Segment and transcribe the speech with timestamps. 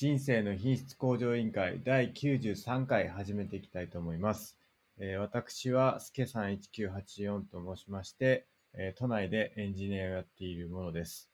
[0.00, 4.56] 人生の品質向上委員会第93回始めていきたいと思います。
[4.98, 11.28] えー私はすけさん1984と申しまして、えー都内でエンジニアをやっているものです。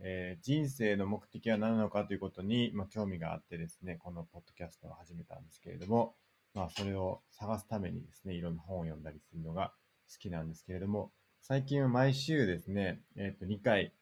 [0.00, 6.14] えー人生の目的は何なのかということに、まあ、興味があってですね、このポッドキャストを始めたんですけれども、
[6.54, 9.74] まあ、それを探すためにですね、いろんな本を読んだりするのが
[10.10, 11.12] 好きなんですけれども、
[11.42, 13.92] 最近は毎週ですね、えっ、と、2回、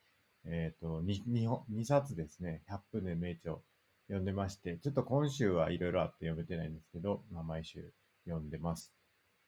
[0.44, 3.56] えっ、と2、2, 2冊ですね、100分で名著
[4.08, 7.92] 読んでまして、ちょっと今週はいろいろあって読めてないんですけど、まあ、毎週
[8.26, 8.92] 読んでます。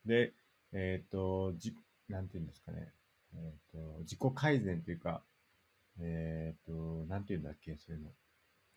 [0.04, 0.32] で、
[0.72, 1.74] えっ、と、じ、
[2.08, 2.92] なんていうんですかね、
[3.34, 5.22] えっ、と、自己改善というか、
[6.00, 8.10] えっ、と、なんていうんだっけ、そういうの。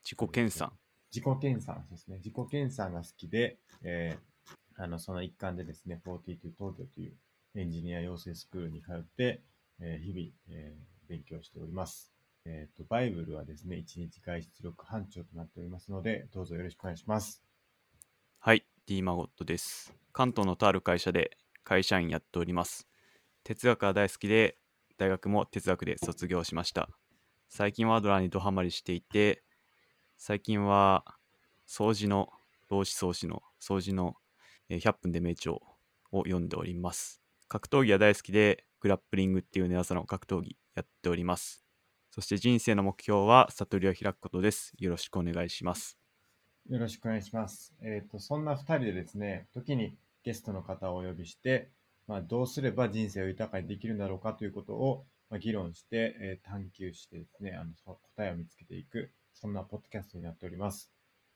[0.03, 0.69] 自己研鑽。
[1.11, 2.17] 自己研鑽ですね。
[2.17, 7.13] 自己研鑽が好きで、えーあの、その一環でですね、42東京という
[7.55, 9.41] エンジニア養成スクールに通って、
[9.81, 12.18] えー日々、えー勉強しております。
[12.45, 17.43] えっ、と、バイブルはですね、1日外出力班長となっておりますので、どうぞよろしくお願いします。
[18.39, 19.93] はい、D マゴットです。
[20.13, 22.87] 関東のとある会社で会社員やっております。
[23.43, 24.57] 哲学が大好きで、
[24.97, 26.89] 大学も哲学で卒業しました。
[27.47, 29.43] 最近はドラにドハマりしていて、
[30.17, 31.05] 最近は
[31.67, 32.29] 掃除の、
[32.69, 34.15] 老子掃除の、掃除の
[34.69, 35.61] 100分で名著を
[36.11, 37.21] 読んでおります。
[37.47, 41.68] 格闘技は大好きで、グラップリングっていう寝技の格闘技やっております。
[42.11, 44.73] そして人生の目標は悟りを開くことです。
[44.79, 45.97] よろしくお願いします。
[46.69, 47.73] よろしくお願いします。
[47.81, 51.69] えっ、と、そんな二人でですね、時にゲストの方をお呼びして、
[52.07, 60.91] まあ、どうすれば人生を豊かにできるんだろうかということを、まあ、議論して、えー探求してですね、あの、答えを見つけていく、そんなポッドキャストになっております。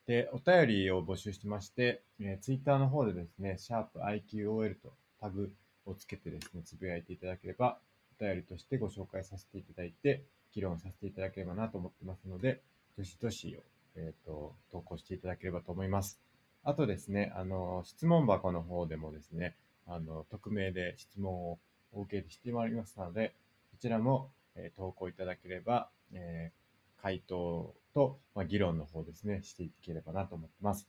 [0.05, 5.53] で、お便りを募集してまして、えー、ツイッターの方でですね、シャープ i q o l とタグ
[5.85, 7.79] をつけてですね、つぶやいていただければ、
[8.19, 12.61] お便りとしてご紹介させていただいて、議論させていただければなと思ってますので、
[12.97, 13.57] どしどし
[13.95, 16.19] えっ、と、投稿していただければと思います。
[16.63, 21.59] あとですね、あの、質問箱の方でもですね、あの、匿名で質問を
[21.91, 23.33] お受けしてまいりますので、
[23.71, 26.63] そちらも、えー投稿いただければ、えー
[27.01, 30.87] 回答と、まあ、議論の方ですね、していければなと思ってます。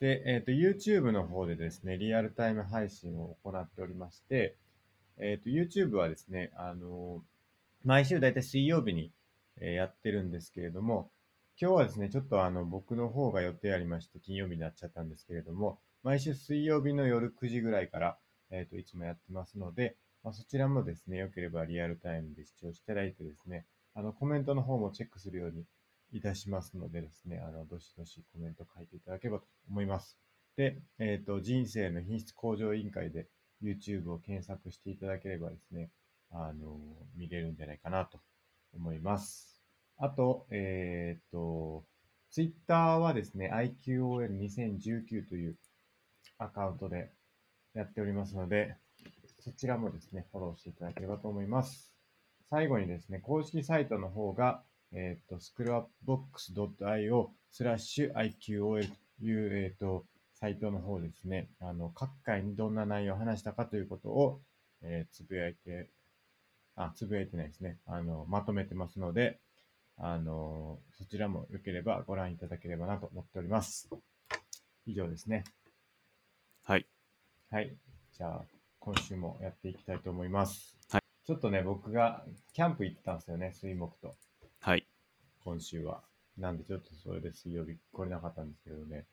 [0.00, 4.56] で、えっ、と、YouTube の方でですね、リアルタイム配信を行っておりまして、
[5.18, 7.22] えっ、と、YouTube はですね、あの
[7.84, 9.12] 毎週だいたい水曜日に、
[9.60, 11.10] えやってるんですけれども、
[11.60, 18.18] 今日はですね、ちょっとあの、僕の方が予定ありまして、金曜日になっちゃったんですけれども、毎週水曜日の夜9時ぐらいから、
[18.50, 25.64] えっ、と、いつもやってますので、まあ、そちらもですね、よければリアルタイムで視聴していただいてですね、あの、コメントの方もチェックするように
[26.12, 30.16] いたしますのでですね、あの、どしどしコメント書いていただければと思います。
[30.56, 33.26] で、えっ、と、人生の品質向上委員会で
[33.62, 35.90] YouTube を検索していただければですね、
[36.32, 36.78] あの、
[37.16, 38.20] 見れるんじゃないかなと
[38.74, 39.62] 思います。
[39.98, 41.84] あと、えっ、と、
[42.30, 45.56] Twitter はですね、IQOL2019 という
[46.38, 47.12] アカウントで
[47.74, 48.76] やっておりますので、
[49.38, 51.92] そちらもですね、フォローしていただければと思います。
[52.48, 54.62] 最後にですね、公式サイトの方が、
[54.92, 64.40] えっ、と、scrapbox.io スラッシュ IQOL という、えっ、と、サイトの方ですね、あの、各回にどんな内容を話したかということを、
[64.82, 65.88] えーつぶやいて、
[66.76, 67.78] あ、つぶやいてないですね。
[67.86, 69.38] あの、まとめてますので、
[69.96, 73.88] あの、そちらも良ければご覧いただければなと思っております。
[74.86, 75.44] 以上ですね。
[76.64, 76.86] はい。
[77.50, 77.76] はい。
[78.16, 78.44] じゃあ、
[78.78, 80.76] 今週もやっていきたいと思います。
[80.90, 81.02] はい。
[81.24, 84.14] ちょっとね、僕がキャンプ行ってたんですよね、水木と、
[84.60, 84.86] はい。
[85.44, 86.02] 今週は。
[86.38, 89.04] なんでちょっとそれで水曜日来れなかったんですけどね、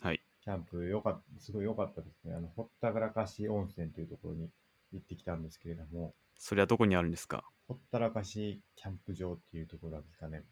[0.00, 0.20] はい。
[0.42, 2.34] キャンプよかった、すごい良かったですね。
[2.34, 4.48] あの、ほったらかし温泉というところに
[4.92, 7.44] 行ってきたんですけれども、それはどこにあるんですか？
[7.68, 10.42] ほったらかしキャンプ場っていうところですかね。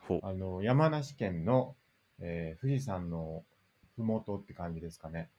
[0.00, 0.20] ほう。
[0.24, 1.76] あの、山梨県の、
[2.18, 3.44] えー富士山の
[3.94, 5.30] ふもとって感じですかね。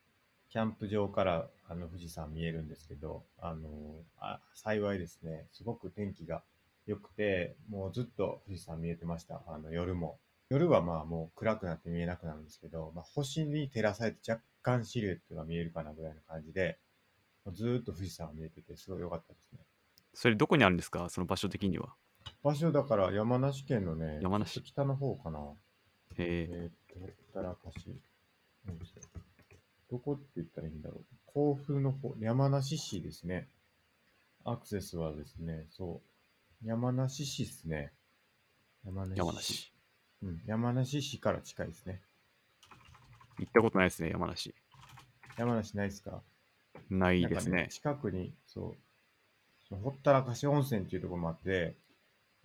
[0.49, 3.69] キャンプ場からあの富士山見えるんですけど、あの
[4.17, 6.41] あ、幸いですね、すごく天気が
[6.87, 9.43] 良くて、もうずっと富士山見えてました。
[9.45, 10.19] あの、夜も。
[10.49, 16.79] 夜はまあもう暗くなって見えなくなるんですけど、まあ、星に照らされて若干シルエットが見えるかなぐらいの感じで、
[17.53, 19.59] ずーっと富士山が見えてて、すごい良かったですね。
[20.13, 21.09] それどこにあるんですか？
[21.09, 21.95] その場所的には。
[22.43, 25.39] 場所だから山梨県のね、山梨北の方かな。
[25.39, 25.47] へ
[26.19, 26.47] え。
[26.51, 28.01] えーっと、たらかし。
[29.89, 31.05] どこって言ったらいいんだろう。
[31.25, 33.49] 甲府の方、山梨市ですね。
[34.43, 36.01] アクセスはですね、そ
[36.63, 36.67] う。
[36.67, 37.91] 山梨市ですね。
[38.85, 39.17] 山梨市。
[39.17, 39.73] 山梨。
[40.23, 40.41] うん。
[40.45, 42.01] 山梨市から近いですね。
[43.39, 44.53] 行ったことないですね、山梨。
[45.37, 46.21] 山梨ないですか？
[46.89, 47.67] ないですなんかね。
[47.71, 48.77] 近くに、そう、
[49.77, 51.75] ほったらかし温泉っていうところもあって、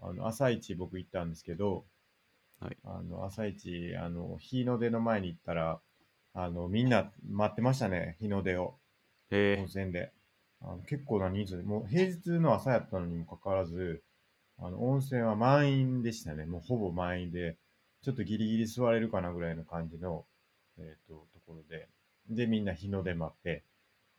[0.01, 1.85] あの、朝一僕行ったんですけど、
[2.61, 2.77] はい。
[2.85, 5.79] あの朝一あの日の出の前に行ったら
[6.33, 8.75] あのみんな待ってましたね日の出を。
[9.31, 10.13] へ温泉で。
[10.63, 14.03] あの結構な人数もう平日の朝やったのにもかかわらず
[14.59, 16.47] あの温泉は満員でしたね。
[16.47, 17.59] もうほぼ満員で
[18.03, 20.25] ちょっとギリギリ座れるかなぐらいの感じの、
[20.79, 21.89] えー、とところで。
[22.29, 23.63] でみんな日の出待って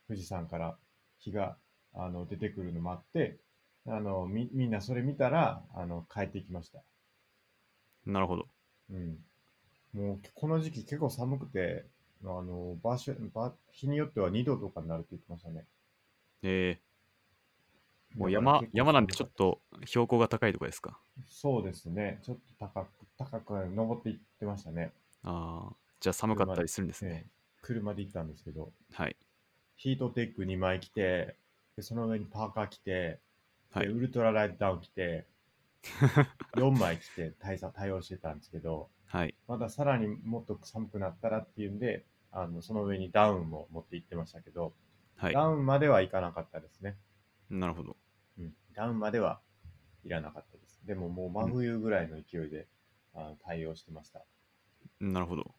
[0.08, 0.78] 富士山から
[1.20, 1.58] 日が
[1.98, 3.40] あの出てくるの待って
[3.88, 6.84] あのみみんなそれ見たらあの帰ってきました
[8.08, 8.48] え、なるほど。
[8.90, 9.26] うん。
[9.94, 11.86] もう、この時期結構寒くて、
[12.24, 15.68] あの、場所、場、日によっては2度とかになるって言ってましたね。
[16.44, 16.82] ええ、
[18.16, 21.00] もう山山なんでちょっと標高が高いとこですか？
[21.16, 22.20] たそうですね。
[22.24, 24.92] ちょっと高く、高く登っていってましたね。
[25.24, 27.12] ああ、じゃあ寒かったりするんですね。
[27.12, 27.30] ええ
[27.62, 29.16] 車で行ったんですけど、はい。
[29.78, 31.38] ヒートテック2枚着て、
[31.78, 33.20] でその上にパーカー着て、
[33.72, 35.28] はいでウルトラライトダウン着て、
[36.58, 39.36] 4枚着て対策対応してたんですけど、はい。
[39.48, 44.74] まださらにもっと寒くなったらっていうんで、あのその上にダウンも持って行ってましたけど、
[45.16, 45.46] はいダ。
[45.46, 46.98] ウンまではいかなかったですね。
[47.50, 47.96] なるほど。
[48.40, 49.40] うん、ダウンまでは
[50.04, 50.80] いらなかったです。
[50.86, 52.68] でももう真冬ぐらいの勢いで、
[53.14, 54.26] あの対応してました。
[55.00, 55.54] なるほど。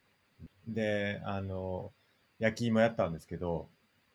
[0.66, 1.92] で、あの、
[2.40, 3.68] 焼き芋やったんですけど、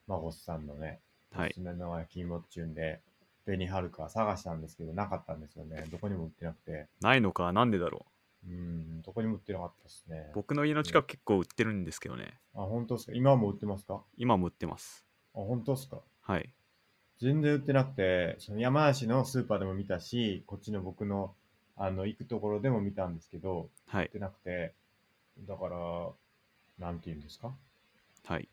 [0.08, 1.00] マゴスさんのね、はい
[1.36, 3.02] おすすめの焼き芋っちゅうんで、
[3.46, 5.86] 紅はるか探したんですけど、なかったんですよね。
[5.92, 6.88] どこにも売ってなくて。
[7.02, 8.06] ないのか、なんでだろ
[8.46, 10.36] うん、どこにも売ってなかったですねう。。
[10.36, 12.40] 僕の家の近く結構売ってるんですけどね。
[12.54, 13.14] あ、本当ですか？
[13.16, 13.96] 今も売ってますか？
[13.96, 15.06] あ、今も売ってます。
[15.34, 16.02] 本当ですか？
[16.22, 16.54] はい。
[17.20, 21.34] 全然売ってなくて、その山梨のスーパーでも見たし、こっちの僕の
[21.78, 24.12] あの行くところでも見たんですけど、はい売っ。
[24.12, 24.74] てなくて、
[25.48, 26.10] だから、
[26.80, 27.54] なんて言うんですか？
[28.26, 28.50] はい。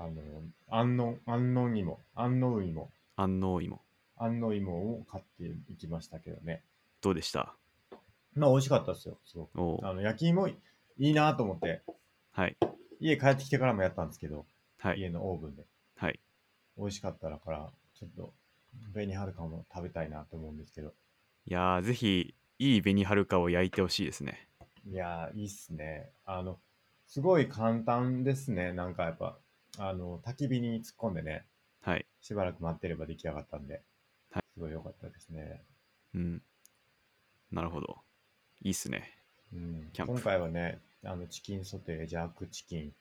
[0.00, 0.22] あの、
[0.68, 3.82] 安納、安納芋、安納芋、安納芋。
[4.16, 6.62] 安納芋を買っていきましたけどね。
[7.00, 7.56] どうでした？
[8.36, 9.84] まあ美味しかったですよ、すごく。
[9.84, 10.56] あの、焼き芋い
[10.98, 11.82] いなと思って、
[12.30, 12.56] はい。
[13.00, 14.46] 家帰ってきてからもやったんですけど、
[14.78, 15.00] はい。
[15.00, 15.64] 家のオーブンで。
[15.96, 16.20] はい。
[16.76, 18.32] 美味しかっただから、ちょっと、
[18.92, 20.94] 紅はるかも食べたいなと思うんですけど。
[21.46, 24.46] いやー、ぜひ、いい紅はるかを焼いてほしいですね。
[24.86, 26.10] いやー、いいっすね。
[26.24, 26.60] あの、
[27.08, 28.72] すごい簡単ですね。
[28.72, 29.36] なんかやっぱ、
[29.76, 31.44] あの、焚き火に突っ込んでね、
[31.82, 32.06] はい。
[32.20, 33.82] しばらく待ってれば出来上がったんで、
[34.30, 35.62] はいすごい良かったですね。
[36.14, 36.42] うん。
[37.52, 37.98] なるほど。
[38.62, 39.16] いいっすね。
[39.52, 42.92] うん、今回はね、あの、チキンソテー、ジャークチキン、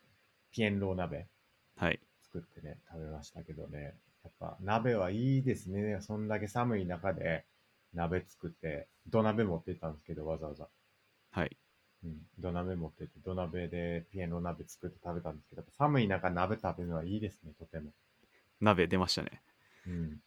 [0.51, 1.27] ピエンロー鍋
[1.75, 1.99] はい。
[2.23, 5.99] 作ってね、食べましたけどね、やっぱ鍋はいいですね。
[6.01, 7.45] そんだけ寒い中で
[7.93, 10.67] 鍋作って、土鍋持って行ったんですけど、わざわざ。
[11.31, 11.57] はい。
[12.03, 17.91] うん、土鍋持ってって、土鍋でピエンロー鍋作って食べたんですけど、寒い中鍋食べるのはいいですね、とても。
[18.61, 19.41] 鍋出ましたね。
[19.87, 20.21] うん。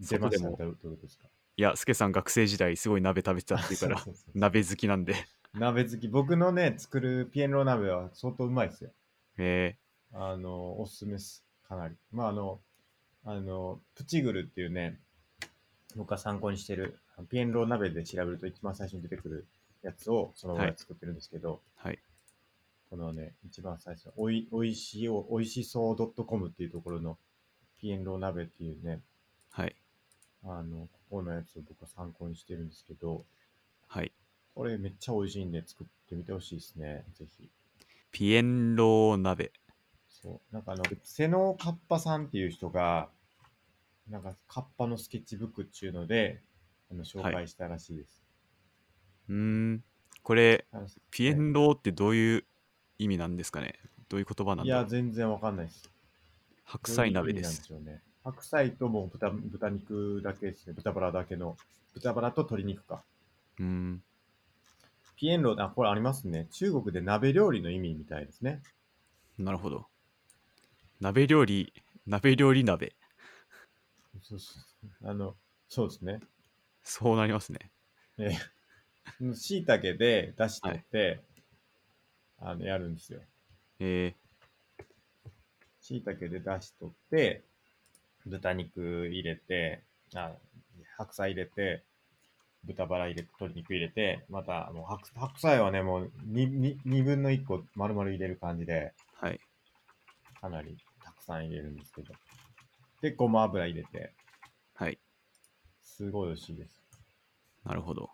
[0.00, 1.26] 出ましたね、どうですか？
[1.56, 5.14] いや、スケさん学生時代すごい鍋食べてたっていうから、 そうそうそう鍋好きなんで。
[5.54, 6.08] 鍋好き。
[6.08, 8.90] 僕のね、作るピエンロー鍋は相当うまいですよ。
[9.38, 9.76] え
[10.12, 11.44] あの、おすすめです。
[11.66, 11.96] かなり。
[12.12, 12.60] まあ、あの、
[13.24, 15.00] あの、プチグルっていうね、
[15.96, 19.46] 僕が参考にしてる、ピエンロー鍋で調べると一番最初に出てくる
[19.82, 21.98] やつをそのまま作ってるんですけど、ー、はい。
[22.90, 27.18] このね、一番最初、おいおいしいお、おいしそう .com っていうところの
[27.78, 29.00] ピエンロー鍋っていうね、
[29.50, 29.76] はい。
[30.44, 33.24] あの、ここのやつを僕は参考にしてるんですけど、
[33.86, 34.12] はい。
[34.54, 37.48] これめっちゃ美味しいんで作ってみてほしいですね、ぜひ。
[38.10, 39.52] ピエンロー鍋。
[40.08, 40.54] そう。
[40.54, 43.08] なんかあの、瀬野カッパさんっていう人が、
[44.08, 46.40] なんかカッパのスケッチブックっていうので、
[46.90, 48.27] あの紹介したらしいです。
[49.28, 49.84] うーん。
[50.22, 50.66] これ、
[51.10, 52.44] ピエンローってどういう
[52.98, 53.74] 意味なんですかね？
[54.08, 54.90] どういう言葉なんいや、だろう？
[54.90, 55.88] 全然わかんないです。
[56.64, 57.84] 白菜鍋でどういう。
[57.84, 58.02] でね。
[58.24, 60.74] 白菜ともう豚豚肉だけですね。
[60.74, 61.56] 豚バラだけの。
[61.94, 63.02] 豚バラと鶏肉か。
[63.58, 64.02] うーん。
[65.16, 66.46] ピエンロー、あ、これありますね。
[66.50, 68.62] 中国で鍋料理の意味みたいですね。
[69.38, 69.86] なるほど。
[71.00, 71.72] 鍋料理、
[72.06, 72.94] 鍋料理鍋。
[74.22, 74.62] そうそう
[75.00, 75.10] そう。
[75.10, 75.36] あの、
[75.68, 76.20] そうですね。
[76.82, 77.70] そうなりますね。
[78.18, 81.20] えー、椎茸で出し取って、
[82.40, 83.20] あの、やるんですよ。
[83.80, 84.14] え
[85.80, 87.44] 椎茸で出し取って、
[88.26, 89.82] 豚肉入れて、
[90.14, 90.32] あ
[90.96, 91.84] 白菜入れて、
[92.64, 99.40] 豚バラ入れて、鶏肉入れて、またもう白白菜はね、もう 2, 2, 分の1個丸々入れる感じで、ー、はい。
[100.40, 102.14] かなりたくさん入れるんですけど。
[103.00, 104.12] で、ごま油入れて、
[104.74, 104.98] はい。
[105.82, 106.82] すごい美味しいです。
[107.64, 108.10] なるほど。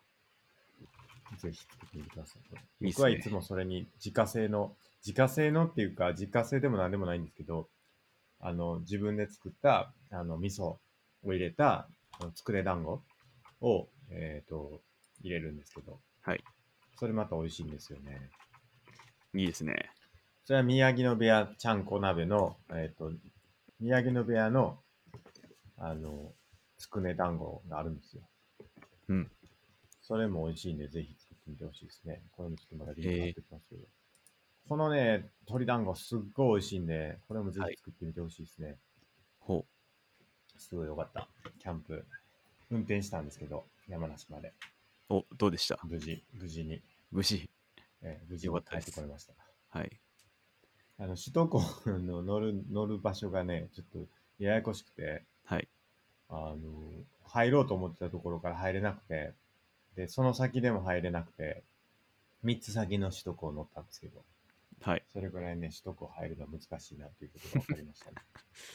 [1.38, 2.84] ぜひ作ってみてください。
[2.84, 7.68] 僕はいつもそれに自家製の、自家製のっていうか、自家製でも何でもないんですけど、
[8.40, 10.78] あの、自分で作った、あの、味噌を
[11.24, 11.88] 入れた、
[12.20, 13.02] あのつくね団子
[13.60, 14.80] を、えっ、と、
[15.22, 16.44] 入れるんですけど、はい。
[16.98, 18.30] それまた美味しいんですよね。
[19.34, 19.90] いいですね。
[20.44, 23.10] それは宮城野部屋ちゃんこ鍋の、えっ、と、
[23.80, 24.78] 宮城野部屋の、
[25.78, 26.32] あの、
[26.78, 28.22] つくね団子があるんですよ。
[29.08, 29.30] うん。
[30.06, 32.20] それも美味しいんで、ぜひ作ってみてほしいですね。
[32.32, 33.82] これもちょっとまだリンク貼っておきますけど。
[34.68, 38.76] このね、鶏団子すっごい美味しいんで、これもぜひ作ってみてほしいですね。
[39.40, 39.64] ほ
[40.58, 41.26] すごい良かった。
[41.58, 42.04] キャンプ、
[42.70, 44.52] 運転したんですけど、山梨まで。
[45.08, 45.14] う。
[45.14, 45.78] お、どうでした？
[45.84, 47.48] 無事、無事に、無事。
[48.02, 49.32] えー無事に帰ってこれました。
[49.70, 50.00] はい。
[50.98, 54.06] あの、首都高の乗る、乗る場所がね、ちょっと
[54.38, 55.68] ややこしくて、はい。
[56.28, 56.56] あの、
[57.24, 59.32] 入ろうと思ってたところから入れなくて、
[59.96, 61.62] で、その先でも入れなくて、
[62.44, 64.22] 3つ先の首都高を乗ったんですけど、
[64.82, 65.04] はい。
[65.12, 68.16] それぐらいね、首都高入るのは難しいなっていうことが分かりましたね。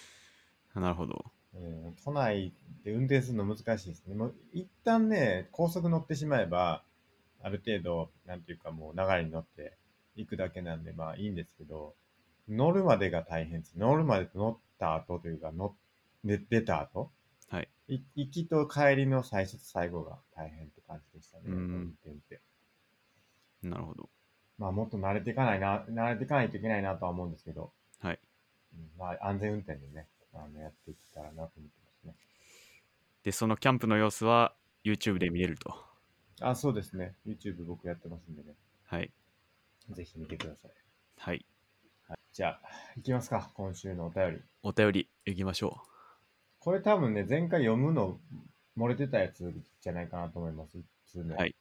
[0.75, 1.31] なるほど。
[1.53, 4.15] うん、都内で運転するの難しいですね。
[4.15, 6.83] もう一旦ね、高速乗ってしまえば、
[7.41, 9.77] ある程度、なんていうかもう流れに乗って
[10.15, 11.95] 行くだけなんで、まあいいんですけど、
[12.47, 13.77] 乗るまでが大変です。
[13.77, 15.75] 乗るまでと乗った後というか、乗
[16.23, 17.11] で出た後、
[18.15, 22.41] 行きと帰りの最初と最後が大変って感じでしたね、うん運転って。
[23.63, 24.09] なるほど。
[24.57, 28.19] まあもっと慣れていかないな、慣れていかないといけないなとは思うんですけど、はい。
[28.73, 32.15] うんまあ安全運転でね、あのやっていけたらなと思ってますね。
[33.23, 34.53] で、そのキャンプの様子は
[34.83, 35.73] YouTube で見れると。
[36.41, 37.15] あ、そうですね。
[37.25, 38.55] YouTube 僕やってますんでね。
[38.85, 39.11] はい。
[39.91, 40.71] ぜひ見てください。
[41.17, 41.45] はい。
[42.07, 42.61] はい、じゃあ、
[42.97, 43.51] いきますか。
[43.53, 44.41] 今週のお便り。
[44.63, 45.81] お便りいきましょ
[46.59, 48.19] これ多分ね、前回読むの
[48.77, 50.77] 漏れてたやつじゃないかなと思います。
[50.77, 51.35] 1通目。
[51.35, 51.49] はい。
[51.49, 51.55] う。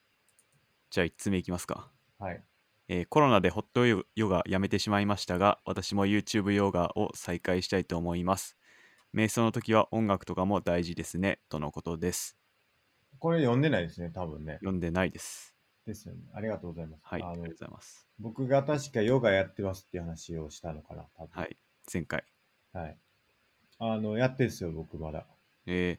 [0.90, 1.90] じゃあ1つ目いきますか。
[2.18, 2.42] はい。
[2.88, 8.56] えーコロナでホットヨヨガやめてしまいましたが、私も YouTube ヨガを再開したいと思います。
[9.14, 12.36] 瞑想の時は音楽とかも大事ですね、とのことです。
[13.18, 14.54] これ読んでないですね、多分ね。
[14.54, 15.54] 読んでないです。
[15.86, 16.20] ですよね。
[16.34, 17.00] ありがとうございます。
[17.04, 18.06] はい、ありがとうございます。
[18.18, 21.30] 僕が確かヨガやってますっていう話をしたのかな、多分。
[21.40, 21.56] はい、
[21.92, 22.24] 前回。
[22.72, 22.98] はい。
[23.78, 25.26] あの、やってるんですよ、僕まだ。
[25.66, 25.98] え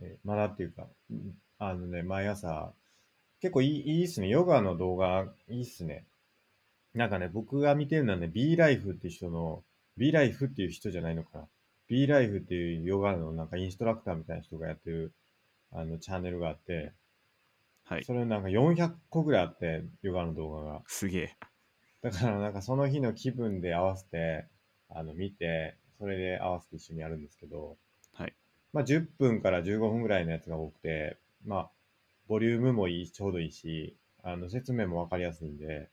[0.00, 2.72] えーまだっていうか、うんあのね、毎朝、
[3.40, 4.28] 結構いいいいっすね。
[4.28, 6.04] ヨガの動画、いいっすね。
[6.94, 9.64] なんかね、僕が見てるのはね、B ライフっていう人の、
[9.96, 11.48] B ライフっていう人じゃないのかな。
[11.88, 15.12] B ライフっていうヨガのなんかインストラクターみたいな人がやってる、
[15.72, 18.04] あの、チャンネルがあって、ー、はい。
[18.04, 20.82] それなんか400個ぐらいあって、ヨガの動画が。
[20.86, 21.36] すげえ。
[22.02, 24.46] だからなんかその日の気分で合わせて、
[24.90, 27.76] あの、見て、それで合わせて一緒にやるんですけど、
[28.14, 28.34] はい。
[28.72, 31.70] まあ10分から15分ぐらいのやつが多くて、まあ、
[32.28, 35.90] ボリュームもいい、ちょうどいいし、あの、説明もわかりやすいんで、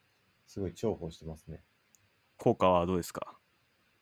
[0.47, 1.63] すごい重宝してますね。
[2.38, 3.39] 効果はどうですか？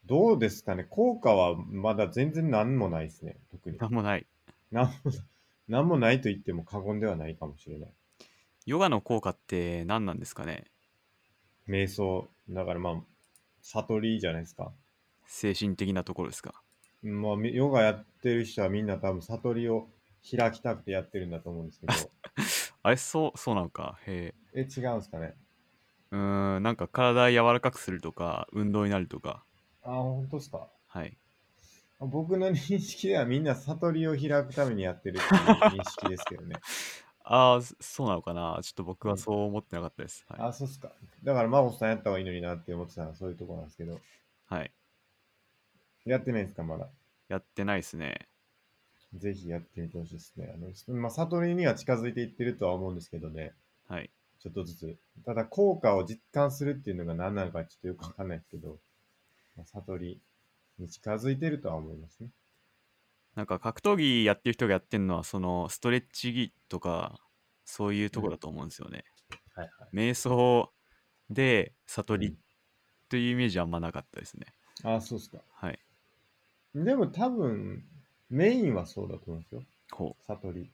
[0.05, 0.83] どうですかね？
[0.83, 3.37] 効果はまだ全然何もないですね。
[3.51, 3.77] 特に。
[3.77, 4.27] なんもない。
[4.71, 4.93] なんも、
[5.67, 7.93] なんもないと言っても過言ではないかもしれない。
[8.65, 10.65] ヨガの効果って何なんですかね？
[11.67, 12.29] 瞑想。
[12.49, 13.03] だからまあ、
[13.61, 14.73] 悟りじゃないですか。
[15.25, 16.63] 精神的なところですか？
[17.03, 19.87] まあ、みヨガやってる人はみんな多分悟りを
[20.37, 21.93] 開きたくてやってるんだと思うんですけど、
[22.83, 23.97] あれ、そう、そうなのか？
[24.05, 24.59] へえ。
[24.59, 25.35] え、違うんですかね？
[26.11, 29.43] うーん、なんか体柔らかくするとか、運動になるとか。
[29.83, 30.69] あ、本当ですか？
[30.87, 31.17] はい。
[31.99, 36.61] 僕の認識ではみんな悟りを開くためにやってるっていう認識ですけどね。
[37.23, 38.59] ああ、そそうなのかな？
[38.61, 40.25] ちょっと僕うんはそう思ってなかったです。
[40.27, 40.39] はい。
[40.41, 40.91] あ、そうっすか。
[41.23, 43.99] だから、真帆さんやった方がいいのになって思ってたのはそういうところなんですけど、
[44.45, 44.73] はい。
[46.05, 46.87] やってないんですか、まだ？
[47.29, 48.27] やってないですね。
[49.15, 50.53] ぜひやってみてほしいですね。
[50.53, 53.53] あの、まあ、悟りには近づいていってるとは思うんですけどね、
[53.87, 54.09] はい。
[54.39, 54.97] ちょっとずつ。
[55.25, 58.79] ただ、効果を実感するっていうのが何なのかちょっとよくわかんないですけど、
[59.55, 60.21] まあ、悟り
[60.79, 62.29] に近づいてるとは思いますね。
[63.35, 67.19] なんか格闘技やってる人がやってるのは、そのストレッチとか、
[67.65, 69.03] そういうところだと思うんですよね。
[69.55, 69.95] はいはい。
[69.95, 70.71] 瞑想
[71.29, 72.37] で悟りうん
[73.09, 74.47] というイメージはあんまなかったですね。
[74.83, 75.37] あ、そうっすか。
[75.51, 75.79] はい。
[76.75, 77.83] でも多分、
[78.29, 79.63] メインはそうだと思うんですよ。
[79.91, 80.23] ほう。
[80.25, 80.71] 悟り。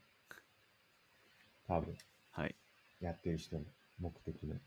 [1.67, 1.93] 多分、
[2.31, 2.55] はい。
[3.01, 3.63] やってる人の
[3.99, 4.55] 目的の。
[4.55, 4.57] っ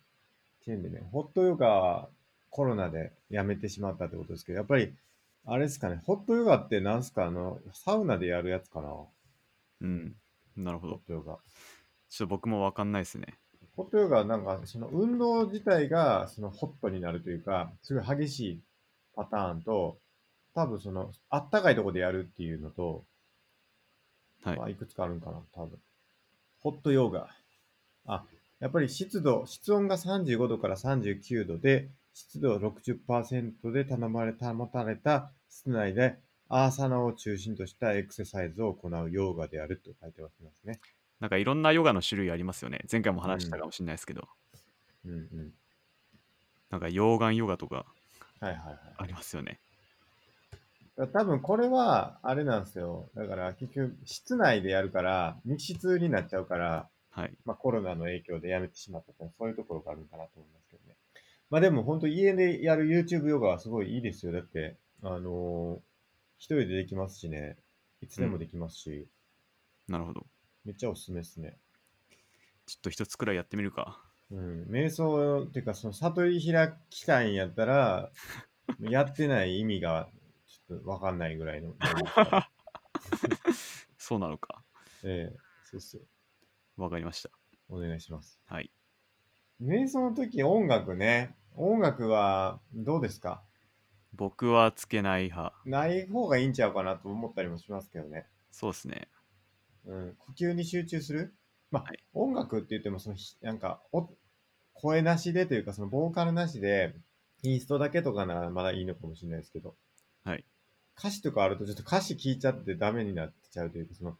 [0.65, 2.09] ていうんでね、ホットヨガは
[2.51, 4.93] コロナでやめてしまったってことですけど、やっぱり、
[5.47, 8.95] あれですかね、ホットヨガってなんすか、あの、サウナでやるやつかな？
[9.81, 10.15] うん。
[10.57, 11.03] なるほホッど。
[11.07, 11.33] トヨガ。
[11.35, 13.27] ちょっと僕もわかんないですね。
[13.75, 18.61] ホットヨガはなんか、その運動自体が、そのホットになるというか、すごい激しい
[19.17, 19.97] パターンと、
[20.54, 23.04] 多分その、あったかいところでやるっていうのと、
[24.42, 25.78] はいまあ、いくつかあるんかな、多分。
[26.61, 27.28] ホットヨガ。
[28.06, 28.25] あ、
[28.61, 36.18] やっぱり湿度、室温が35度から39度で、湿度60%で頼まれ、保たれた室内で、
[36.49, 40.80] アーサナを中心としたエクササイズを行うヨガであると書いてますね。
[41.18, 42.80] なんかいろんなヨガの種類ありますよね。
[42.90, 44.28] 前回も話したかもしれないですけど。
[45.06, 45.52] うんうん。
[46.71, 47.87] なんか溶岩ヨガとか
[48.40, 48.78] はいはいはい。
[48.99, 49.52] ありますよね。
[49.52, 49.72] だから
[50.97, 53.11] 多分これは、あれなんですよ。
[53.15, 57.33] だから結局、室内でやるから、密室になっちゃうから、はい。
[57.45, 60.97] まあコロナの影響でやめてしまったとか、そういうところがあるのかなと思いますけどね。
[61.51, 64.33] まあでも本当家でやる YouTube ヨガはすごいいいですよ。
[64.33, 65.81] だって、あのー
[66.43, 67.57] 一人でできますしね。
[68.01, 69.07] いつでもできますし、
[69.87, 70.27] なるほど。
[70.65, 71.57] めっちゃおすすめですね。
[72.67, 74.03] ちょっと一つくらいやってみるか。
[74.33, 74.65] うん。
[74.65, 78.11] 瞑想っていうか、その悟り開きたいんやったら、
[78.81, 80.09] やってない意味が
[80.85, 81.75] わかんないぐらいの。
[83.99, 84.64] そうなのか。
[85.05, 86.02] ええそうっすよ。
[86.76, 87.31] わかりました。
[87.69, 88.41] お願いします。
[88.47, 88.71] はい。
[89.61, 91.37] 瞑想の時音楽ね。
[91.55, 93.43] 音楽はどうですか？
[94.14, 95.55] 僕はつけない派。
[95.64, 98.26] ない方がいいんちゃうかなと思ったりもしますけどね。
[98.50, 99.09] そうですね。
[99.85, 100.14] うん。
[100.17, 101.35] 呼吸に集中する？
[101.71, 104.11] まあ、はい音楽って言っても、そのひ、なんか、お、
[104.75, 106.95] 声なしでというか、その、ボーカルなしで、
[107.43, 109.75] インストだけとかならまだいいのかもしれないですけど、
[110.25, 110.45] はい。
[110.99, 114.17] 歌詞とかあるとちょっと歌詞聞いちゃってダメになっちゃうというか、その、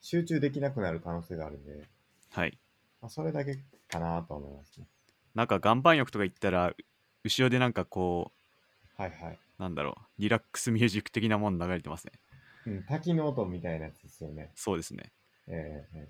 [0.00, 1.84] 集中できなくなる可能性があるんで、
[2.30, 2.58] はい。
[3.00, 4.86] まあ、それだけかなと思いますね。
[5.34, 6.74] なんか岩盤浴とか行ったら、
[7.24, 8.32] 後ろでなんかこ
[8.96, 9.38] はいはい。
[9.58, 12.12] う、なんだろう、リラックスミュージック的なもの流れてますね。
[12.66, 14.52] うん、滝の音みたいなやつですよね。
[14.54, 15.12] そうですね。
[15.48, 16.08] えええ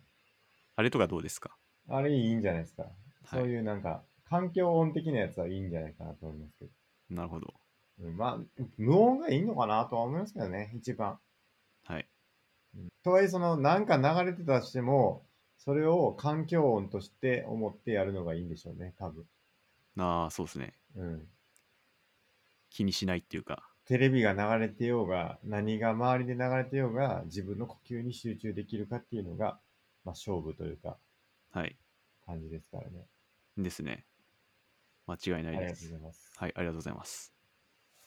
[0.76, 1.50] あれとかどうですか？
[1.90, 2.82] えあれいいんじゃないですか。
[2.82, 2.92] はい
[3.24, 6.70] そういうなんか、環境音的なやつはいいんじゃないかなと思いますけど。
[7.10, 7.54] なるほど。
[8.02, 11.18] うん、まあ、無音がいいのかなとは思いますけどね、一番。
[11.84, 12.06] はい。
[12.76, 15.24] うんとはいえ、その、なんか流れてたとしても、
[15.58, 19.24] それを環境音として思ってやるのがいいんでしょうね、多分。
[19.98, 20.74] ああ、そうですね。
[20.96, 21.28] うん。
[22.70, 23.68] 気にしないっていうか。
[23.84, 29.60] テレビが流れてようが、何が周りで流れてようが、自分の呼吸に集中できるかっていうのが、
[30.04, 30.96] まあ、勝負というか、
[31.50, 31.76] はい。
[32.24, 33.06] 感じですからね。
[33.58, 34.06] ですね。
[35.06, 35.90] 間違いないですありがとうご。
[35.90, 36.32] ざいます。
[36.36, 37.31] はい、ありがとうございます。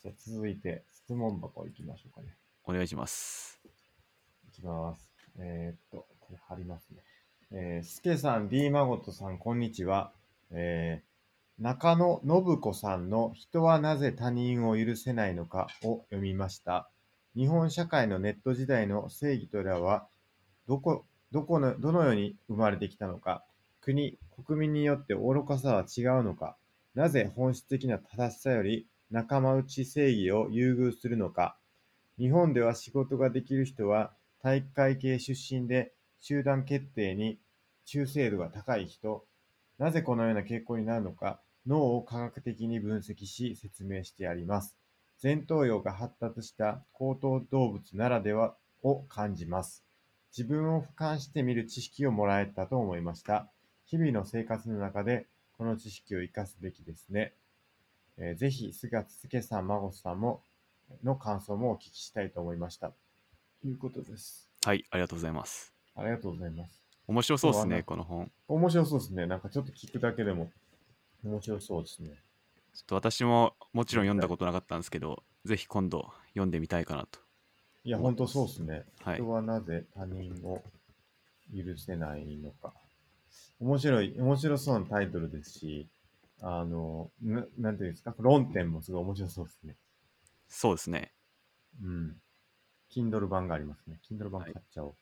[0.06, 2.28] じゃあ続いて、質問箱行きましょうかね。
[2.64, 3.60] お願いします。
[4.48, 5.10] いきます。
[5.40, 7.02] えーっと、これ貼りますね。
[7.52, 10.12] えー、すけさん、D まごとさん、こんにちは。
[10.52, 16.88] えー、中野信子さんの人はなぜ他人を許せないのかを読みました。
[17.36, 20.06] 日本社会のネット時代の正義とらは、
[20.68, 23.44] どこ、どこの、どのように生まれてきたのか、
[23.82, 26.58] 国、国民によって愚かさは違うのか、
[26.94, 31.58] なぜ本質的な正しさより仲間内正義を優遇するのか、
[32.18, 37.40] 日本では仕事ができる人は体育会系出身で集団決定に
[37.86, 39.26] 忠誠度が高い人、
[39.78, 44.76] なぜこのような傾向になるのか、脳を科学的に分析し説明してあります。
[45.22, 49.84] 前頭葉が発達した高等動物ならではを感じます。
[50.38, 53.50] 自分を俯瞰してみる知識をもらえたと思いました。
[53.86, 57.34] 日々の生活の中でこの知識を活かすべきですね。
[58.18, 60.42] えーぜひ、菅つけさん、孫さんも、
[61.04, 62.94] の感想もお聞きしたいと思いました。
[63.62, 64.50] ということです。
[64.64, 65.74] はい、ありがとうございます。
[65.96, 66.82] ありがとうございます。
[67.08, 68.32] 面白そうですね、この本。
[68.48, 69.28] 面白そうですね。
[69.28, 70.50] なんかちょっと聞くだけでも
[71.24, 72.10] 面白そうですね。
[72.74, 77.20] ちょっと私ももちろん読んだことなかったんですけど、ぜひ今度読んでみたいかなと。
[77.84, 78.86] いや、本当そうですね。
[79.02, 80.64] はい人はなぜ他人を
[81.54, 82.74] 許せないのか。
[83.60, 85.88] 面白い、面白そうなタイトルですし、
[86.42, 89.76] あの、ななんていうんですか、論点もすごい面白そうですね。
[90.48, 91.14] そうですね。
[91.82, 92.16] うん。
[92.92, 94.00] Kindle 版がありますね。
[94.10, 94.96] Kindle 版はい買っちゃおう。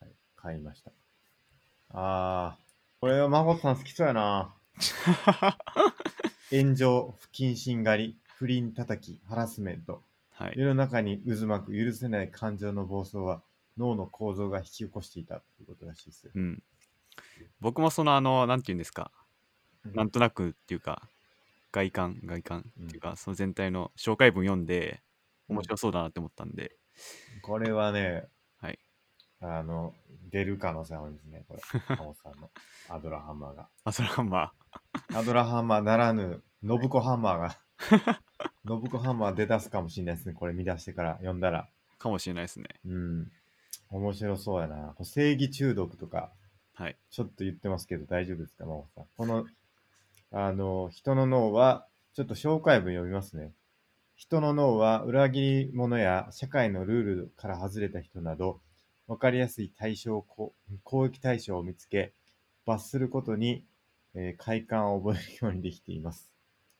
[0.00, 0.92] はい、買いました。
[1.90, 4.54] あー、これは孫さん好きそうやな。
[6.50, 10.02] 炎上、不謹慎狩り、不倫叩き、ハラスメント。
[10.30, 10.54] はい。
[10.56, 13.42] 世の中に渦巻く許せない感情の暴走は
[13.78, 16.32] 脳の構造が引き起こしていたということらしいですよ。
[16.34, 16.62] うん。
[17.60, 19.10] 僕もそのあの、なんていうんですか、
[19.94, 21.08] なんとなくっていうか、
[21.72, 25.02] 外観、外観っていうか、その全体の紹介文読んで、
[25.48, 26.76] 面白そうだなって思ったんで、
[27.42, 28.26] これはね、
[28.58, 28.78] はい。
[29.40, 29.94] あの、
[30.30, 31.60] 出る可能性あるんですね、これ。
[31.96, 32.50] カモさんの
[32.88, 33.68] アドラハンマーが。
[33.84, 37.58] あ、それはまあ、アドラハンマーならぬ、信子ハンマーが、
[38.66, 41.68] 信子ハンマー出だすかもしれないですね、これ見出してから読んだら。
[41.98, 42.66] かもしれないですね。
[42.84, 43.32] うん。
[43.90, 44.94] 面白そうやな。
[45.02, 46.32] 正義中毒とか、
[46.74, 46.96] はい。
[47.10, 49.04] ちょっと言ってますけど大丈夫ですか、真帆さん。
[49.16, 49.46] この、
[50.30, 53.52] あの、人の脳は、ちょっと紹介文読みますね。
[54.16, 58.60] 人の脳は裏切り者や社会のルールから外れた人など、
[59.08, 60.22] わかりやすい対象を
[60.84, 62.14] 攻撃対象を見つけ、
[62.66, 63.64] 罰することに、
[64.14, 66.32] えー快感を覚えるようにできています。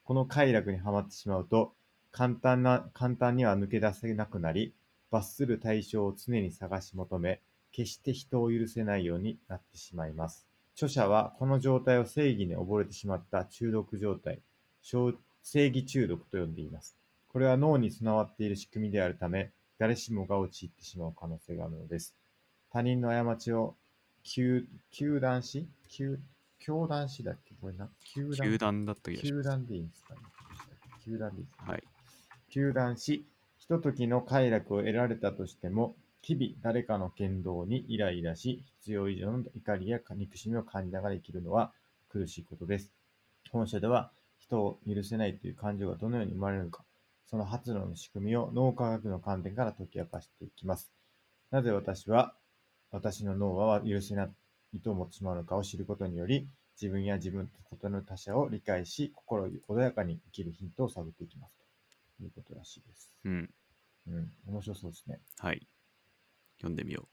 [0.05, 1.75] この快楽にはまってしまうと、
[2.13, 4.75] 簡単な、簡単には抜け出せなくなり、
[5.11, 7.41] 罰する対象を常に探し求め、
[7.73, 10.46] 決して人を許せないようになってしまいます。
[10.77, 14.41] 著者はこの状態を正義に溺れてしまった中毒状態、
[14.83, 16.97] 正義中毒と呼んでいます。
[17.33, 22.15] これは脳に備わっている仕組みであるため、誰しもが陥ってしまう可能性があるのです。
[22.71, 23.75] 他人の過ちを
[24.23, 26.19] 糾糾弾し糾
[26.59, 27.55] 教団しだっけ？
[27.61, 29.43] これな球団球団だった気がし球。
[29.43, 30.21] 団でいいんですかね？
[31.05, 31.85] 球団でいいですかねはい。
[32.51, 33.25] 糾弾し、
[33.57, 35.95] ひとときの快楽を得られたとしても、
[36.27, 41.73] 日々誰かの言動にイライラし、必要以上の怒りや憎しみを感じながら生きるのは
[42.09, 42.91] 苦しいことです。
[43.53, 44.11] 本書では、
[44.41, 46.83] 人を許せないという感情がどのように生まれるのか、
[47.31, 50.91] その発露の仕組みを脳科学の観点から解き明かしていきます。
[51.53, 52.35] なぜ私は、
[52.91, 54.29] 私の脳は許せな
[54.75, 56.49] いと思ってしまうのかを知ることにより、
[56.83, 61.55] 自分や自分と異なる他者を理解し、心穏やかに生きるヒントを探っていきます。
[62.19, 63.13] ということらしいです。
[63.25, 63.51] うん。
[64.09, 65.21] うん、面白そうですね。
[65.39, 65.65] はい。
[66.59, 67.09] 読んでみよ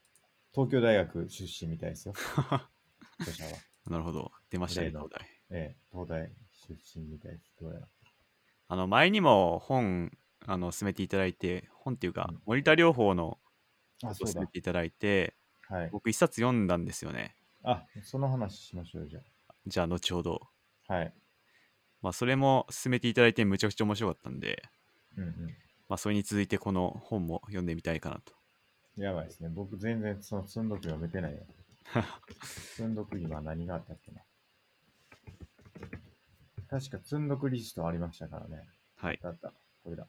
[0.52, 2.20] 東京大学出身みたいですよ、う。
[3.22, 3.64] 著者は。
[3.86, 4.32] なるほど。
[4.50, 5.28] 出ましたね、東大。
[5.50, 7.54] ええ、東大出身みたいです。
[7.60, 7.88] どうやら。
[8.68, 13.38] あの、前にも本、あの、進めていただいて、本っていうかうん、森田療法の
[14.02, 14.46] あ、をそうだ進め。
[14.48, 15.36] ていただいて、
[15.68, 15.90] はい。
[15.90, 17.36] 僕一冊読んだんですよね。
[17.64, 19.20] あ、その話しましょうよ、じゃ
[19.66, 20.48] じゃあ、後ほど。
[20.88, 20.94] あ。
[20.94, 21.14] はい。
[22.02, 24.62] まあ、それも進めていただいて、むちゃくちゃ面白かったんで、
[25.16, 25.56] うんうん。
[25.88, 28.34] まあ、それに続いてこの本も読んでみたいかなと。
[28.96, 29.48] やばいですね。
[29.52, 31.38] 僕全然その積んどく読めてないよ。
[32.76, 34.22] 積んどく今何があったっけな。
[36.68, 38.68] 確か積んどくリストありましたからね。
[38.96, 39.18] はい。
[39.22, 39.52] だった。
[39.82, 40.06] これだ。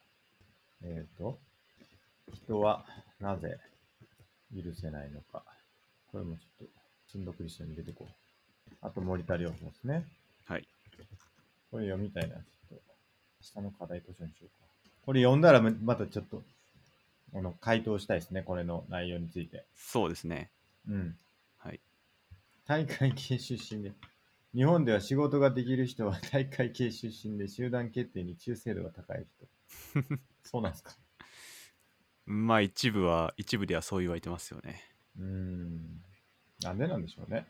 [0.83, 1.39] えっ、と、
[2.33, 2.85] 人は
[3.19, 3.59] なぜ
[4.55, 5.43] 許せないのか。
[6.11, 6.73] これもちょっと
[7.07, 8.75] 積んどくリストに入れてこう。
[8.81, 10.05] あと森田良法ですね。
[10.45, 10.67] はい。
[11.71, 12.35] これ読みたいな。
[12.35, 12.83] ちょっと、
[13.41, 14.65] 下の課題図書にしようか。
[15.05, 16.41] これ読んだらままたちょっと、
[17.35, 18.43] あの、回答したいですね。
[18.43, 19.65] これの内容について。
[19.75, 20.51] そうですね。
[20.87, 21.17] うん。
[21.57, 21.81] はい。
[22.65, 23.91] 大会系出身で。
[24.53, 30.19] 日本では仕事ができる人は大会系出身で集団決定に忠誠度が高い人。
[30.43, 30.95] そうなんですか。
[32.25, 34.81] まあ、一部は、一部ではそう言われてますよね。
[35.17, 36.03] うーん。
[36.61, 37.45] なんでなんでしょうね。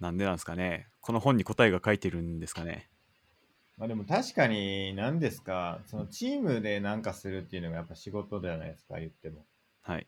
[0.00, 0.88] なんでなんですかね。
[1.00, 2.90] この本に答えが書いてるんですかね。
[3.76, 9.44] まあでも確かに何ですか、そのチームで何かするっていうのがやっぱ仕事じゃないですか、言っても。
[9.82, 10.06] はい。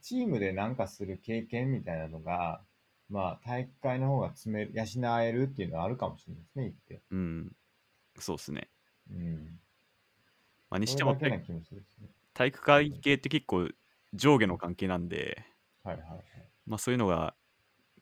[0.00, 2.62] チームで何かする経験みたいなのが、
[3.10, 7.02] まあ大会の方が詰める、養えるっていうのはあるかもしれないですね、言って。
[7.10, 7.52] うん。
[8.18, 8.70] そうですね。
[9.10, 9.58] うん。
[10.70, 11.44] まあ、にそしてもね。
[12.32, 13.68] 体育会系って結構
[14.12, 15.44] 上下の関係なんで、
[15.82, 16.24] はいはいはい。
[16.66, 17.34] まあ、そういうのが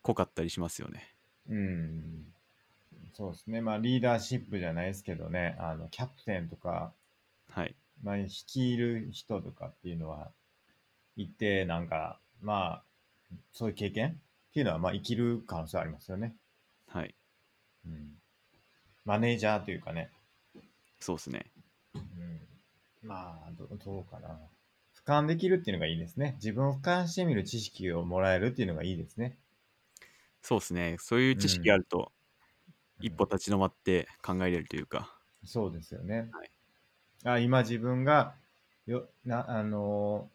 [0.03, 1.15] 濃かったりしますよね。
[1.49, 2.32] うん。
[3.15, 3.61] そうですね。
[3.61, 6.93] まあリーダーシップじゃないですけどね、あの、キャプテンとか、
[7.51, 7.75] はい。
[8.03, 10.31] まあ、率いる人とかっていうのは、
[11.17, 12.83] いて、なんか、まあ、
[13.53, 16.35] そういう経験っていうのは、まあ、生きる可能性ありますよね。
[16.89, 17.15] はい。
[17.87, 18.15] うん。
[19.05, 20.11] マネージャーというかね。
[21.01, 21.47] そうですね。
[21.95, 22.41] うん。
[23.03, 24.39] まあ、どどうかな。
[25.05, 26.35] 俯瞰できるっていうのがいいですね。
[26.37, 29.37] 自分を俯瞰してみる知識をもらえるっていうのがいいですね。
[30.41, 30.97] そうですね。
[30.99, 32.22] そういう知識があると、うん
[33.03, 36.29] 一歩立ち止まって考えれるというか、そうですよね。
[36.33, 36.51] はい
[37.25, 38.35] あ今自分が
[38.87, 40.29] よな、あの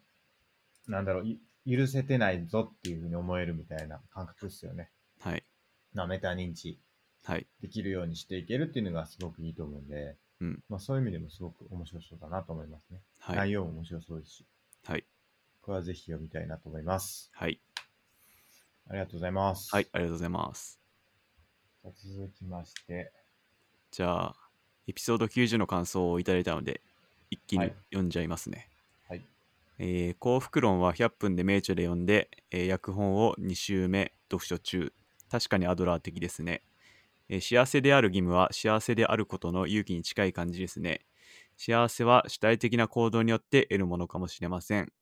[0.88, 4.88] ーなんだろう、い許せてないぞっていうふうに思えるみたいな感覚ですよね。
[5.20, 5.44] はい。
[5.92, 6.78] なメタ認知
[7.24, 7.46] はい。
[7.60, 10.62] できるようにしていけるっていうのがすごくいいと思うんで、うん。
[10.70, 13.00] まあ、そういう意味でもすごく面白そうだなと思いますね。
[13.20, 13.36] はい。
[13.36, 14.46] 内容も面白そうですし、
[14.86, 15.04] はい。
[15.60, 17.30] これはぜひ読みたいなと思います。
[17.34, 17.60] はい。
[18.88, 19.68] ありがとうございます。
[19.70, 19.88] はい。
[19.92, 20.77] ありがとうございます。
[21.96, 23.12] 続きまして、
[23.90, 24.36] じゃあ、
[24.86, 26.82] エピソード90の感想をいただいたので、
[27.30, 28.70] 一気にはい読んじゃいますね。
[29.08, 29.26] はい。
[29.78, 34.92] えー幸福論は100分で名著で読んで、えー訳本を2週目読書中。
[35.30, 36.62] 確かにアドラー的ですね、
[37.28, 41.04] えー幸せである義務は幸せであることの勇気に近い感じですね。
[41.56, 44.92] 幸せは主体的な行動によって得るものかもしれません。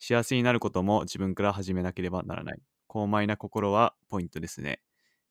[0.00, 2.60] 幸せになることも自分から始めなければならない。
[2.86, 4.80] 高邁な心はポイントですね。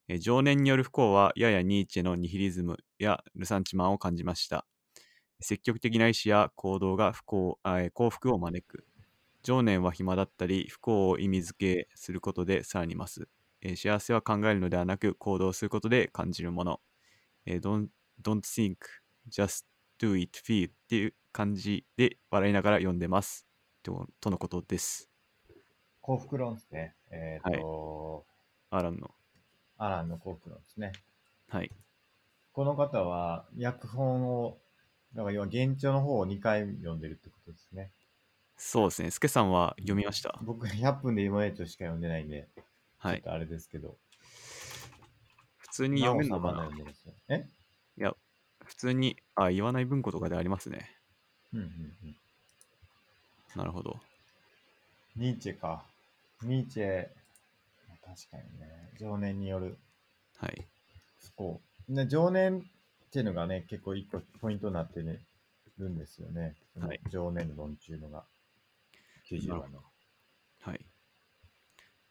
[0.08, 4.66] えー情念による不幸はややニーチェのニヒリズムやルサンチマンを感じました。
[5.40, 8.86] 積極的な意志や行動が不幸あえー幸福を招く。
[9.44, 13.28] 情念は暇だったり不幸を意味付けすることでさらに増す。
[13.62, 16.82] えー幸せは考えるのではなく行動することで感じるもの。
[17.46, 17.88] えー don't,
[18.22, 18.78] don't think,
[19.30, 19.66] just
[20.00, 23.48] do it, feel っていう感じで笑いながら読んでます。
[23.84, 25.10] ととのことです。
[26.02, 26.96] 幸福論ですね。
[27.12, 28.26] えっ、と、
[28.70, 29.12] アランの。
[29.78, 30.92] アランの幸福論ですね。
[31.50, 31.72] はい。
[32.54, 34.58] この方は、訳本を、
[35.16, 37.92] だから要は現状の方を2回読んでるってことですね。
[38.58, 39.12] そうですね。
[39.12, 40.40] スケさんは読みました？
[40.44, 42.48] 僕、100分で今エイトしか読んでないんで、
[42.98, 43.18] はい。
[43.18, 43.98] ちょっとあれですけど。
[45.74, 46.54] 通に読めるのかな？
[46.54, 47.48] おなさまの読みですよえ？
[48.64, 50.90] 普通に、あ、言わない文庫とかでありますね。
[51.52, 52.16] うんうんうん。
[53.58, 54.00] なるほど。
[55.18, 55.84] ニーチェか。
[56.44, 57.08] ニーチェ、
[58.06, 59.78] 確かにね、情念による
[60.38, 60.68] はい。
[61.22, 61.62] 不幸。
[61.90, 62.62] で情念っ
[63.12, 65.22] ていうのがね、結構一個ポイントになってね
[65.80, 66.56] るんですよね。
[66.80, 68.24] はい情念論っていうのが。
[69.30, 69.80] 90なる話の。
[70.62, 70.86] はい。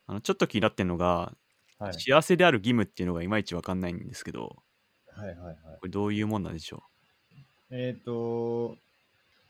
[0.07, 1.35] あの、ちょっと気になってるのが、
[1.79, 1.95] はい。
[1.95, 4.63] 幸せである義務っていうのがいまいちわかんないんですけど、
[5.09, 5.57] はいはいはい。
[5.79, 6.83] これどういうもんなんでしょ
[7.71, 8.77] えっ、と、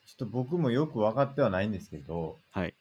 [0.07, 2.59] ちょっと僕もよく分かってはないんですけど、う。
[2.59, 2.75] はい。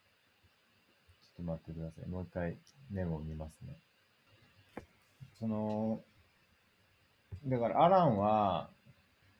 [1.38, 2.10] ちょっと待ってください。
[2.10, 2.58] もう一回
[2.91, 3.76] メモを見ますね。
[5.39, 6.02] その、
[7.46, 8.70] だからアランは、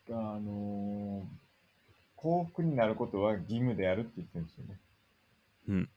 [0.10, 1.25] あの
[2.15, 4.80] 幸福になることは義務であるって言ってるんですよね。
[5.69, 5.89] うん。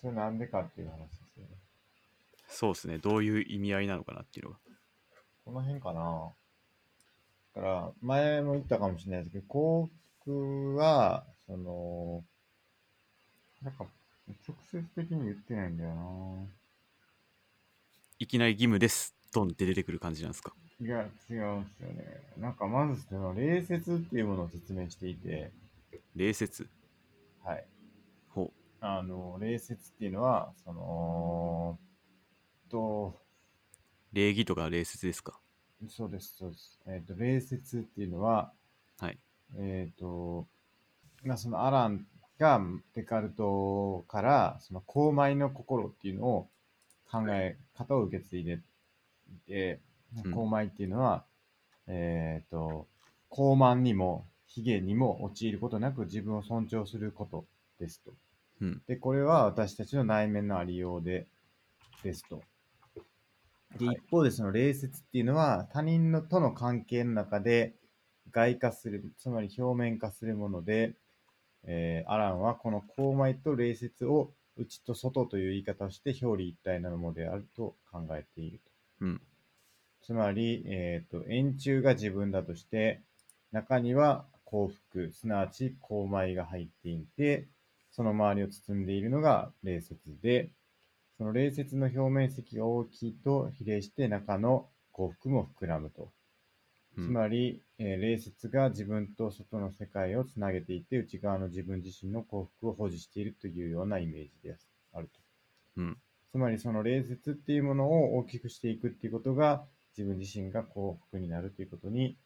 [0.00, 1.56] それなんでかっていう話ですよね。
[2.48, 2.98] そうですね。
[2.98, 4.58] どういう意味合いなのかなっていうのが。
[5.44, 6.32] この辺かな。
[7.54, 9.90] だから、前も言ったかもしれないですけど、幸
[10.22, 12.24] 福は、その、
[13.62, 13.84] なんか、
[14.48, 16.46] 直接的に言ってないんだよな。
[18.18, 19.14] いきなり義務です。
[19.32, 20.54] ドンって出てくる感じなんですか？
[20.80, 22.22] いや、違うんですよね。
[22.38, 25.52] なんか、まず、その、礼節っていうものを説明していて、
[26.16, 26.66] 礼節？
[27.44, 27.66] はい。
[28.30, 31.78] ほあの、礼節っていうのは、その、
[32.70, 33.20] と、
[34.12, 34.16] う。
[34.16, 35.38] 礼儀とか礼節ですか？
[35.88, 36.80] そうです、そうです。
[36.86, 38.52] えっ、と、礼節っていうのは、
[38.98, 39.18] はい。
[39.58, 40.48] えっ、と、
[41.24, 42.06] まあ、そのアラン
[42.40, 42.60] が
[42.94, 46.48] デカルトから、その公米の心っていうのを
[47.10, 48.60] 考え方を受け継いで
[49.30, 49.80] いて、
[50.24, 51.24] うん公米っていうのは、
[51.86, 52.88] えっ、と、
[53.28, 57.44] 高慢にも、卑下にも陥ることなく自分を尊重すること
[57.78, 58.12] ですと。
[58.60, 58.82] うん。
[58.88, 61.28] で、これは私たちの内面のありようで、
[62.02, 62.42] ですと。
[63.78, 67.76] で、はい一方でその礼節っていうのは他人のとの関係の中で
[68.32, 70.94] 外化する、つまり表面化するもので、
[71.64, 78.70] えーアランはこの公米と礼節を内と外という言い方をして表裏一体なものであると考えていると。
[79.00, 79.22] うん。
[80.02, 83.02] つまり、えっ、と、円柱が自分だとして、
[83.52, 87.48] 中には幸福、すなわち公米が入っていて、
[87.90, 90.50] その周りを包んでいるのが礼節で、
[91.16, 96.10] その礼節の表面積が大きいと比例して中の幸福も膨らむと。
[97.00, 97.12] つうん。
[97.12, 104.56] まり、えー礼節が自分と外の世界をつなげていて、内側の自分自身の幸福を保持しているというようなイメージで
[104.92, 105.20] あると。
[105.76, 105.98] うん。
[106.32, 109.64] つまりその礼節っていうものを大きくしていくっていうことが
[109.96, 112.16] 自分自身が幸福になるということに、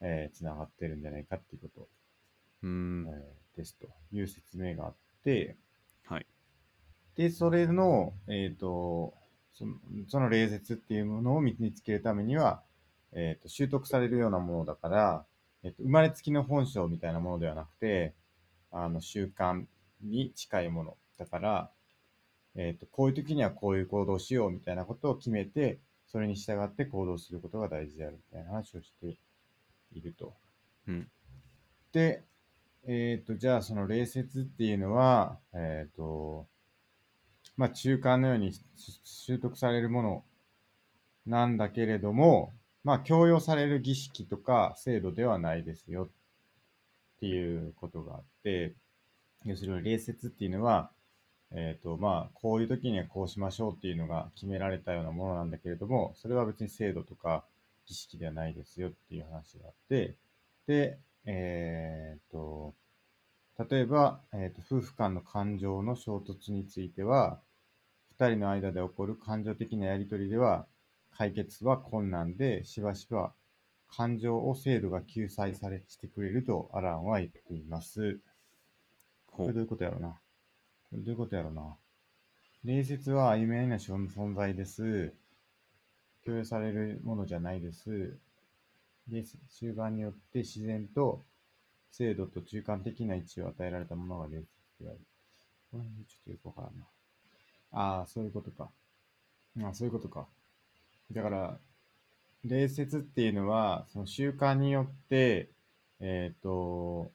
[0.00, 1.88] えーつながってるんじゃないかっていうこと、
[2.62, 3.06] うーん。
[3.08, 5.56] えーですという説明があって、
[6.06, 6.26] はい。
[7.16, 9.14] で、それの、えっ、と、
[9.52, 9.74] その
[10.08, 12.62] その礼節っていうものを身につけるためには、
[13.14, 15.26] えっ、と、習得されるようなものだから、
[15.62, 18.14] えっ、と、生まれつきの本性みたいなものではなくて、
[18.70, 19.64] あの、習慣
[20.02, 20.96] に近いもの。
[21.16, 21.70] だから、
[22.56, 29.16] えっ、と、こういう時にはこういう行動をしようみたいなことを決めて、それに従って行動することが大事であるみたいな話をして
[29.92, 30.34] いると。
[30.86, 31.08] うん。
[31.92, 32.22] で、
[32.86, 36.46] えっ、と、じゃあその礼節っていうのは、えっ、と、
[37.56, 38.62] まあ中間のようにし
[39.04, 40.24] 習得されるもの
[41.26, 42.52] なんだけれども、
[42.84, 46.08] まあ強要される儀式とか制度ではないですよっ
[47.20, 48.74] ていうことがあって、
[49.44, 50.90] 要するに礼節っていうのは、
[51.50, 57.44] えっ、と、まあ、こういう時にはこうしましょうっていうのが決められたようなものなんだけれども、それは別に制度とか
[57.86, 60.16] 儀式ではないですよっていう話があって、
[60.66, 62.74] で、えっ、と、
[63.70, 67.38] 例えば、えーと、夫婦間の感情の衝突については、
[68.18, 70.66] 二人の間で起こる感情的なやりとりでは、
[71.16, 73.32] 解決は困難で、しばしば
[73.88, 78.18] 感情を制度が救済されしてくれるとアランは言っています。
[79.26, 79.46] こ。
[79.46, 80.08] れどういうことやろうな。
[80.08, 80.16] こ
[80.96, 81.76] れどういうことやろうな。
[82.64, 85.12] 礼節は曖昧な存存在です。
[86.24, 88.18] 共有されるものじゃないです。
[89.06, 91.22] で、終盤によって自然と
[91.90, 94.48] 制度と中間的な位置を与えられたものが礼節
[94.80, 94.98] である。
[95.70, 96.86] これちょっとよくわからんな。
[97.70, 98.70] ああ、そういうことか。
[99.62, 100.26] ああ、そういうことか。
[101.14, 101.58] だから、
[102.44, 105.48] 礼節っていうのは、その習慣によって、
[106.00, 107.12] えっ、と、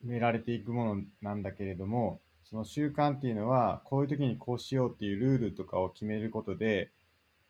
[0.00, 6.90] 決められていくものなんだけれども、その習慣っていうのは、こういう時にこうしようっていうルールとかを決めることで、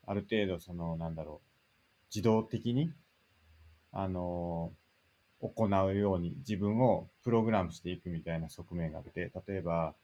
[0.05, 1.47] ある程度、その、なんだろう、
[2.13, 2.91] 自動的に、
[3.93, 4.73] あの
[5.41, 9.95] 行うように自分をプログラムしていくみたいな側面があって、例えば、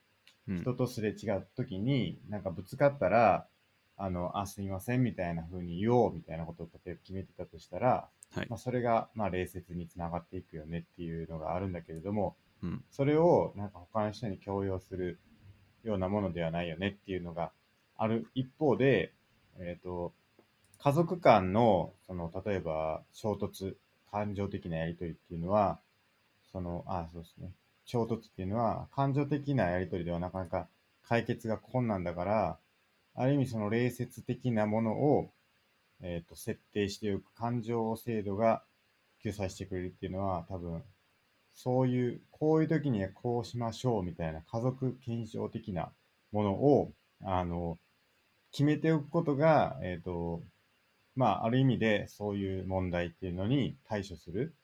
[0.48, 0.60] うん。
[0.60, 3.46] 人とすれ違った時に、なんかぶつかったら、
[3.96, 15.18] あの、あ、すいませんみたいな風に言おうみたいなことを例えば決めてたとしたら、はいまあ、それが、まあ、礼節につながっていくよねっていうのがあるんだけれども、うんそれをなんか他の人に強要する
[15.82, 17.52] ようなものではないよねっていうのが
[17.96, 19.12] ある一方で、
[19.58, 20.12] えっ、と、
[20.78, 23.76] 家族間の、その、例えば衝突、
[24.10, 25.78] 感情的なやりとりっていうのは、
[26.50, 27.52] その、あ、そうですね。
[27.84, 30.68] 衝突っていうのは、感情的なやりとりではなかなか
[31.06, 32.58] 解決が困難だから、
[33.14, 35.30] ある意味その礼節的なものを、
[36.02, 38.64] えっ、と、設定しておく感情制度が
[39.22, 40.82] 救済してくれるっていうのは、多分、
[41.54, 45.92] そういう、こういう時にはこうしましょうみたいな家族検証的な
[46.32, 47.78] ものを、あの、
[48.50, 50.42] 決めておくことが、えっ、と、
[51.14, 54.54] まあ、ある意味でそういう問題っていうのに対処する、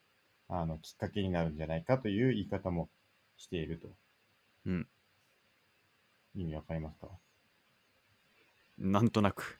[0.48, 2.90] あの、きっかけになるんじゃないかという言い方も
[3.36, 3.88] していると。
[4.66, 4.88] うん。
[6.34, 7.08] 意味わかりますか？
[8.80, 9.58] なんとなく。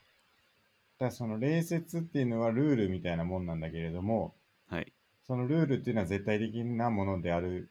[0.98, 4.34] だからその礼節っていうのはルールみたいなもんなんだけれども、
[4.68, 4.92] はい。
[5.26, 7.70] そのルールっていうのは絶対的なものである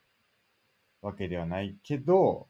[1.02, 2.48] わけではないけど、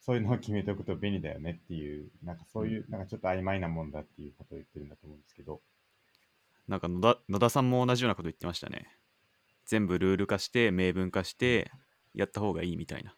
[0.00, 5.60] そういうのを決めておくと便利だよねっていう、なんかそういう、なんかちょっと曖昧なもんだっていうことを言ってるんだと思うんですけど、
[6.66, 8.86] なんか野田野田さんも同じようなこと言ってましたね。
[9.66, 11.70] 全部ルール化して、明文化して、
[12.14, 13.14] やった方がいいみたいな。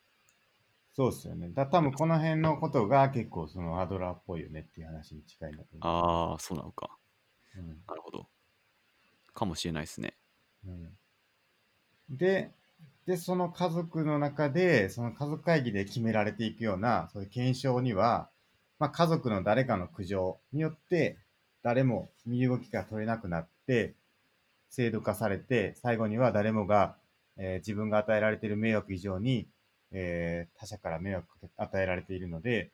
[0.94, 1.50] そうですよね。
[1.50, 6.90] だ多分この辺のことが結構そのアドラーっぽいよねっていう話に近いんだと思ああ、そうなのか。
[7.56, 7.60] う。
[7.60, 8.28] うんなるほど。
[9.34, 10.14] かもしれないですね。
[10.66, 10.96] うん
[12.10, 12.50] で、
[13.06, 18.28] で、その家族の中で、その家族会議で決められていくような、そういう検証には、
[18.78, 21.18] まあ、家族の誰かの苦情によって、
[21.62, 23.94] 誰も身動きが取れなくなって、
[24.70, 26.96] 制度化されて、最後には誰もが、
[27.36, 29.48] えー自分が与えられている迷惑以上に、
[29.94, 32.70] えー他者から迷惑を与えられているので、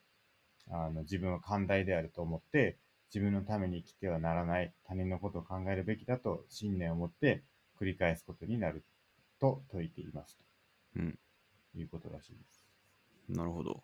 [0.70, 2.76] あの自分は寛大であると思って、
[3.14, 7.42] 自分のために生きてはならない、他人のことを考えるべきだと信念を持って
[7.80, 8.84] 繰り説すことになる
[9.40, 10.38] と説いています
[10.96, 11.18] うん。
[11.72, 12.62] ということらしいです。
[13.28, 13.82] なるほど。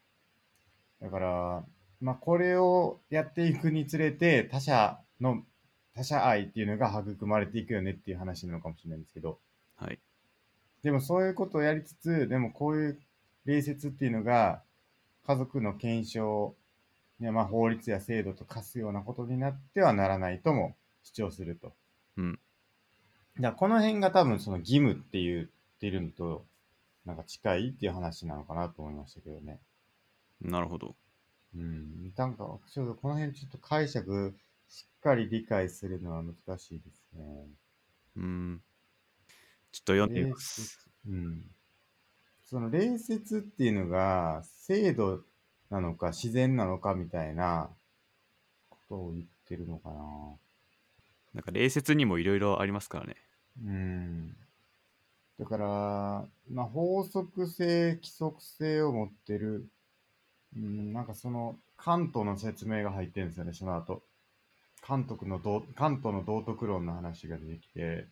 [1.01, 1.65] だから、
[2.01, 5.43] まあ、これをやっていくにつれて、他者の、
[5.95, 9.39] 他者愛っていうのが育まれていくよねっていう話なのかもしれないんですけど、
[9.77, 9.99] はい。
[10.83, 13.01] でもそういうことをやりつつ、でもこういう
[13.47, 14.63] 礼節っていうのが、
[15.27, 16.55] 家族の検証、
[17.21, 21.73] ねまあ、法律や制度と化すようなことになってはならないとも主張すると。
[22.17, 22.39] うん。
[23.41, 25.47] だこの辺が多分その義務って言っ
[25.81, 26.45] てるのと、
[27.05, 29.61] なんか近いっていう話なのかなと思いましたけどね。
[30.41, 30.97] なるほど。
[31.55, 32.13] うん。
[32.17, 34.37] なんか、ちょっとこの辺ちょっと解釈
[34.69, 37.47] しっかり理解するのは難しいですね。
[38.17, 38.63] うーん。
[39.73, 40.89] ちょっと読んでみます。
[41.07, 41.56] うん。
[42.47, 45.21] その礼節っていうのが制度
[45.69, 47.69] なのか自然なのかみたいな
[48.71, 49.97] ことを言ってるのかな。
[51.35, 53.17] なんか礼節にもいろいろありますからね。
[53.65, 54.37] うん。
[55.39, 59.69] だから、まあ、法則性、規則性を持ってる、
[60.57, 64.03] うん、なんかその、関東の説明が入ってるんですよね、その後。
[64.81, 68.09] 関東の道、関東の道徳論の話が出てきて、はい。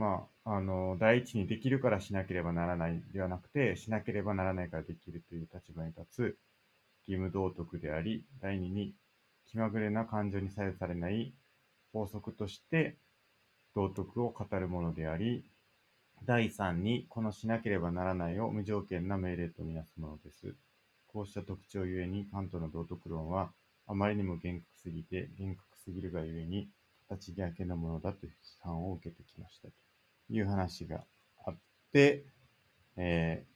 [0.00, 6.20] まあ、あの、第一にできるからしなければならないではなくて、しなければならないからできるという立場に立つ
[7.06, 8.94] 義務道徳であり、第二に
[9.44, 11.34] 気まぐれな感情に左右されない
[11.92, 12.96] 法則として
[13.74, 15.44] 道徳を語るものであり、
[16.24, 20.54] 第三にこのしなければならないを無条件な命令とみなすものです。
[21.08, 23.50] こうした特徴ゆえに、関東の道徳論は
[23.86, 26.70] あまりにも厳格すぎて、厳格すぎるがゆえに、
[27.10, 28.32] 形だけのものだという
[28.62, 29.89] 批判を受けてきましたと
[30.30, 31.04] いう話が
[31.44, 31.56] あっ
[31.92, 32.24] て、
[32.96, 33.50] えー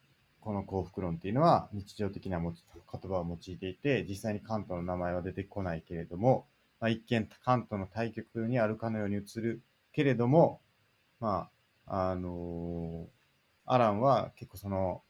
[0.45, 2.53] この幸福論っていうのは日常的な言
[2.85, 6.45] 葉を用いていて、実際に関東の名前は出てこないけれども、
[6.81, 9.63] まあ、一見関東の対極にあるかのように映る
[9.95, 10.61] けれども、
[11.19, 11.49] ま
[11.87, 13.15] あ、あのー
[13.67, 15.03] アランは結構その、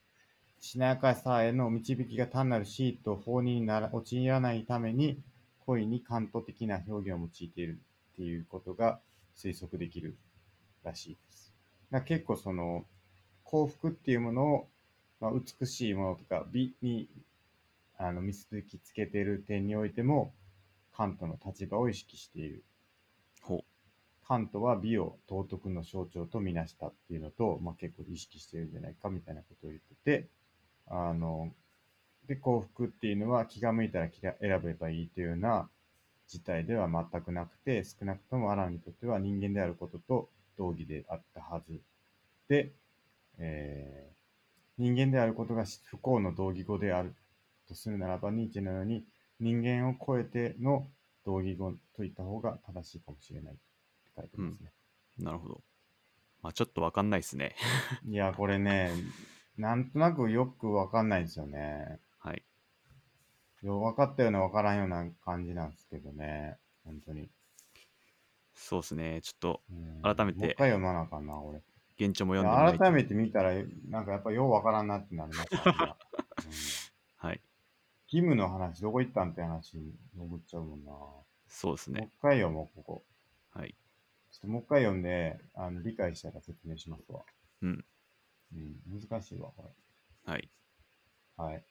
[0.61, 5.21] しなやかさへの導きが単なるシート、法になら陥らないために、
[5.67, 7.81] 恋に関東的な表現を用いている
[8.13, 9.01] っていうことが
[9.37, 10.17] 推測できる
[10.85, 11.34] らしいです。
[11.95, 12.85] だから結構その
[13.45, 14.69] 幸福っていうものを、
[15.21, 17.09] まあ、美しいものとか美に
[17.97, 20.33] あの結びつけている点においても
[20.97, 22.65] カントの立場を意識している。
[23.43, 23.63] ほ
[24.27, 30.27] カントは美を道徳の象徴とみなしたっていうのと、まあ、結構意識してるんじゃないかみたいなことを言ってて、
[30.89, 31.53] あの、
[32.27, 35.69] で、幸福っていうのは気が向いたらきら選べばいいというような
[36.27, 41.81] 事態では全くなくて、少なくともアランにとっては人間であることと同義であったはず
[42.49, 42.73] で、
[43.39, 44.15] えー
[44.77, 47.15] 人間であることが不幸の同義語である
[47.69, 49.05] とするならば、ニーチェのように
[49.41, 50.87] 人間を超えての
[51.25, 53.63] 同義語といった方が正しいかもしれないって
[54.17, 54.73] 書いてますね。
[55.19, 55.61] なるほど。
[56.43, 57.55] まあちょっとわかんないですね。
[58.07, 58.91] いや、これね、
[59.57, 62.01] なんとなくよくわかんないんですよね。
[62.19, 62.43] はい。
[63.63, 66.59] よ分かったような分からんような感じなんですけどね。
[66.85, 67.31] 本当に。
[68.55, 69.21] そうですね。
[69.23, 71.61] ちょっとうん改めてもう一回読まなあかんな、俺。
[71.97, 73.53] 現状もい読んでみないとや改めて見たら、
[73.89, 75.63] なんかやっぱよう分からんなってなりました、ね
[76.45, 76.49] う
[77.27, 77.41] んはい。
[78.07, 80.93] キムの話、どこ行ったんって話に潜っちゃうもんな。
[81.49, 82.01] そうですね。
[82.01, 83.05] もう一回読もう、ここ。
[83.51, 83.75] はい。
[84.31, 87.25] ちょっともう一回読んで、あの理解したら説明しますわ。
[87.63, 87.85] うん。
[88.53, 89.73] うん、難しいわ、こ
[90.25, 90.43] はい。
[90.43, 91.45] れ。
[91.45, 91.65] はい。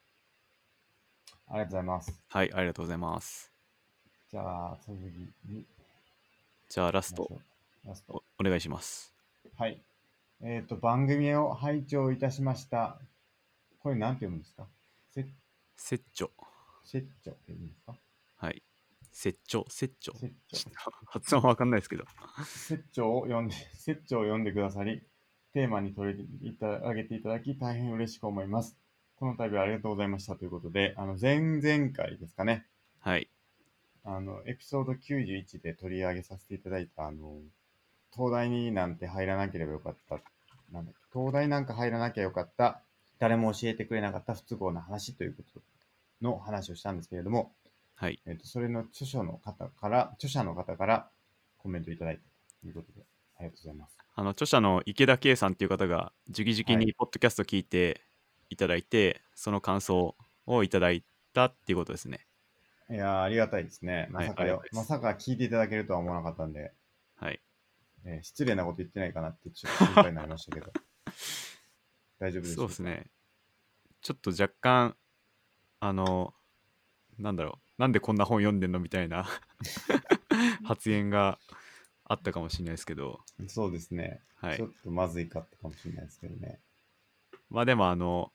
[1.48, 2.24] ありがとうございます。
[2.30, 2.54] はい。
[2.54, 3.52] ありがとうございます。
[4.30, 5.04] じゃあ、続き
[5.46, 5.66] に
[6.74, 7.30] じゃあラスト。
[7.86, 8.24] ラスト。
[8.40, 9.14] おお願いします。
[9.60, 9.80] はい。
[10.42, 13.00] えっ、と、番組を拝聴いたしました。
[13.78, 14.66] これなんて読むんですか？
[15.12, 15.28] せ。
[15.78, 17.06] せっちょって
[17.48, 17.94] 言うんですか？
[18.38, 18.64] はい。
[19.12, 20.18] セッチョ、セッチョ。
[20.18, 20.72] せっちょ。
[21.06, 22.06] 発音わかんないですけど。
[22.44, 25.04] せっちょを読んで、せっちょを読んでくださり、
[25.54, 28.76] テーマに取り上げていただき、大変嬉しく思います。
[29.18, 32.66] この度はありがとうございましたということで、あの、前々回ですかね。
[32.98, 33.30] はい。
[34.06, 37.40] あの、エピソード91で取り上げさせていただいた、あの、
[38.14, 40.20] 東大になんて入らなければよかった、
[40.72, 42.82] なんだっけ、東大なんか入らなきゃよかった、
[43.20, 45.62] 誰も教えてくれなかった不都合な話ということ
[46.22, 47.54] の話をしたんですけれども、
[47.96, 48.20] はい。
[48.26, 51.10] えっ、と、それの著書の方から、著者の方から
[51.58, 52.22] コメントいただいた
[52.62, 53.06] ということで、
[53.38, 53.98] ありがとうございます。
[54.16, 58.02] あの著者の池田圭さんっていう方が直々はいにポッドキャスト聞いて
[58.50, 62.28] いただいて、その感想をいただいたっていうことですね。
[62.94, 64.08] いやーありがたいですね。
[64.12, 66.72] まはいさかよありがたいまさか聞いていただけるとは思わなかったんで、
[67.16, 67.42] はい。
[68.06, 70.72] えー失礼なこと言ってないかなってちょっと心配になりましたけど、
[72.20, 72.84] 大丈夫ですそうです。
[72.84, 73.10] ね。
[74.02, 74.96] ちょっと若干、
[75.80, 76.36] あの、
[77.18, 79.26] なんだろう、なんでこんな本読んでんのみたいな
[80.64, 81.40] 発言が
[82.04, 84.22] あったかもしれないですけど、そうですね。
[84.36, 84.68] はいちょ。
[84.68, 86.62] っとまずいかったかもしれないですけどね。
[87.50, 88.32] まあでも、あの、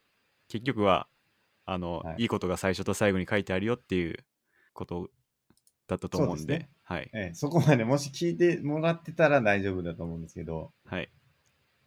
[0.48, 1.09] 結局は、
[1.64, 4.24] あの、はいい、いことが最初と最後に書いてあるよっていう
[4.79, 5.11] こと
[5.89, 7.11] だったと思うんで、はい。
[7.12, 11.11] えーそこまでもし聞いてもらってたら大丈夫だと思うんですけど、はい。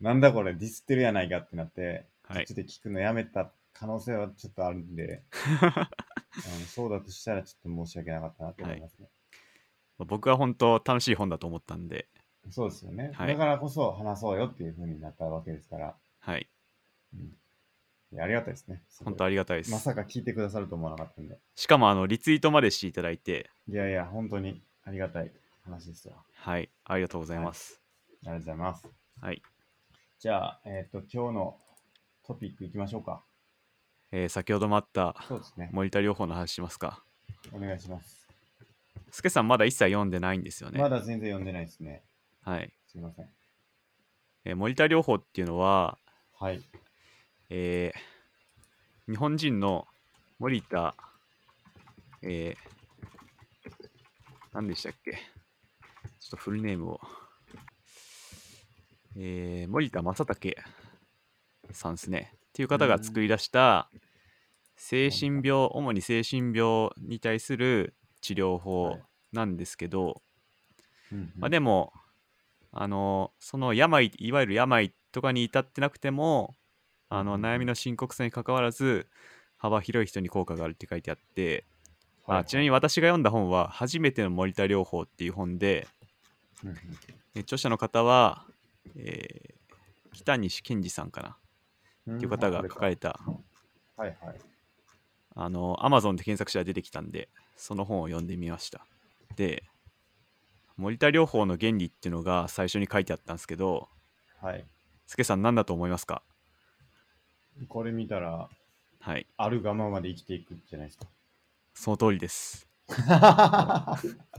[0.01, 5.23] なんだこれディスってるやないかってなって、はい途中で聞くのやめた可能性はちょっとあるんで、
[5.61, 5.89] あ
[6.59, 9.07] のそうだとしたらちょっと申し訳なかったなと思いますね。
[9.99, 12.09] 僕は本当楽しい本だと思ったんで、
[12.49, 16.49] そうですよね、はいだからこそ話そうよっていう風になったわけですから、はい。
[17.13, 17.37] うん
[18.13, 18.81] いやありがたいですね。
[19.05, 19.71] 本当ありがたいです。
[19.71, 21.39] まさか聞いてくださると思わなかったんで。
[21.55, 25.31] しかも、あの、リツイートまでしていただいて、いやいや、本当にありがたい
[25.63, 26.25] 話ですよ。
[26.35, 26.69] はい。
[26.83, 27.81] ありがとうございます。
[28.23, 28.87] ありがとうございます。
[29.21, 29.41] はい。
[30.19, 31.57] じゃあ、えっ、と、今日の
[32.25, 33.23] トピックいきましょうか。
[34.11, 35.69] えー先ほどもあったそうですね。
[35.71, 37.01] 森田療法の話しますか？
[37.53, 38.27] お願いします。
[39.09, 40.79] スケさんまだ一切読んでないんですよね。
[40.81, 42.03] まだ全然読んでないですね。
[42.43, 42.73] はい。
[42.87, 43.29] すいません。
[44.43, 45.97] えー森田療法っていうのは、
[46.37, 46.61] はい。
[47.53, 47.99] えー
[49.11, 49.87] 日本人の
[50.39, 50.95] 森田、
[52.21, 53.69] えー、
[54.53, 55.11] 何でしたっけ？
[55.11, 55.17] ちょ
[56.27, 57.01] っとフルネームを。
[59.17, 60.55] えー、森田正武
[61.71, 62.31] さんですね。
[62.35, 63.89] っていう方が作り出した
[64.77, 68.97] 精神病、主に精神病に対する治療法
[69.33, 70.21] なんですけど、
[71.11, 71.91] うんまあ、でも、
[72.71, 76.55] あの、その病、いわゆる病とかに至ってなくても、
[77.11, 79.07] あの、うん悩みの深刻さに関わらず、
[79.57, 81.65] 幅広い人に効果があるって書いてあって、
[82.25, 85.87] はいあちなみに私が読んだ本は、初めての森田療法っていう本で、
[87.35, 88.45] 著者の方は、
[88.95, 89.61] えー
[90.13, 91.37] 北西健二さんかな？
[92.07, 93.19] うんっていう方が書かれた、
[93.95, 94.39] はいはい。
[95.35, 98.85] あの、Amazon で検索したら出てきたんで、その本を読んでみました。
[99.37, 99.63] で、
[100.75, 103.87] 森田療法の原理っていうのが最初に書いてあったんですけど、
[104.41, 104.65] はい。
[105.07, 106.21] スケさん何だと思いますか？
[107.67, 108.49] これ見たら、
[108.99, 111.07] はい、あるがままで生きていくじゃないですか。
[111.73, 112.67] その通りです。
[112.87, 113.97] は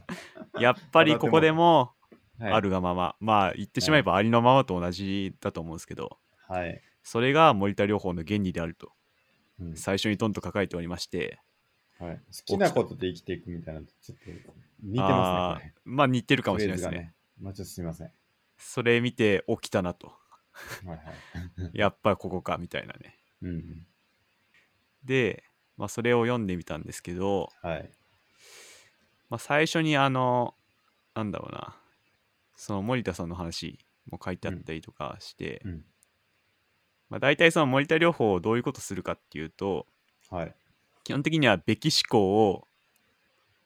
[0.61, 1.93] やっぱりここでも
[2.41, 2.71] いある。
[2.71, 6.19] がまま、まあ言ってしまえばありのままと同じだと思うんですけど、
[6.49, 6.81] はい。
[7.03, 8.93] それが森田療法の原理であると
[9.61, 11.41] うん最初にドンと書かれておりまして、
[11.99, 14.31] はい、好きなことで生きていくみたいなちょっと
[14.83, 15.75] 似てあますね。
[15.77, 16.97] ーまあ似てるかもしれないですね。
[16.97, 17.15] ね。
[17.41, 18.11] まあちょっとすみません。
[18.59, 20.13] それ見て起きたなと。
[20.87, 21.71] はいはい。
[21.79, 23.19] やっぱりここかみたいなね。
[23.43, 23.87] うんうん。
[25.05, 25.45] で、
[25.77, 27.91] まあ、それを読んでみたんですけど、はい。
[29.31, 30.55] まあ、最初にあの、
[31.15, 31.77] なんだろうな、
[32.57, 33.79] その森田さんの話
[34.11, 35.85] も書いてあったりとかして、うん。
[37.09, 39.87] まあ、大体その森田療法をどういうことするかっていうと、
[40.31, 40.55] はい。
[41.05, 42.69] 基本的にはべき思考を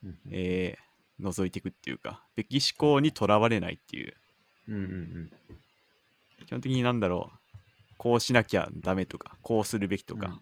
[0.03, 0.87] うんえー
[1.19, 4.15] 除いていくっていうか、べき思考にとらわれないっていう、
[4.69, 5.33] うんうん
[6.47, 7.39] 基本的になんだろう、
[7.99, 10.41] こうしなきゃダメとか、こうするべきとうんか、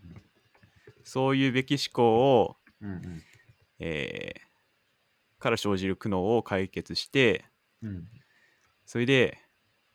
[1.02, 3.22] そういうべき思考を、うんうん。
[3.80, 4.44] えー
[5.44, 7.44] から生じる苦悩を解決して、
[7.82, 8.08] うん。
[8.86, 9.38] それで、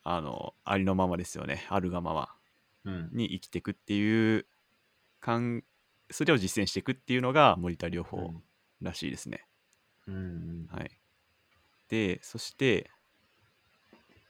[0.04, 2.30] あの、ありのままですよね、あるがまま
[2.86, 3.10] うん。
[3.12, 4.46] に生きていくっていう、
[5.20, 5.64] かん
[6.12, 8.32] それを実践していくっていうのが森田療法
[8.80, 9.48] らしいですね。
[10.08, 10.68] うんうん。
[10.70, 10.92] はい。
[11.90, 12.92] で、そして、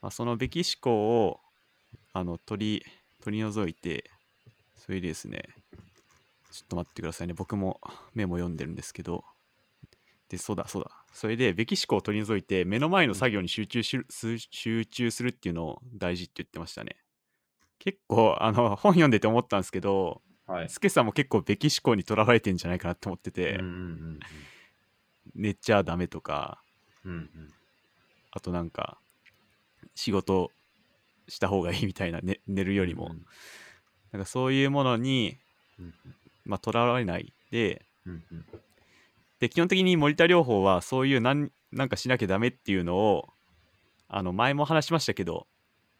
[0.01, 1.41] まあ、そのべき思考を
[2.13, 2.85] あの取り
[3.23, 4.09] 取り除いて、
[4.75, 5.43] それでですね、
[6.51, 7.79] ちょっと待ってくださいね、僕も
[8.13, 9.23] メモ読んでるんですけど、
[10.29, 16.97] で、そうだ、そうだ、それで、べき思考を取り除いて、目の前の作業に集中しす集中するっていうのを大事って言ってましたね。
[17.79, 20.69] 結構、あの本読んでて思ったんですけど、はい。
[20.69, 24.19] スケさんも結構べき思考にとらわれてんじゃないかなって思ってて、うんうん。
[25.35, 26.63] 寝ちゃダメとか、
[27.05, 27.29] うんうん。
[28.31, 28.97] あとなんか
[29.95, 30.51] 仕事
[31.29, 33.15] した方がいいみたいな、ね、寝るよりも、
[34.11, 35.37] なんかそういうものに
[35.79, 35.93] うん。
[36.45, 38.45] まあとらわれないでうんうん。
[39.39, 43.29] で基本的に森田療法はそういうなんなんかしなきゃダメっていうのを
[44.07, 45.47] あの前も話しましたけど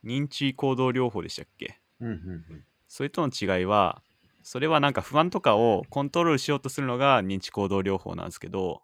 [0.03, 1.79] 認知行動療法でしたっけ？
[2.01, 2.63] うんうん。
[2.87, 4.01] それとの違いは
[4.41, 8.81] それはなんか不安とかをコントロールしようとするのが認知行動療法なんですけど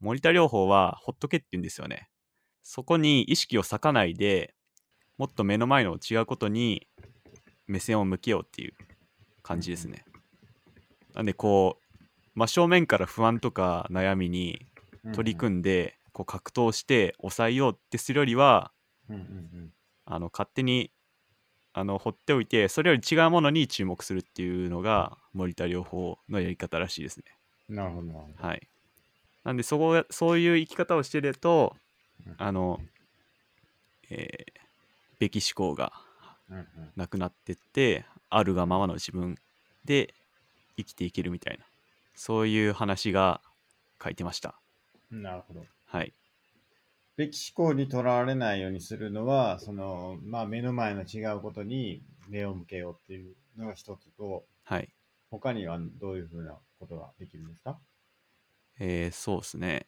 [0.00, 2.08] 森田療法はほっとけって言うんですよね。
[2.64, 4.54] そこに意識を割かないで
[5.18, 6.86] もっと目の前の違うことに
[7.66, 8.74] 目線を向けようっていう
[9.42, 10.04] 感じですね。
[11.14, 11.98] なんでこう
[12.34, 14.66] 真正面から不安とか悩みに
[15.04, 18.72] うん取り組んでこう格闘して抑えようってするよりは
[20.04, 20.90] あの勝手に
[21.72, 27.24] あの放っておいてそれより違うものに注目するっていうのが森田療法のやり方らしいですね。
[27.68, 28.26] うんなるほど。
[28.36, 28.68] はい。
[29.44, 31.76] なんでそこがそういう生き方をしてると
[32.26, 32.34] うん。
[32.38, 32.80] あの、
[34.10, 34.57] えー、
[35.18, 35.92] べき思考が
[36.50, 39.36] うんなくなってってあるがままの自分
[39.84, 40.14] で
[40.76, 41.64] 生きていけるみたいな
[42.14, 43.42] そういう話が
[44.02, 44.60] 書いてました。
[45.10, 46.12] うんなるほどはい。
[47.16, 54.94] べき思考にとらわれないようにするのは、その、まあ、目の前の違うことに目を向けようっていうのが一つと、はい。
[55.30, 57.80] 他にはどういうふうなことができるんですか？
[58.78, 59.86] えー、そうですね。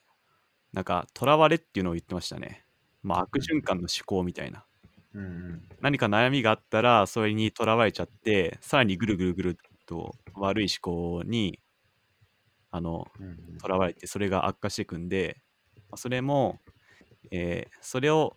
[0.73, 2.67] なんか、とらわれっていうのを言ってましたね。
[3.03, 4.67] まあ、悪循環の思考みたいな。
[5.15, 5.69] うんうん。
[5.81, 9.55] 何か悩みがあったら、それにとらわれちゃって、さらにぐるぐるぐるっ
[9.87, 11.61] と悪い思考に、
[12.71, 13.59] あの、うんうん。
[13.59, 15.43] とらわれて、それが悪化していくんで、
[15.91, 16.61] まあそれも、
[17.33, 18.37] えーそれを、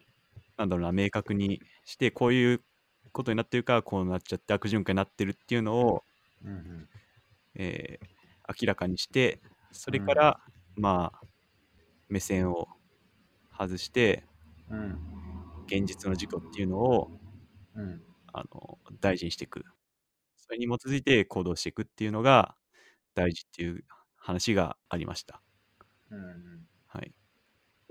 [0.58, 2.66] なんだろうな、明確にして、こういう
[3.14, 6.06] ことになってるから、こうなっちゃって悪循環になってるっていうのを、
[6.44, 6.90] うんうん。
[7.56, 8.14] えー
[8.62, 10.40] 明らかにしてそれから、
[10.76, 11.26] まあ
[12.10, 12.68] 目線を
[13.58, 14.26] 外して
[14.70, 15.23] うん
[15.68, 17.12] 現実の事故っていうのを
[17.76, 18.04] うん。
[18.34, 19.64] あの大事にしていく。
[20.38, 22.56] それに基づいて行動していくっていうのが
[23.16, 23.86] 大事っていう
[24.18, 25.42] 話がありました。
[26.10, 26.68] うんうん。
[26.88, 27.14] はい。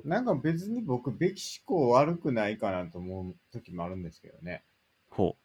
[0.04, 4.64] なんか別に僕、べき思考悪くないかなと思う時もあるんですけどね。
[5.10, 5.36] ほ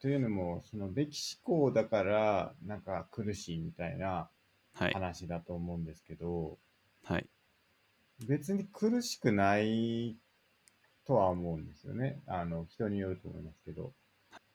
[0.00, 4.30] というのも、そのべき思考だから、なんか苦しいみたいな
[4.74, 6.58] 話だと思うんですけど、
[7.02, 7.30] はい。
[8.26, 10.16] 別に苦しくない
[11.06, 12.20] とは思うんですよね。
[12.26, 13.92] あの、人によると思いますけど。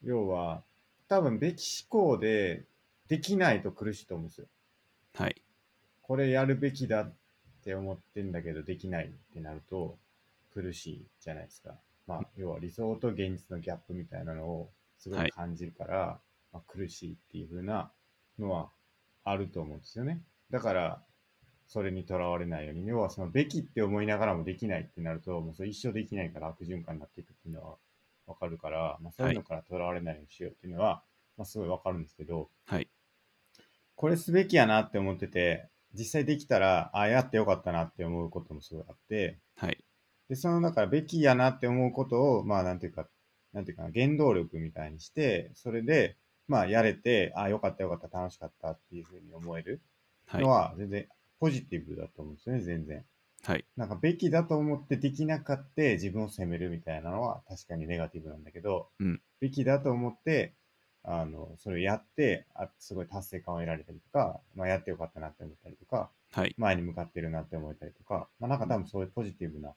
[0.03, 0.63] 要は、
[1.07, 2.65] 多分、べき思考で
[3.07, 4.47] できないと苦しいと思うんですよ。
[5.15, 5.41] はい
[6.07, 7.13] これやるべきだっ
[7.63, 9.97] て思ってんだけど、できないってなると
[10.53, 11.73] 苦しいじゃないですか。
[12.05, 14.69] まあ、要は理想と現実のギャップみたいなのを
[14.99, 16.19] すごはいい感じるから、
[16.53, 17.91] まあ、苦しいっていう風な
[18.37, 18.69] のは
[19.23, 20.21] あると思うんですよね。
[20.51, 21.01] だから、
[21.67, 27.77] それにとらわれないように、要はそのべきって思いながらもできないってなると、もうそれ一生できないから悪循環になっていくっていうのは
[28.27, 31.03] わかるから、まあ、そういうのからとらわれないようにしようっていうのは、
[31.37, 32.87] まあ、すごいわかるんですけど、はい。
[33.95, 39.77] これすべきやなって思ってて、実際できたら、あやってよかったなって思うこともすごいあって、はい。
[40.27, 43.07] で、その、だから、べきやなって思うことを、まあ、なんていうか、
[43.53, 49.81] なんていうかな、原動力みたいにして、それで、まあ、やれて、あよかったよかった、楽しかったっていうふうに思える
[50.25, 50.43] はい。
[50.43, 51.07] のは、全然、
[51.45, 53.05] ポジティブだと思うんですよね、全然。
[53.43, 53.63] はい。
[53.77, 59.21] なんか、べきだと思ってできなかった自分を責めるみたいなのは、確かにネガティブなんだけど、うん。
[59.39, 60.55] べきだと思って、
[61.03, 66.55] あの、それをやって、あすごい達成感を得られたりとか、まあ、やってよかったなって思ったりとか、はい。
[66.57, 69.75] 前に向かってるなって思えたりとか、まあ、なんか多分そういうポジティブな、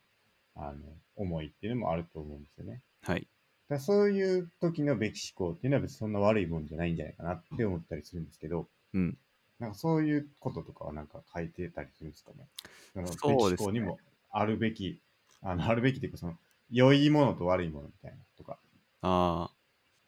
[0.56, 0.78] あの、
[1.16, 2.80] 思いっていうのもあると思うんですよね。
[3.02, 3.28] はい。
[3.68, 9.18] だそういう時のべき思考っていうのは別にそんな悪いもんじゃないんじゃないかなって思ったりするんですけど、うん
[9.58, 12.48] なんかそういうこととかはなんか書いてたりするんですかね。
[12.92, 14.00] そのそうですねにも
[14.30, 15.00] あるべき、
[15.42, 16.38] あの、あるべきっていうか、その、
[16.70, 18.58] 良いものと悪いものみたいなとか。
[19.00, 19.56] ああ、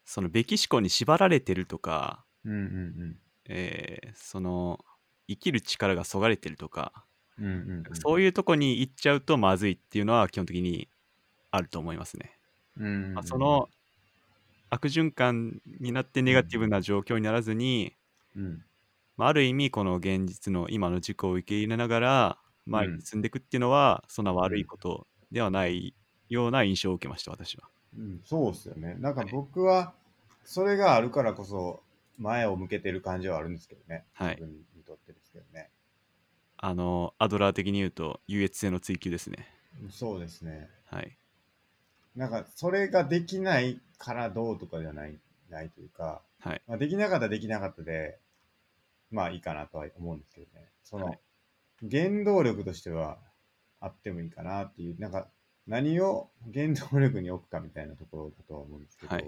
[0.05, 4.83] そのべき思考に縛られてるとか、うんうんえーその
[5.27, 7.05] 生きる力がそがれてるとか、
[7.37, 7.45] うん。
[7.45, 8.05] うんうんうん。
[8.05, 10.89] そういうとこに行っちゃうとまずいっていうのは基本的に
[11.51, 12.39] あると思いますね。
[12.77, 13.69] うんうんうんまあその、
[14.71, 17.95] 悪循環になってネガティブな状況にならずに、
[18.35, 18.65] うん。
[19.21, 25.93] まあ、ある意味この現実の今の事故を受け入れながら前に進んでいくっていうのは、そんな悪いことではない
[26.27, 27.69] ような印象を受けました私は。
[27.95, 28.95] うん、そうですよね。
[28.97, 29.93] なんか僕は、
[30.43, 31.83] それがあるからこそ、
[32.17, 34.05] 前を向けてる感じはあるんですけどね。
[34.13, 35.69] はい自分にとってですけどね。
[36.57, 39.47] あのアドラー的に言うと優越性の追求ですね。
[39.91, 40.67] そうですね。
[40.85, 41.15] はい。
[42.15, 45.15] なんか、それができないからどうとかではない、
[45.51, 46.61] ないというか、はい。
[46.65, 48.17] まあ、できなかったらできなかったで、
[49.11, 50.67] まあいいかなとは思うんですけどね。
[50.83, 51.19] その、はい
[51.89, 53.17] 原動力としては
[53.79, 55.27] あってもいいかなっていう、なんか、
[55.67, 59.25] 何を原動力に置くかみたいなところだとは思うんですけど、はい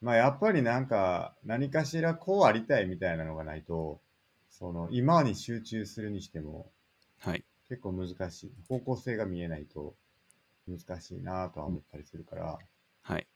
[0.00, 4.00] まあやっぱりなんか、何かしらこうありたいみたいなのがないと、
[4.48, 6.70] その、今に集中するにしても、
[7.18, 7.44] はい。
[7.68, 8.52] 結構難しい。
[8.68, 9.96] 方向性が見えないと
[10.68, 12.58] 難しいなとは思ったりするから、
[13.02, 13.26] はい。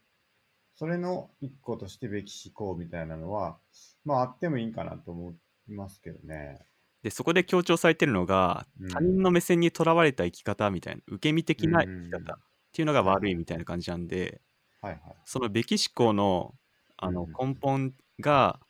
[0.74, 3.58] それの一個としてべき思考みたいなのは、
[4.04, 5.32] まああってもいいんかなと思
[5.68, 6.66] いますけどね。
[7.02, 12.38] でそこで強調されてるのが、うん他人の目線にとらわれた生き方みたいな受け身的な生き方っ
[12.72, 14.40] ていうのが悪いみたいな感じなんで、
[14.80, 15.16] はいはい。
[15.24, 16.54] そのべき思考の
[16.96, 18.60] あのうん根本が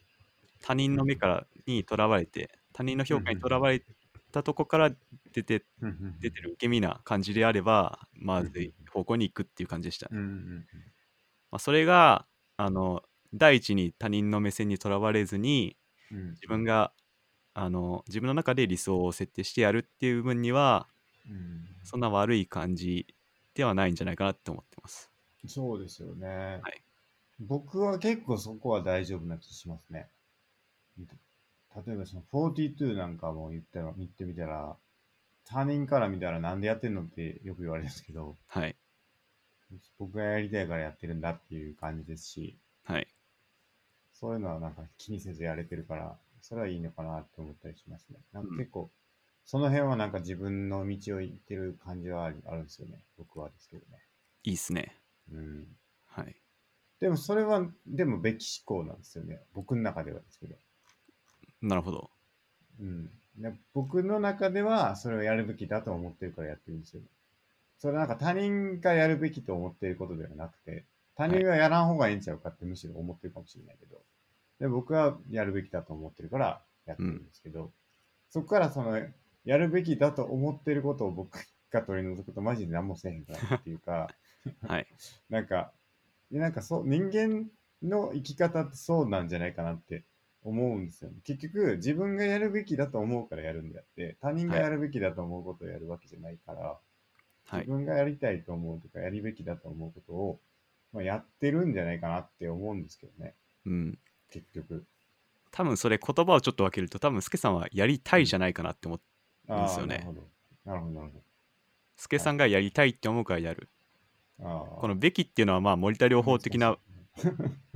[0.63, 3.83] 他人の目からにとらわれて他人の評価にとらわれ
[4.33, 4.91] たとこから
[5.33, 5.65] 出て
[6.21, 10.11] 出てる受け身な感じであればまずい方向に行くっていう感じでしたね。
[10.13, 10.67] うんうん
[11.53, 12.27] まあ、それが
[12.57, 13.03] あの
[13.35, 15.77] 第一に他人の目線にとらわれずに
[16.11, 16.31] うんうん。
[16.33, 16.93] 自分が
[17.55, 20.89] あの自分の中で理想を設定してやるっていう部分には
[21.31, 23.07] うんそんな悪い感じ
[23.55, 25.11] ではないんじゃないかなって思ってます。
[25.47, 26.27] そうですよね。
[26.63, 26.83] はい
[27.41, 30.09] 僕は結構そこは大丈夫な気しますね。
[31.75, 34.77] 例えばその42なんかも言ったら、言ってみたら、
[35.45, 38.77] 他人から見たらなんでやってんのってよく言われるんですけど、はい。
[39.99, 43.07] 僕がやりたいからやってるんだっていう感じですし、はい。
[44.13, 48.19] そういうのはなんか気にせずやれてるから、それはいいのかなって思ったりしますね。
[48.33, 48.91] なんか結構、
[49.45, 53.03] その辺はなんか自分の道を行ってる感じはあるあるんですよね。
[53.19, 53.99] 僕はですけどね。
[54.45, 54.97] いいっすね。
[55.33, 55.67] うん。
[56.07, 56.37] はい。
[57.01, 59.41] でもそれは、でもべき思考なんですよね。
[59.55, 60.57] 僕の中ではですけど。
[61.63, 62.11] なるほど。
[62.81, 63.11] うん。
[63.39, 67.07] で僕の中ではそれをやるべきだと思ってるからやってるんですよね。
[67.83, 70.85] それなんか他人がやるべきと思っていることではなくて、
[71.17, 74.01] 他人はやらん方がいいんちゃうかってむしろ思ってるかもしれないけど、
[74.61, 77.73] で僕はやるべきだと思ってるからやってるんですけど、
[78.31, 79.01] そこからその、
[79.45, 84.15] やるべきだと思ってることを僕が取り除くとマジで何もせえへんからっていうか、
[84.63, 84.87] はい。
[85.29, 85.73] なんか、
[86.31, 87.51] なんかそう、人間
[87.83, 90.05] の生き方ってそうなんじゃないかなって
[90.45, 91.17] 思うんですよね。
[91.25, 96.92] 結局、自分がやるべきだと思うからやるんであって、他人がやるべきだと思うことをやるわけじゃないから、はい。
[97.51, 100.41] 自分がやりたいと思うとか、やるべきだと思うことを、
[100.93, 103.35] まあ、やってるんじゃないかなって思うんですけどね、
[103.67, 103.99] うん。
[104.31, 104.87] 結局。
[105.51, 109.05] 多分それ言葉をちょっと分けると多分スケさんはやりたいじゃないかなって思って
[109.49, 110.29] あですよねあなるほど。
[110.65, 111.13] なるほど、なる
[111.97, 113.69] スケさんがやりたいって思うからやる。
[114.39, 114.51] ほど。
[114.51, 116.79] ああこの「べき」っていうのはまあ森田療法的な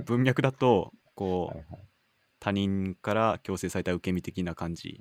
[0.03, 1.87] 文脈だとこはいうはい。
[2.39, 4.99] 他人から強制された受け身的な感じ。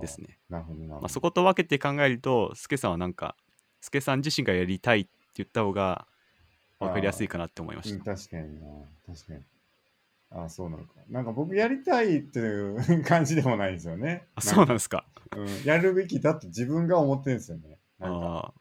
[0.00, 0.38] ですね。
[0.48, 1.00] なるほど、なるほど。
[1.02, 3.36] まあ、そこと分けて考えるとスケさんはなんか
[3.86, 6.08] スケさん自身がやりたいって言った方が
[6.80, 8.16] 分かりやすいかなって思いましうん、た。
[8.16, 8.66] 確かにな。
[9.06, 9.40] 確かに。
[10.32, 10.94] ああ、そうなのか。
[11.08, 14.26] なんか僕やりたいっていう感じでもないんですよね。
[14.34, 15.04] あそうなんですか。
[15.30, 15.62] か、うん。
[15.62, 17.78] やるべきだと自分が思ってるんですよね。
[18.00, 18.60] なんかあ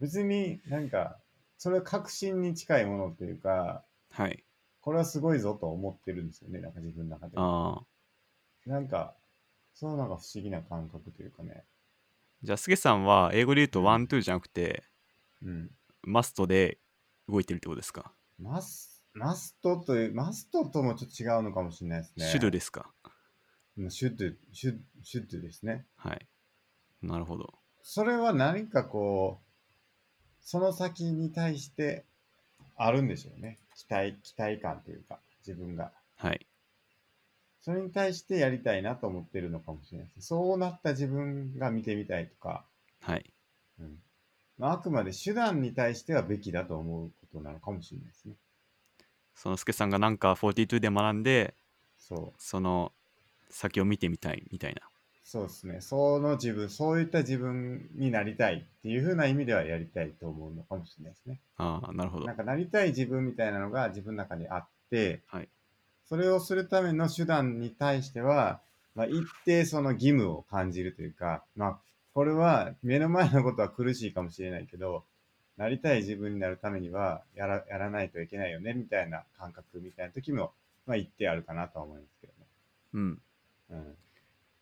[0.00, 1.16] 別になんか、
[1.56, 4.44] それは確信に近いものっていうか、あはい。
[4.82, 6.60] これはすごいぞと思ってるんですよね。
[6.60, 7.32] なんか自分の中で。
[7.36, 9.14] ああなんか、
[9.72, 11.64] そうなんか不思議な感覚というかね。
[12.42, 14.84] じゃあスケさんは英語で言うと want to じゃなくて
[15.42, 15.70] うん。
[16.04, 16.78] must で
[17.28, 22.24] 動いてるってことですか、 mus、must という、 must ともちょっと違うのかもしれないですね。
[22.24, 22.90] shouldですか？
[23.76, 25.86] うん should、shou、should ですね。
[25.96, 26.26] はい。
[27.02, 27.58] なるほど。
[27.82, 29.48] それは何かこう、
[30.40, 32.06] その先に対して
[32.76, 33.60] あるんでしょうね。
[33.76, 35.92] 期待、期待感というか、自分が。
[36.16, 36.47] はい。
[37.68, 40.28] それに対してやりたいなと思ってるのかもしれないです。
[40.28, 42.64] そうなった自分が見てみたいとか、
[43.00, 43.32] はい。
[43.78, 43.98] うん
[44.58, 48.36] まあ、あくまで手段に対してはべきだと思うことなのかもしれないですね。
[49.34, 51.54] そのスケさんがなんか42で学んで
[51.98, 52.92] そその
[53.50, 54.82] 先を見てみたいみたいな。
[55.22, 55.80] そうですね。
[55.80, 61.40] その自分、そういった自分になりたいっていう風な意味ではやりたいと思うのかもしれないですね。
[61.56, 62.36] ああ、なるほどなん。
[62.36, 65.48] かなりたい自分みたいなのが自分の中にあって、はい
[66.08, 68.60] それをするための手段に対しては、
[68.94, 71.78] まあ、一定その義務を感じるというか、まあ、
[72.14, 75.04] これは目の前のことは苦しいかもしれないけど、
[75.56, 80.52] なりたい自分になるためにはやらやらないといけないよねみたいな感覚みたいな時も、
[80.86, 82.46] まあ、一定あるかなとは思いますけどね。
[82.94, 83.20] うん。
[83.70, 83.94] うん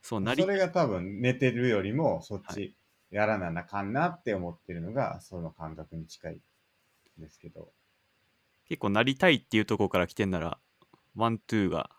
[0.02, 2.74] そう、なりそれが多分寝てるよりもそっはち
[3.10, 6.40] やらななあかんなって思ってるのがその感覚に近い
[7.18, 7.68] んですけど。
[8.68, 10.58] 結構なりたいっていうところから来てんなら、
[11.16, 11.90] want to が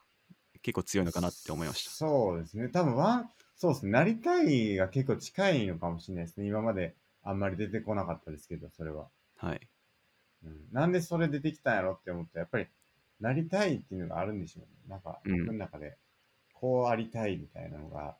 [0.62, 1.90] 結構強いのかなって思いました。
[1.92, 2.70] そうですね。
[2.70, 3.92] 多分 wan、そうですね。
[3.92, 6.48] なりたいが結構近いのかもしれないですね。
[6.48, 9.08] 今まであんまり出てこなかったですけど、それは。
[9.38, 9.68] はい。
[10.44, 12.68] うん、なんでそれ出てきたんやろって思ったら、やっぱり
[13.20, 14.70] なりたいっていうのがあるんでしょうね。
[14.88, 15.98] なんかうん僕の中で、
[16.54, 18.16] こうありたいみたいなのが、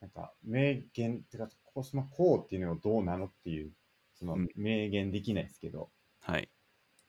[0.00, 3.70] なんか明言ってか、こうそのこうっていうのがどうなのっていう、
[4.14, 5.90] そのうん明言できないですけど、はい。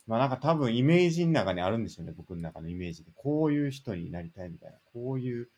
[0.08, 3.12] まあなんか多分イメージの中にあるんでしょうね、僕の中のイメージで。
[3.16, 5.50] こういう人になりたいみたいな、こういう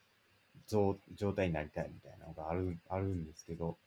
[0.68, 3.78] 状状態になりたいみたいなのがあるあるんですけど、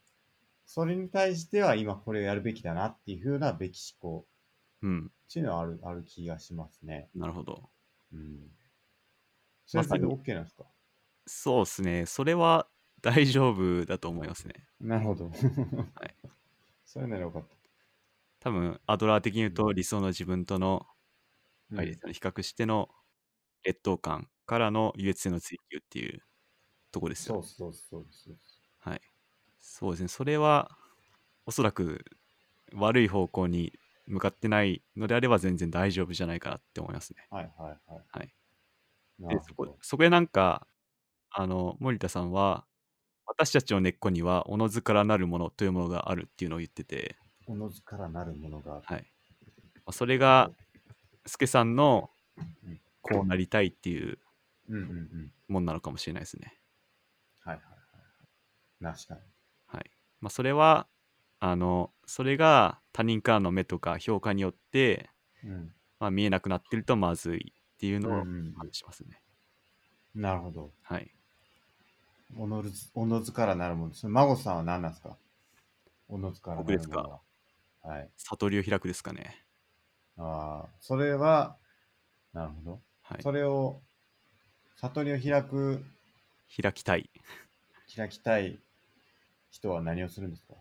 [0.67, 4.27] それに対しては今これをやるべきだなっていう風なべき思考
[4.83, 5.07] うん。
[5.07, 7.09] っていうのはあるある気がしますね。
[7.15, 7.69] なるほど。
[8.13, 8.51] うん。
[9.67, 10.65] それってまさに OK なんですか？
[11.27, 12.07] そうですね。
[12.07, 12.67] それは
[13.03, 14.55] 大丈夫だと思いますね。
[14.81, 15.27] なるほど。
[15.95, 16.15] はい。
[16.85, 17.60] それならよかった。
[18.41, 20.87] 多分、アドラー的に言うと理想の自分との、
[21.71, 22.89] うんはい、比較しての
[23.65, 26.23] 劣等感からの優越性の追求っていう
[26.93, 27.43] とこですよね。
[27.43, 28.39] そうそうそうそう。
[28.81, 29.01] はい。
[29.61, 30.09] そうですね。
[30.09, 30.77] それは、
[31.47, 32.05] おそらく
[32.75, 37.29] 悪い方向に向かってないのであれば全然大丈夫じゃないかなって思いますね。
[37.31, 38.05] はいはいはい。
[38.11, 38.35] はい。
[39.29, 39.79] でそこ。
[39.83, 40.67] そこでなんか、
[41.31, 42.67] あの、森田さんは、
[43.27, 47.17] 私たちの根っこには、おのずからなるものというものがあるっていうのを言ってて、
[47.51, 48.83] おのずからなるものがある。
[48.85, 49.13] はい。
[49.77, 50.53] まあそれが、
[51.27, 54.19] 助さんのうんこうなりたいっていう
[54.69, 55.33] うんうんうん。
[55.49, 56.61] もんなのかもしれないですね。
[57.41, 57.65] はいはい
[58.85, 58.95] はい。
[58.95, 59.21] 確かに。
[59.67, 59.91] はい。
[60.21, 60.87] まあ、それは、
[61.41, 65.11] あの、それが他人からの目とか評価によって、
[65.43, 65.75] うん。
[65.99, 69.21] まあ、見えなくなってるとまずいっていうのをうんうん話しますね。
[70.15, 70.71] なるほど。
[70.83, 71.11] はい。
[72.37, 73.95] おのず、おのずからなるもの。
[73.95, 75.17] その孫さんは何なんですか？
[76.09, 77.21] おのずからなるもの僕ですか？
[77.83, 77.91] は。
[77.91, 78.11] はい。
[78.17, 79.45] 悟りを開くですかね。
[80.17, 81.57] ああ、それは、
[82.33, 82.81] なるほど。
[83.03, 83.23] はい。
[83.23, 83.83] それを、
[84.77, 85.85] 悟りを開く、
[86.63, 87.11] 開きたい。
[87.95, 88.59] 開きたい
[89.51, 90.55] 人は何をするんですか？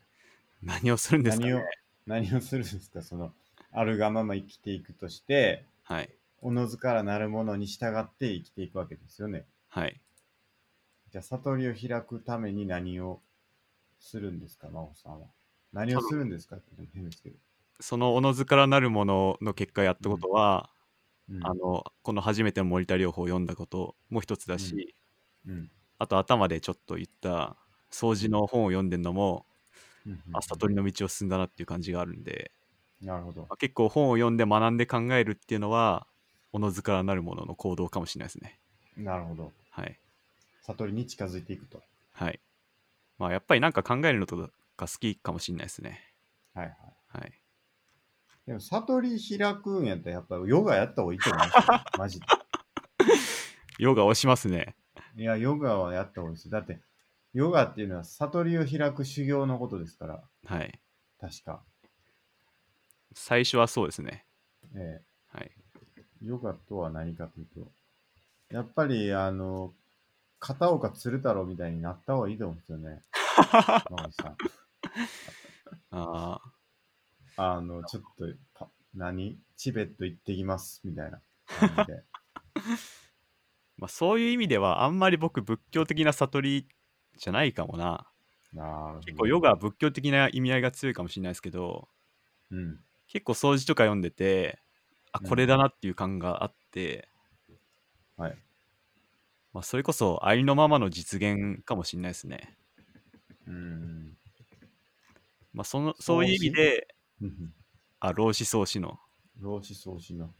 [0.61, 1.65] 何をするんですか、ね、何を、
[2.05, 3.01] 何をするんですか？
[3.01, 3.33] その、
[3.71, 6.19] あるがまま生きていくとして、はい。
[6.41, 9.45] おのずからなるものに従って生きていくわけですよね。
[9.69, 10.01] はい。
[11.11, 13.21] じゃあ、悟りを開くために何を
[13.99, 15.27] するんですか、真帆さんは？
[15.73, 16.57] 何をするんですか？
[16.57, 17.35] って変ですけど。
[17.79, 20.69] そのおのずからなるものの結果やったことは、
[21.29, 21.45] うん。
[21.45, 24.95] あの、この初めての森田療法を読んだことも一つだし、
[25.47, 25.69] うん。
[25.97, 27.55] あと頭でちょっと言った
[27.91, 29.45] 掃除の本を読んでるのも、
[30.05, 30.11] うん。
[30.13, 30.21] うん。
[30.33, 32.51] あ悟りの道を進んだなっていう感じがあるんで、
[33.01, 33.41] なるほど。
[33.41, 33.47] ま。
[33.51, 36.07] あ、結構本を読んで学んで考えるっていうのは
[36.51, 38.59] おのずからなるものの行動かもしれないですね。
[38.97, 39.51] なるほど。
[39.69, 39.99] はい。
[40.63, 41.81] 悟りに近づいていくと。
[42.11, 42.39] はい。
[43.17, 44.49] まあやっぱりなんか考えるのと
[44.79, 46.01] か好きかもしれないですね
[46.53, 46.75] はいはい。
[47.19, 47.33] はい
[48.47, 51.83] でも、悟り開くんやったら、やっぱヨガやった方がいいと思いますよ。
[51.99, 52.25] マジで。
[53.77, 54.75] ヨガ押しますね
[55.15, 56.49] いや、ヨガはやった方がいいです。
[56.49, 56.79] だって、
[57.33, 60.79] ヨガっていうのは悟りを開く修行のことですから、はい
[61.19, 61.63] 確か。
[63.13, 64.25] 最初はそうですね
[64.73, 65.51] えはい
[65.97, 67.71] えヨガとは何かというと、
[68.49, 69.75] やっぱり、あの、
[70.39, 73.03] 片岡鶴太郎みたいになった方がいいと思うんですよね。
[74.11, 74.37] さん。
[75.91, 76.39] あ
[77.37, 79.39] あの、ちょっとパ、何？
[79.55, 82.03] チベット行ってきます、みたいな感じで。
[83.77, 86.67] まあそういう意味ではあんまり僕仏教的な悟り
[87.17, 88.11] じゃないかもな
[88.53, 91.87] な結構ヨガは仏教的な意味合いが強いかもしれないですけど
[92.51, 92.83] うん。
[93.07, 94.59] 結構掃除とか読んでて
[95.13, 97.07] あうんこれだなっていう感があって、
[98.17, 98.37] はい。
[99.53, 102.57] まあ、それこそありのままの実現かもしれないですね。
[103.47, 104.17] うん。
[105.53, 106.87] まあ、そのそういう意味で、
[107.21, 107.53] うん
[108.01, 108.97] あ老子創始の、
[109.41, 110.33] 老子創始の。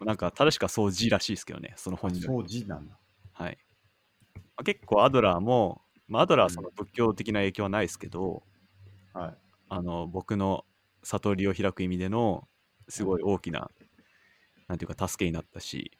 [0.00, 2.96] なんか正しくは掃除らしいですけどね、その本による掃除なんだ。
[3.32, 3.58] はい
[4.34, 8.42] まあ、結構アドラーも、まあ、アドラーはその仏教的な影響はないですけど、
[9.12, 9.34] はい。
[9.68, 10.64] あの僕の
[11.02, 12.46] 悟りを開く意味での
[12.88, 13.70] すごい大きな、
[14.68, 15.92] なんていうか助けになったし、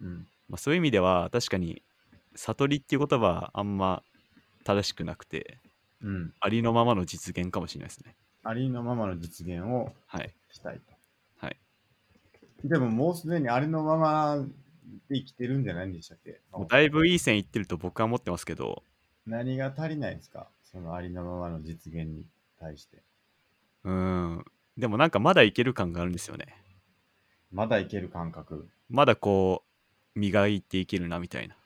[0.00, 0.28] うん。
[0.48, 1.82] まあ、そういう意味では確かに
[2.34, 4.02] 悟りっていう言葉はあんま
[4.64, 5.58] 正しくなくて、
[6.02, 6.34] うん。
[6.40, 8.14] ありのままの実現かもしれないですね。
[8.44, 10.34] ありのままの実現をはい。
[10.50, 10.92] したいと。
[11.38, 11.56] はい。
[12.64, 14.44] でももうすでにありのまま
[15.08, 16.40] で生きてるんじゃないんでしたっけ？
[16.52, 18.82] もうだいぶいい線いってると僕は思ってますけど、
[19.26, 20.48] 何が足りないんですか？
[20.64, 22.26] そのありのままの実現に
[22.60, 23.02] 対して。
[23.84, 24.44] うーん。
[24.76, 26.54] でもなんかまだいける感があるんですよね。
[27.52, 28.68] まだいける感覚。
[28.90, 29.62] まだこ
[30.14, 31.56] う、磨いていけるなみたいな。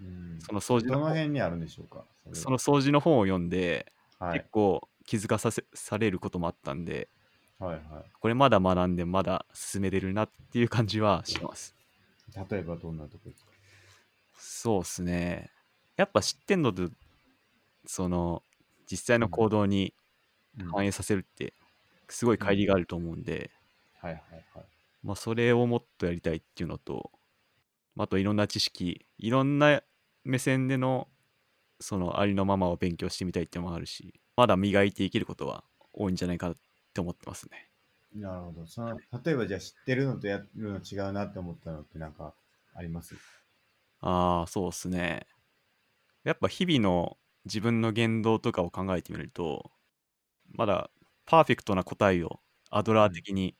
[0.00, 0.38] うん。
[0.40, 2.04] その掃除どの本の辺にあるんでしょうか？
[2.32, 4.48] その掃除の本を読んで、はい結。
[4.50, 7.08] 構気づかさせされることもあったんで、
[7.58, 11.74] はいはこれまだ学んでまだ進めれるなっていう感じはします。
[12.30, 12.50] い。
[12.50, 13.50] 例えばどんなとこですか？
[14.36, 15.50] そうっすね。
[15.96, 16.90] やっぱ知ってんのと、
[17.86, 18.42] その、
[18.90, 19.94] 実際の行動に
[20.58, 21.54] うん反映させるって、
[22.08, 23.50] すごい乖離があると思うんで、
[24.00, 24.66] はいはいはい。
[25.02, 27.12] まあ、それをもっとやりたいっていうのと、
[27.98, 29.82] あといろんな知識、いろんな
[30.24, 31.08] 目線での、
[31.80, 36.56] そのありのままを勉強してみたいってのもあるし、まだ磨いていけることは多いんじゃないかっ
[36.94, 37.70] て思ってますね。
[38.14, 38.66] なるほど。
[38.66, 42.34] その例えばじゃあ知ってるのとやるの違うなって思ったのってなんか
[42.72, 43.20] あります？
[44.00, 45.26] ああ、そうっすね。
[46.24, 49.72] やっぱ日々の自分の言動とかを考えてみると、
[50.52, 50.90] まだ
[51.26, 52.40] パーフェクトな答えを
[52.70, 53.56] アドラー的に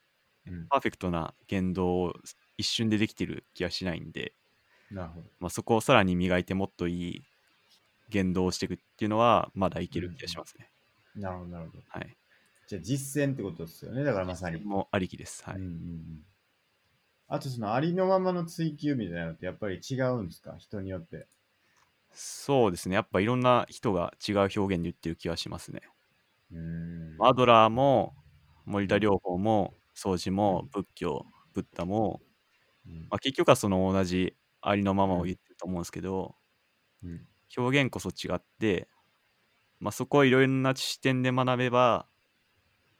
[0.47, 0.70] うん。
[0.70, 2.14] パーフェクトな言動を
[2.59, 4.34] 一瞬でできてる気がしないんで、
[4.90, 5.26] なるほど。
[5.40, 7.22] まあ、そこをさらに磨いてもっといい
[8.11, 10.70] 言動をしていくっていうのはまだいける気がしますね。
[11.16, 11.82] なるほど、なるほど。
[11.88, 12.16] はい。
[12.66, 14.05] じゃあ実践ってことですよね。
[14.05, 14.64] だからまさに。
[14.64, 15.44] もうありきです。
[15.44, 15.57] はい。
[15.57, 16.26] うんうんうん。
[17.28, 20.57] あとそのありのままの追求みたいなのってやっぱり違うんですか？
[20.59, 21.26] 人によって。
[22.12, 22.94] そうですね。
[22.94, 25.82] やっぱいろんな人が違う表現で言ってる気がしますね。
[26.50, 27.24] うーん。
[27.26, 28.16] アドラーも
[28.64, 32.24] 森田療法も掃除も仏教、ブッダも、
[32.87, 36.37] うんまあ、結局はその同じありのままを言ってると思うんですけど、
[37.03, 37.26] うん
[37.57, 38.89] 表現こそ違って、
[39.78, 42.07] まあ、そこをいろいろな視点で学べば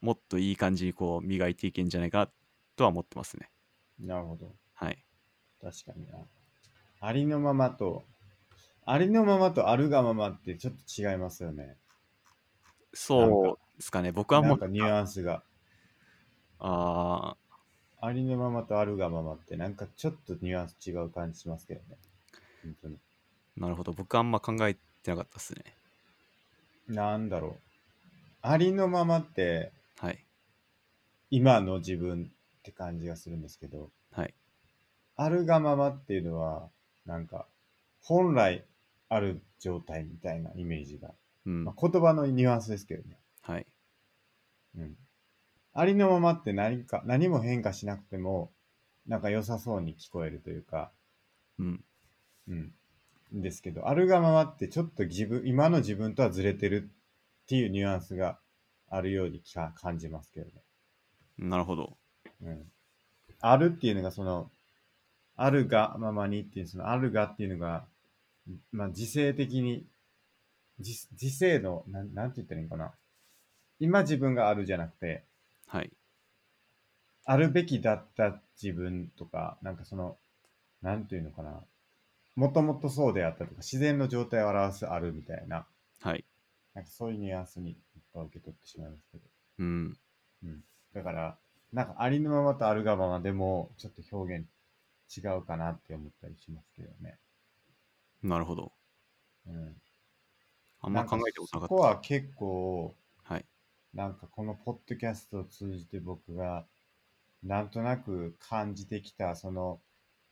[0.01, 2.29] もっといい感じにこう磨いていけんじゃないかな
[2.75, 3.49] とは思ってますね。
[3.99, 4.53] なるほど。
[4.73, 5.03] はい。
[5.61, 6.19] 確かにな。
[7.01, 8.05] ありのままと、
[8.85, 11.77] ありのままとあるがままってちょっと違いますよね。
[12.93, 14.11] そうですかね。
[14.11, 15.43] 僕はもうなんかニュアンスが。
[16.59, 17.37] ああ
[18.11, 21.97] りのままとあるがままってなんかちょっとニュアンス違う感じしますけどね。
[22.63, 22.95] 本当に。
[23.57, 23.93] ーなるほど。
[23.93, 25.63] 僕はあんま考えてなかったですね。
[26.87, 27.59] なんだろう。
[28.41, 30.23] ありのままってはい。
[31.31, 34.33] 今の自分って感じがするんですけど、はい。
[35.15, 36.69] あるがままっていうのは、
[37.05, 37.47] なんか、
[38.01, 38.65] 本来
[39.09, 41.11] ある状態みたいなイメージが。
[41.45, 41.63] うん。
[41.63, 43.17] まあ、言葉のニュアンスですけどね。
[43.41, 43.65] はい。
[44.77, 44.95] うん。
[45.77, 48.53] ありのままって何か、何も変化しなくても、
[49.07, 50.93] なんか良さそうに聞こえるというか、
[51.59, 51.83] うん。
[52.47, 52.71] うん。
[53.33, 56.89] ですけど、あるがままってちょっと自分、今の自分とはずれてる
[57.43, 58.39] っていうニュアンスが
[58.89, 60.51] あるようにか感じますけどね。
[61.37, 61.97] なるほど。
[62.41, 62.71] うん。
[63.41, 64.49] あるっていうのがその、
[65.35, 67.85] あるがままにっていう、そのあるがっていうのが、
[68.71, 69.85] まあ、時勢的に、
[70.79, 72.93] 時時勢の、なん、なんて言ったらいいんかな。
[73.81, 75.25] 今自分があるじゃなくて、
[75.75, 75.91] はい。
[77.25, 80.17] あるべきだった自分とか、なんかその、
[80.81, 81.61] なんていうのかな。
[82.35, 85.67] もともとそうであったとか、自然の状態を表すあるみたいな、
[85.99, 86.23] はい。
[86.73, 87.75] なんかそういうニュアンスにいっ
[88.13, 89.23] ぱい受け取ってしまいますけど。
[89.59, 89.97] うん。
[90.43, 90.63] うん。
[90.93, 91.37] だから、
[91.73, 94.47] なんかありのままとあるがままでも、ちょっと表現
[95.17, 97.17] 違うかなって思ったりしますけどね。
[98.23, 98.71] なるほど。
[99.47, 99.75] うん。
[100.81, 102.93] あんま考えたことなかっそこは結構。
[103.95, 106.65] なんかこのポッドキャストを通じて僕が、
[107.43, 109.79] なんとなく感じてきた、その、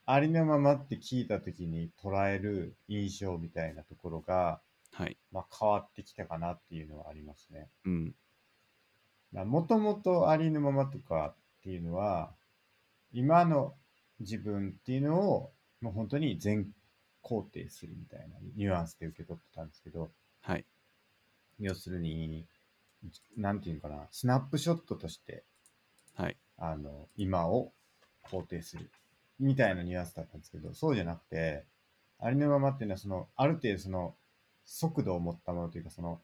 [0.06, 4.60] ありのままって聞いた時に捉える印象みたいなところが、
[4.92, 5.18] はい。
[5.32, 7.70] まあ変わってきたかなっていうのはありますね。
[7.86, 8.16] うん。
[9.32, 12.34] もともとありのままとかっていうのは、
[13.14, 13.74] 今の
[14.20, 16.68] 自分っていうのを、もう本当に全
[17.24, 20.12] 肯定するみたいなニュアンスで受け取ってたんですけど、
[20.42, 20.66] はい。
[21.60, 22.46] 要するに、
[23.38, 25.44] なんていうのかな、スナップショットとして、
[26.16, 26.38] はい。
[26.58, 27.74] あの、今を
[28.30, 28.90] 肯定する
[29.40, 31.66] みたいなニュアンスだったんですけど、そうじゃなくて、
[32.20, 34.16] ありのままっていうのは、その、ある程度その、
[34.66, 36.22] 速度を持ったものというか、その、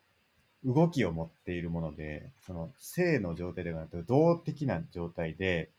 [0.64, 5.72] 動きを持っているもので、その、正の状態ではなくて、動的な状態で、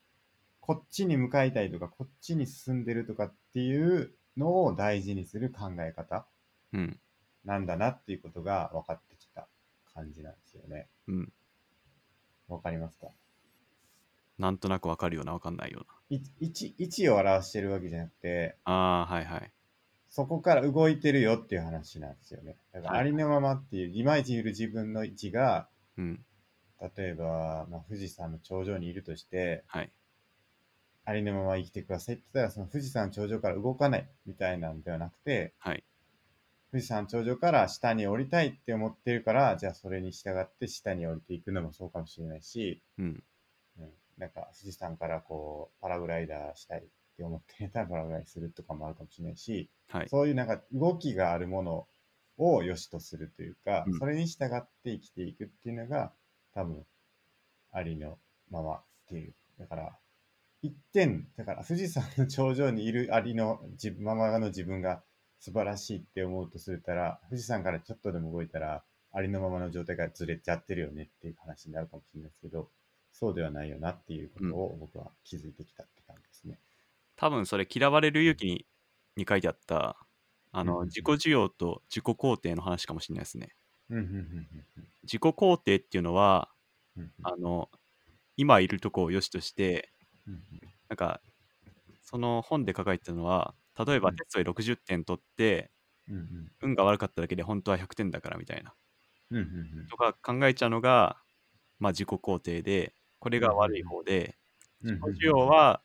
[0.59, 6.25] こっちに向かいたいとか、こっちに進んでるとかっていうのを大事にする考え方
[6.73, 6.99] うん。
[7.43, 9.01] なんだなっていうことが分かっ
[9.93, 10.87] 感じなんですよね。
[11.07, 11.33] うん。
[12.47, 13.07] わかりますか？
[14.37, 18.73] なんとなくわかるような、わかんないようい位置を表してるわけじゃなくて、な。
[18.73, 19.51] ああ、はいはい。
[20.09, 22.57] そこから動いてるよっていう話なんですよね。
[22.73, 26.25] だからはいありのままっていう、今いる自分の位置が、うん。
[26.97, 29.91] 例えば、まあ、富士山の頂上にいるとして、はい。
[31.05, 35.83] ありのまま生きてくださいって言ったら、その富士山頂上から動かないみたいなんではなくて、はい。
[36.71, 43.23] 富士山頂上から下に降りたいって思ってるから、じゃあそれに従って下に降りていくのもそうかもしれないし、うん。
[43.77, 46.83] うん、なんか富士山からこう、パラグライダーしたいっ
[47.17, 50.09] て思ってたら パラグライダーするとかもあるかもしれないし、はい。
[50.09, 51.87] そういうなんか動きがあるもの
[52.37, 56.13] を良しとするというか、うんそれに従って生きていくっていうのが
[56.53, 56.85] 多分
[57.71, 58.17] ありの
[58.49, 59.33] ままっていう。
[59.59, 59.99] だから、
[60.61, 65.03] 一点、だから富士山の頂上にいるありの自分ままの自分が
[65.41, 72.69] 素晴らしいって思うとするたら、富士山からちょっとでも動いたら、ありのままの状態がずれちゃってるよねっていう話になるかもしれないですけど、
[73.11, 76.59] そうではないよなっていうことを僕は気づいてきたって感じですね。
[77.15, 78.65] 多分それ嫌われる勇気に
[79.17, 79.97] に書いてあった
[80.51, 83.55] あの、うん自己需要と自己肯定の話かもしれないですね。
[83.89, 86.49] うん、うん、うん、うん自己肯定っていうのは
[86.95, 87.69] うん、うんあの
[88.37, 89.91] 今いるとこを良しとして
[90.27, 90.41] うん、うん
[90.89, 91.21] なんか
[92.03, 94.17] その本で書かれてたのは例えばうん。
[94.17, 95.71] テストで60点取って
[96.07, 98.75] うん、うん、運が悪かっただけで本当は100点だからみたいな。
[99.31, 99.47] うん、うん、う
[99.83, 99.87] ん。
[99.89, 101.17] とか考えちゃうのが、
[101.79, 104.37] まあ、自己肯定でこれが悪い方で
[104.83, 105.83] うん自己需要は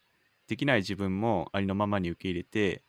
[0.49, 2.84] できない自分もありのままに受け入れて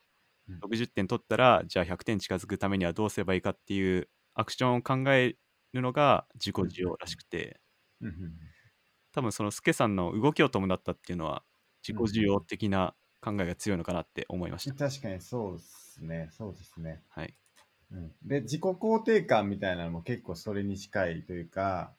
[0.47, 0.63] うん。
[0.63, 5.37] 60点取ったらじゃあ100点近づくためにはどうすればいいかっていうアクションを考え
[5.73, 7.59] るのが自己需要らしくて。
[8.01, 8.57] うんうん
[9.11, 11.43] 多分そのスケさんの動きを伴ったっていうのは
[11.87, 14.89] 自己需要的な考えが強いのかなって思いました。
[14.89, 17.01] 確かにそうですね、そうですね。
[17.09, 17.34] はい。
[17.91, 21.93] うん、で、自己肯定感みたいなのも結構それに近いというか、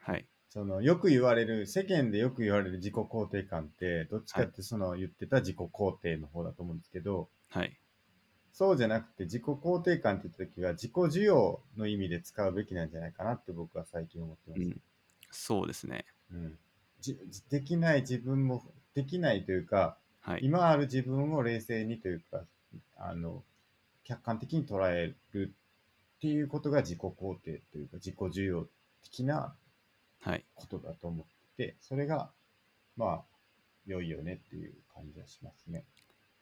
[0.00, 0.26] はい。
[0.48, 7.78] そのよく言われる、世間でよく言われる自己肯定感って、どっちかってその言ってた自己肯定の方だと思うんですけど、はい。
[8.52, 14.62] そうじゃなくて自己肯定感って言った時は自己需要の意味で使うべきなんじゃないかなって僕は最近思ってます。
[14.62, 14.80] うん。
[15.30, 16.06] そうですね。
[16.32, 16.58] うん
[17.00, 17.16] じ
[17.48, 20.46] できない自分も、できないというか、はい。
[20.46, 22.44] 今ある自分を冷静にというか、
[22.96, 23.44] あの、
[24.04, 25.54] 客観的に捉える
[26.18, 28.68] っていうことが自己肯定というか、自己需要
[29.02, 29.56] 的な
[30.20, 30.44] はい。
[30.54, 32.32] ことだと思ってて、それが、
[32.96, 33.24] まあ、
[33.86, 35.84] 良いよねっていう感じはしますね。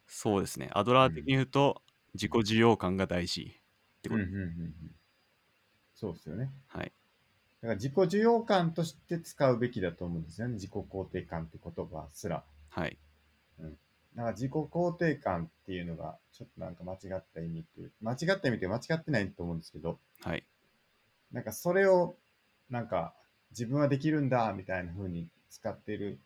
[0.06, 0.70] そうですね。
[0.72, 1.82] アドラー的に言うと、
[2.14, 4.22] 自己需要感が大事ってこと。
[4.22, 4.94] うんうんうんうん。
[5.94, 6.50] そうですよね。
[6.68, 6.92] はい。
[7.60, 10.54] だから自己需要感として使うべきだと思うんですよね。
[10.54, 12.44] 自己肯定感って言葉すら。
[12.68, 12.98] はい。
[13.58, 20.44] だから自己肯定感っていうのが、ちょっとなんか間違った意味っていう、間違った意味って間違ってないと思うんですけど、はい。
[21.32, 22.16] なんかそれを、
[22.70, 23.14] なんか
[23.50, 26.18] 自分はできるんだみたいな風に使ってる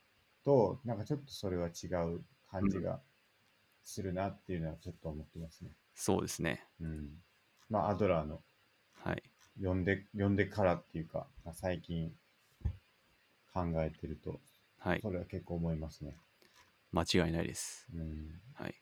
[0.45, 3.01] と、なんかちょっとそれは違う感じが
[3.85, 5.71] するなっていうのはちょっと思ってますね。
[5.95, 6.65] そうですね。
[6.81, 7.11] うん。
[7.69, 8.41] まあ、アドラーの
[9.05, 9.23] はい。
[9.59, 12.13] 読んで、読んでからっていうか、まあ、最近
[13.53, 14.41] 考えてると、
[14.79, 15.01] はい。
[15.03, 16.15] それは結構思いますね。
[16.93, 17.87] 間違いないです。
[17.95, 18.41] うん。
[18.55, 18.75] はい。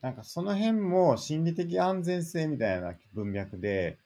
[0.00, 3.98] なんかその辺も心理的安全性みたいな文脈で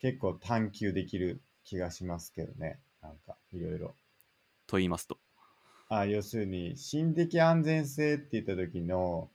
[0.00, 2.80] 結構探求できる気がしますけどね。
[3.02, 3.94] なんかいろいろ。
[4.66, 5.18] と言いますと。
[5.88, 9.28] あ要するに心理的安全性って言った時の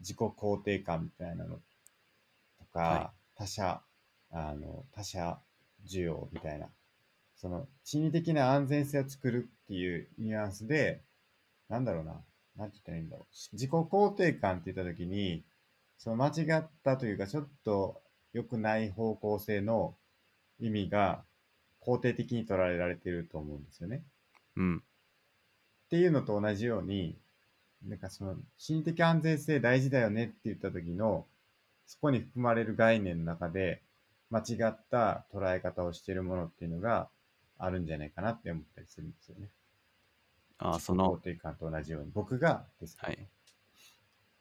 [0.00, 1.56] 自己肯定感みたいなの
[2.58, 3.82] とか、は他者、
[4.30, 5.38] あの、他者
[5.86, 6.68] 需要みたいな、
[7.36, 11.02] その心理的な安全性を作るっていうニュアンスで、
[11.68, 12.20] なんだろうな、
[12.60, 13.26] なんて言ったらいいんだろう。
[13.54, 15.42] 自己肯定感って言った時に、
[15.96, 18.02] その間違ったというか、ちょっと
[18.34, 19.94] 良くない方向性の
[20.60, 21.24] 意味が
[21.80, 24.02] 肯定的に捉えられてると思うんですよね。
[24.56, 24.78] うん。
[24.78, 24.80] っ
[25.88, 27.16] ていうのと同じように、
[27.86, 31.26] なんかその心理的安全性大事だよねって言った時の、
[31.86, 33.82] そこに含まれる概念の中で、
[34.28, 37.08] 間違った捉え方をしているものっていうのが
[37.58, 39.48] あるんじゃないかなって思ったりするんですよね。
[40.60, 42.10] あその肯、定感と同じように。
[42.12, 43.28] 僕がですねはい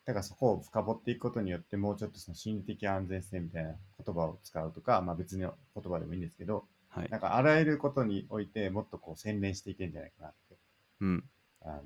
[0.05, 7.17] だからそこを深掘っていくことによって、もうちょっとその心理的安全性みたいな言葉を使うとか、まあ別の言葉でもいいんですけど、はいな。
[7.17, 10.55] んかあらゆることにおいてもっとこう洗練していけんじゃないかなって、
[11.01, 11.23] うん。
[11.61, 11.83] あの、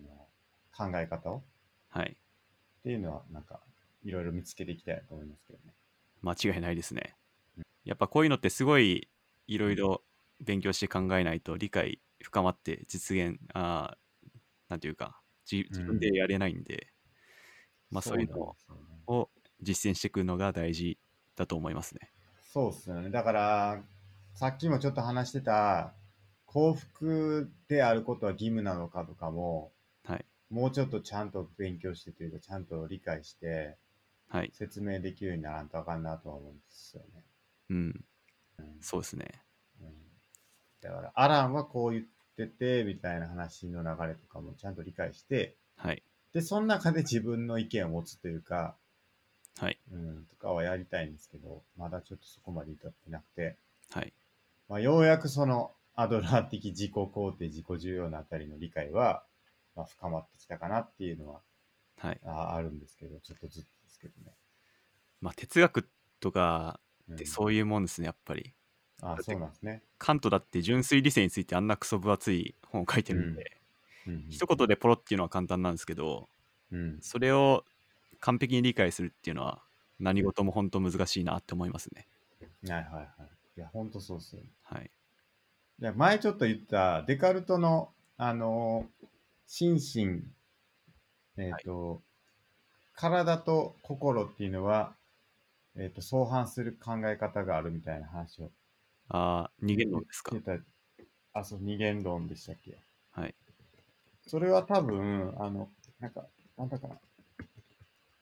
[0.73, 1.43] 考え方を
[1.89, 2.11] はい。
[2.11, 3.59] っていうのは、なんか、
[4.05, 5.73] いろいろ見つけていきたいなと思いますけどね。
[6.21, 7.17] 間違いないですね
[7.57, 7.63] うん。
[7.84, 9.09] やっぱこういうのってすごい
[9.47, 10.01] いろいろ
[10.39, 14.03] 勉強して考えないと理解深まって実現、あー
[14.74, 16.88] なんていうか、じ自分でやれないんで、
[17.91, 18.55] まあそういうの
[19.05, 19.30] を
[19.61, 20.97] 実践していくのが大事
[21.36, 22.09] だと思いますね。
[22.51, 23.11] そうっすよね。
[23.11, 23.84] だから、
[24.34, 25.93] さっきもちょっと話してた、
[26.47, 29.71] 幸福であることは義務なのかとかも、
[30.05, 30.26] はい。
[30.49, 33.78] もうちょっとちゃんと勉強してというか、ちゃんと理解して、
[34.28, 34.49] はい。
[34.55, 37.24] 説明できるようにならんとあかんなとは思うんですよね。
[37.69, 38.05] うん。
[38.57, 39.28] うんそうですね。
[39.80, 39.93] うん
[40.82, 42.05] だから、アランはこう言っ
[42.36, 46.03] てて、みたいな話の流れとかもちゃんと理解して、はい。
[46.34, 48.75] で、その中で自分の意見を持つというか、
[49.57, 49.79] はい。
[49.91, 53.57] うん、とかはやりたいんですけど、まだちょっとそこまで至ってなくて、
[53.91, 54.13] はい。
[54.67, 59.23] まあ、ようやくそのアドラー的自己肯定、自己重要なあたりの理解は、
[59.75, 61.41] まあ、深まってきたかなっていうのは
[61.97, 62.19] はい。
[62.25, 64.34] ああるんですけど、ちょっとずつですけどね。
[65.21, 68.53] まあ、哲学とかうんってそういうもんですね、やっぱり。
[69.04, 69.82] あそうなんですね。
[69.97, 76.28] カントだって純粋理性についてあんなクソ分厚い本を書いてるんで、うんうん一言でポロっていうのは簡単なんですけど、
[76.74, 77.64] うん、それを
[78.20, 79.62] 完璧に理解するっていうのは
[79.97, 82.06] 何事も本当難しいなって思いますね。
[82.68, 83.08] はいはいはい。
[83.58, 84.49] いや、ほんとそうっすよね。
[84.64, 84.91] はい。
[85.80, 89.08] で前ちょっと言ったデカルトの、あのー
[89.56, 90.24] 心身、
[91.38, 92.01] えっ、と、
[92.95, 94.95] 体と心っていうのは、
[95.76, 98.49] えっ、と、相反する考え方があるみたいな話を。
[99.10, 100.36] ああ、二元論ですか？
[101.34, 102.78] あ、そう、二元論でしたっけ？
[103.12, 103.36] はい。
[104.26, 106.28] それは多分、あの、なんか、
[106.58, 106.99] なんだかな。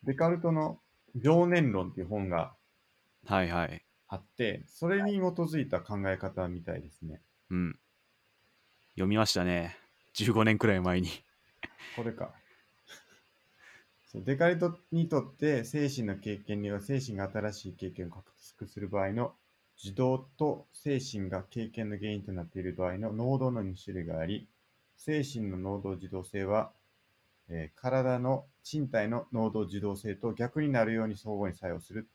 [0.04, 0.80] デカルトの
[1.16, 2.56] 情念論っていう本が
[3.26, 3.86] はいはい。
[4.08, 7.22] あって、それに基づいた考え方みたいですね。
[7.50, 7.80] うん。
[8.96, 9.78] 読みましたね。
[10.14, 11.10] 15年くらい前に。
[11.96, 12.34] これか。
[14.08, 18.24] そうデカルトにとって精神の経験には精神が新しい経験を獲
[18.58, 19.36] 得する場合の
[19.84, 24.48] 受動と精神が経験の原因となっている場合の能動の2種類があり、
[24.96, 26.72] 精神の能動受動性は、
[27.50, 32.08] えー体の身体の能動受動性と逆になるように相互に作用する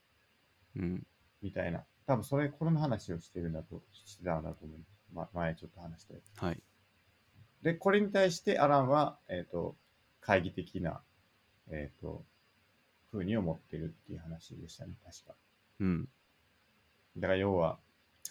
[0.77, 1.07] うん。
[1.41, 1.83] みたいな。
[2.05, 4.79] 多分それ、この話をしてるんだと、してたんだと思う。
[5.13, 6.61] ま、前ちょっと話したやつはい。
[7.63, 9.75] で、これに対してアランは、えっ、と、
[10.21, 11.01] 懐疑的な、
[11.69, 12.23] えっ、と、
[13.11, 15.35] 風に思ってるっていう話でしたね、確か。
[15.79, 16.09] うん。
[17.17, 17.79] だから要は、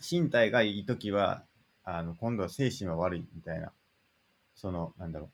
[0.08, 1.44] 身体がいいときは、
[1.84, 3.72] あの、今度は精神は悪いみたいな、
[4.54, 5.28] その、なんだろう、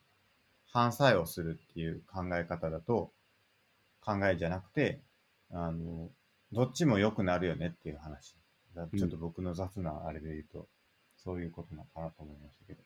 [0.66, 3.12] 反作用するっていう考え方だと、
[4.00, 5.00] 考えじゃなくて、
[5.50, 6.10] あの、
[6.52, 8.34] どっちも良くなるよねっていう話。
[8.74, 10.68] だちょっと僕の雑なあれで言うと、
[11.16, 12.82] そういうことなのかなと思いましたけど。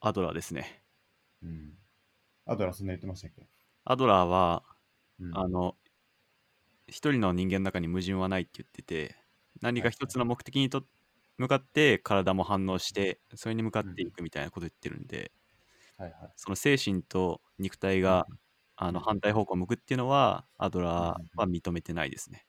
[0.00, 0.82] アドラーですね。
[1.42, 1.72] うん。
[2.44, 3.46] アドラーそんな言ってましたっけ？
[3.84, 4.62] アドラーは、
[5.18, 5.76] うんあの、
[6.86, 9.16] 一人の人間の中に矛盾はないって言ってて、
[9.60, 10.86] 何か一つの目的にと
[11.38, 15.32] 向かって体も反応して、それに向かっていくみたいなこと言ってるんで、
[15.98, 16.36] はいはい。
[16.36, 18.26] その精神と肉体が、
[18.76, 22.46] あのうん反対方向を向くっていうのは、アドラーは認めてないですね。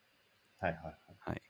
[0.60, 1.18] はいはいはい。
[1.20, 1.42] はい。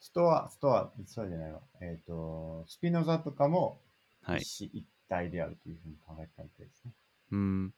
[0.00, 1.62] ストア、ストア、ストアじゃないわ。
[1.80, 3.80] えっ、と、スピノザとかも
[4.22, 4.40] はい。
[4.40, 6.92] 心身一体であるというふうに考えてたみたいですね。
[7.30, 7.74] うん。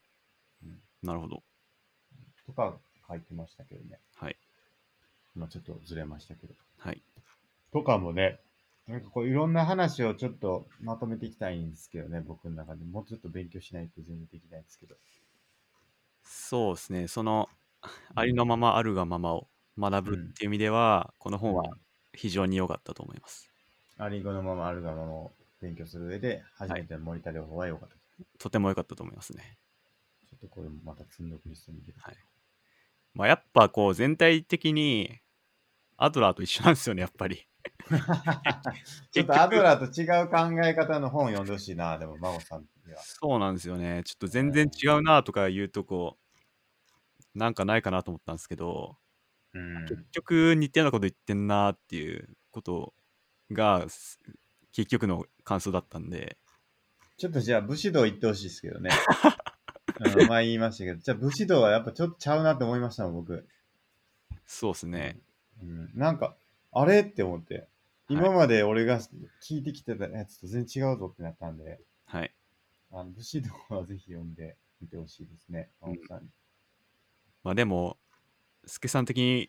[1.03, 1.45] なるほど。
[2.47, 2.79] とか
[3.09, 4.01] 書いてましたけどね。
[4.17, 4.39] はい。
[5.35, 6.55] まあちょっとずれましたけど。
[6.79, 7.03] はい。
[7.73, 8.41] とかもね、
[8.87, 14.95] なんかこういろんな話をちょっとまとめていきたいんですけどね、僕の中でもうちょっと勉強しないと全然できないんですけど。
[16.23, 17.09] そうですね。
[17.09, 17.49] その、
[18.15, 21.65] ありのままあるがままを学ぶっていう意味では、この本は
[22.13, 23.51] 非常に良かったと思います。
[23.99, 27.97] アリンゴのままあるがままを勉強する上で、初めての森田療法は良かった。
[28.39, 29.59] とても良かったと思いますね。
[30.29, 32.01] ちょっとこれもまた積んどくに入れて。
[32.01, 32.17] はい
[33.15, 35.21] まあ、やっぱこう全体的に
[35.97, 37.47] アドラーと一緒なんですよね、やっぱり。
[39.13, 43.01] ちょっとアドラーと違う考え方の本を読んでほしいな、でも、真帆さんには。
[43.03, 44.03] そうなんですよね。
[44.05, 46.19] ちょっと全然違うなとかいうとこ、
[47.35, 48.97] なんかないかなと思ったんですけど、
[49.53, 52.93] うん結局似たようなこと言ってんなっていうこと
[53.53, 54.19] がす
[54.73, 56.37] 結局の感想だったんで、
[57.17, 58.91] ちょっとじゃあ武士道行ってほしいですけどね。
[60.19, 63.47] うん、前言いましたけど、じゃあ武士道はやっぱちょっとちゃうなって思いましたもん、僕。
[64.45, 65.21] そうですね。
[65.63, 66.37] うん、なんか、
[66.73, 67.69] あれって思って、
[68.09, 69.01] 今まで俺が
[69.43, 72.35] 聞いてきてたやつと全然違うぞってなったんで、はい。
[72.93, 76.29] あの武士道はぜひ読んでみてほしいですね、うん真帆さんに。
[77.43, 77.97] まあでも、
[78.67, 79.49] スケさん的に、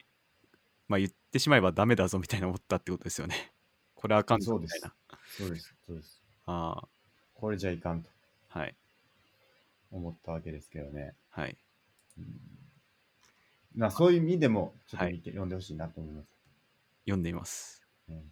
[0.88, 3.53] まあ言ってしまえばダメだぞみたいな思ったってことですよね。
[3.95, 4.94] これあかんぞみたいな。
[5.38, 6.23] そうです、そうです。
[6.45, 6.88] あ
[7.34, 8.10] これじゃいかんと
[8.49, 8.76] あ、はい。
[9.91, 11.15] 思ったわけですけどね。
[11.30, 11.57] はい。
[12.18, 12.64] うん
[13.76, 16.27] まあ、そういう意味でも、ちょっとはい見て、読んでほしいなと思います。
[17.06, 17.88] 読んでいます。
[18.10, 18.31] うん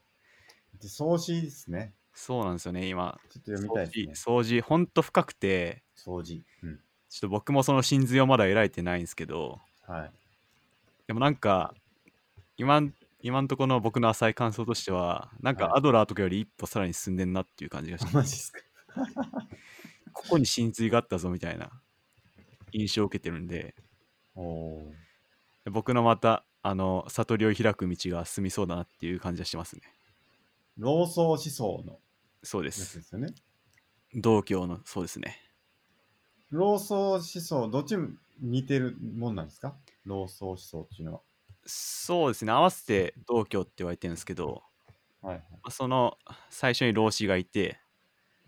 [0.81, 1.93] で、創始ですね。
[2.13, 3.19] そうなんですよね、今。
[3.29, 4.35] ちょっと読みたいですね。
[4.35, 6.43] 掃除、ほんと深くて、掃除。
[6.61, 6.79] うん。
[7.09, 10.11] ちょっと僕もその真髄をまだ得られてないんですけど、はい。
[11.07, 11.73] でもなんか、
[12.57, 18.59] 今ん今んところの僕の浅い感想としては、なんかはいアドラーとかより一歩さらに進んでんなっていう感じがして、マジっすか。
[20.11, 21.71] ここに真髄があったぞみたいな
[22.71, 23.75] 印象を受けてるんで、
[24.35, 24.91] お
[25.71, 29.81] 僕のまた、あの、悟りを開く道が進みそうだなっていう感じがしますね。
[30.77, 31.99] 老僧思想の
[32.41, 32.67] そうで。
[32.67, 33.33] やつですすよね。
[34.15, 35.39] 道教の、そうですね。
[36.49, 38.09] 老僧思想、どっちも
[38.39, 39.75] 似てるもんなんですか？
[40.05, 41.21] 老僧思想っていうのは。
[41.65, 42.51] そうですね。
[42.51, 44.63] 合わせて道教って言われてるんですけど、
[45.21, 45.43] はいはい。
[45.51, 46.17] まあその
[46.49, 47.79] 最初に老子がいて、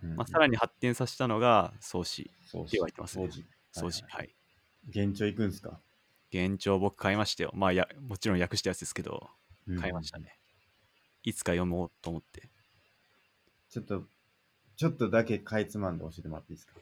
[0.01, 2.23] まあ、さらにに発展させたのが宗師。
[2.23, 3.29] って言われてますね
[3.71, 4.03] 宗師。
[4.07, 4.35] はい。
[4.89, 5.79] 現状行くんですか、
[6.35, 7.51] 現状僕買いましたよ。
[7.53, 9.29] まあや、もちろん訳したやつですけど、
[9.79, 10.25] 買いましたね。
[10.25, 10.39] ね。
[11.23, 12.49] いつか読もうと思って。
[13.69, 14.03] ちょっと、
[14.75, 16.73] ちょっとだけかいつまんで教えてもらっていいですか？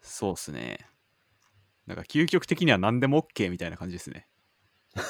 [0.00, 0.78] そうっすね。
[1.86, 4.28] なんか究極的には何でも OK みたいな感じですね。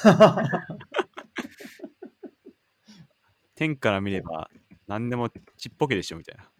[3.54, 4.50] 天から見れば
[4.86, 6.50] 何でもちっぽけでしょみたいな。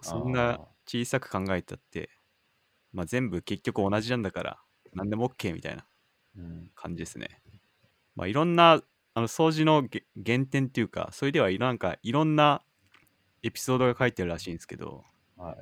[0.00, 2.10] そんな小さく考えたって、
[2.92, 5.93] まあ、全部結局同じなんだから何でも OK みたいなうん
[6.74, 7.40] 感じですね。
[8.16, 8.80] まあいろんな
[9.14, 12.62] あの掃除のげ原点っていうか、それではいろなんかいろんな
[13.42, 15.04] エピソードが書いてあるらしいんですけど、
[15.36, 15.56] はい。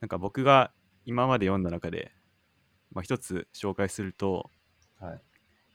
[0.00, 0.72] なんか僕が
[1.04, 2.12] 今まで読んだ中で、
[2.92, 4.50] まあ、一つ紹介すると、
[4.98, 5.22] はい。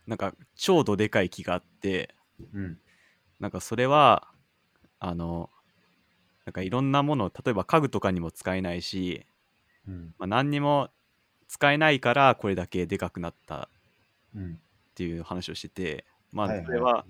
[0.07, 2.13] なんか超どでかい木があって、
[2.53, 2.79] うん。
[3.39, 4.27] なんかそれは、
[4.99, 5.49] あの、
[6.45, 9.25] なんかいろんなもの、例えば家具とかにも使えないし、
[9.87, 10.13] うん。
[10.19, 10.89] まあ、何にも
[11.47, 13.69] 使えないからこれだけでかくなった
[14.35, 14.59] っうん。
[14.95, 17.07] ていう話をしてて、まあいいそれは。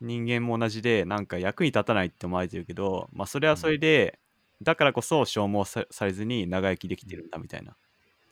[0.00, 4.20] 人間も同じでなんか役に立たないって思われてるけど、まあそれはそれで、
[4.62, 7.76] だからこそ消耗さされずに長生きできてるんだみたいな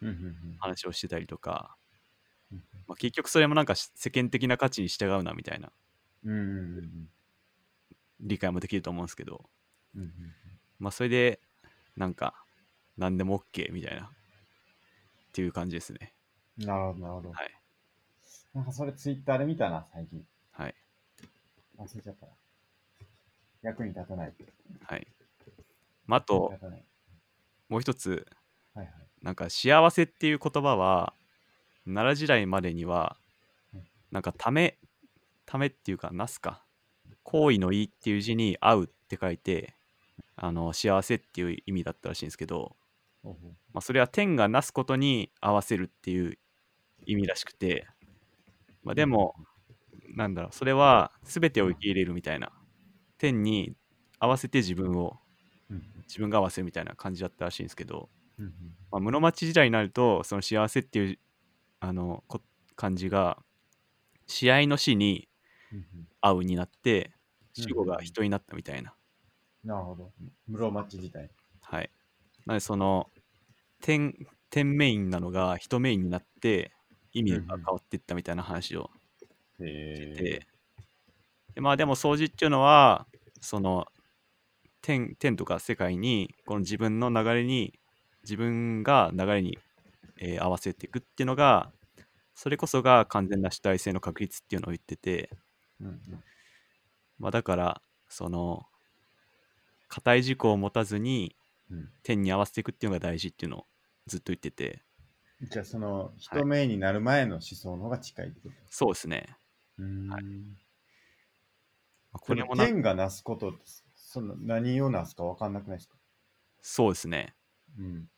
[0.03, 0.09] うん。
[0.09, 0.59] うん。
[0.59, 1.77] 話をしてたりとか、
[2.53, 2.63] うん。
[2.87, 5.73] まあ、結局それもなんかし世間的な価値に従うなみたいな
[6.25, 6.33] うん。
[6.33, 6.79] うん。
[6.79, 7.09] うん。
[8.21, 9.49] 理解もできると思うんですけど、
[9.95, 10.35] うん。
[10.79, 11.41] まあそれで
[11.97, 12.47] なんか
[12.97, 14.13] 何でも OK みたいなっ
[15.33, 16.15] ていう感じですね。
[16.57, 17.29] なるほど、なるほど。
[17.33, 17.64] はい。
[18.55, 20.25] なんかそれツイッターで見たな、最近。
[20.53, 20.75] はい。
[21.79, 22.33] 忘れちゃったな。
[23.63, 24.33] 役に立たない。
[24.87, 25.07] はい。
[26.07, 26.85] まあ、あと役に立たない。
[27.69, 28.27] もう一つ
[28.75, 28.95] はいはい。
[29.23, 31.15] なんか幸せっていう言葉は
[31.85, 33.17] 奈良時代までには
[33.75, 34.79] うんなんかため
[35.47, 36.63] ためっていうかなすか
[37.23, 39.75] 行為の意っていう字に合うって書いて
[40.37, 42.77] あの幸せっていう意味だったらしいんですけど、
[43.23, 46.39] ほうほまあ、それは天がなすことに合わせるっていう
[47.07, 47.87] 意味らしくて、
[48.85, 49.35] まあ、でも
[50.15, 52.53] なんだろうそれは全てを受け入れるみたいな
[53.19, 53.75] 天に
[54.19, 55.19] 合わせて自分を。
[56.07, 58.53] 自分が合わせるみたいな感じだったらしいんですけど、うん。
[58.91, 61.19] まあ、室町時代になるとその幸せっていう
[61.81, 62.41] あのこ
[62.77, 63.39] 感じが
[64.27, 65.29] 試合の死に
[65.73, 66.09] うん。
[66.21, 67.13] 合うになって
[67.59, 68.97] うん死後が人になったみたいな、
[69.65, 70.13] なるほど。
[70.47, 71.31] 室町時代。
[71.63, 71.91] はい
[72.47, 73.11] なのでその
[73.81, 74.15] 天
[74.51, 76.73] 天メインなのが人メインになって
[77.15, 78.91] 意味が変わっていったみたいな話を
[79.61, 80.07] へして
[80.41, 80.47] て、
[81.55, 83.07] でまあでも掃除っていうのは
[83.41, 83.87] その
[84.83, 87.79] 天天とか世界にこの自分の流れに
[88.23, 89.59] 自分が流れに、
[90.21, 91.73] えー合わせていくっていうのが
[92.35, 95.31] それこそが完全な主体性の確立っていうのを言ってて、
[95.81, 96.01] うんうん。
[97.19, 98.67] まあ、だからその
[99.89, 101.37] 固い軸を持たずに
[101.71, 101.89] うん。
[102.03, 103.67] 天に合わせていくっていうのが大事っていうのを
[104.07, 104.83] ずっと言ってて
[105.45, 108.55] じゃあその人目になる前の思想の方が近いってこと？
[108.69, 109.37] そうですね、
[109.79, 109.85] うーん。
[110.09, 110.25] はい
[112.13, 113.59] まあこれもな天がなすことって、
[113.95, 115.97] その何をなすか分かんなくないですか？
[116.63, 117.35] そうですね、
[117.79, 118.09] うん。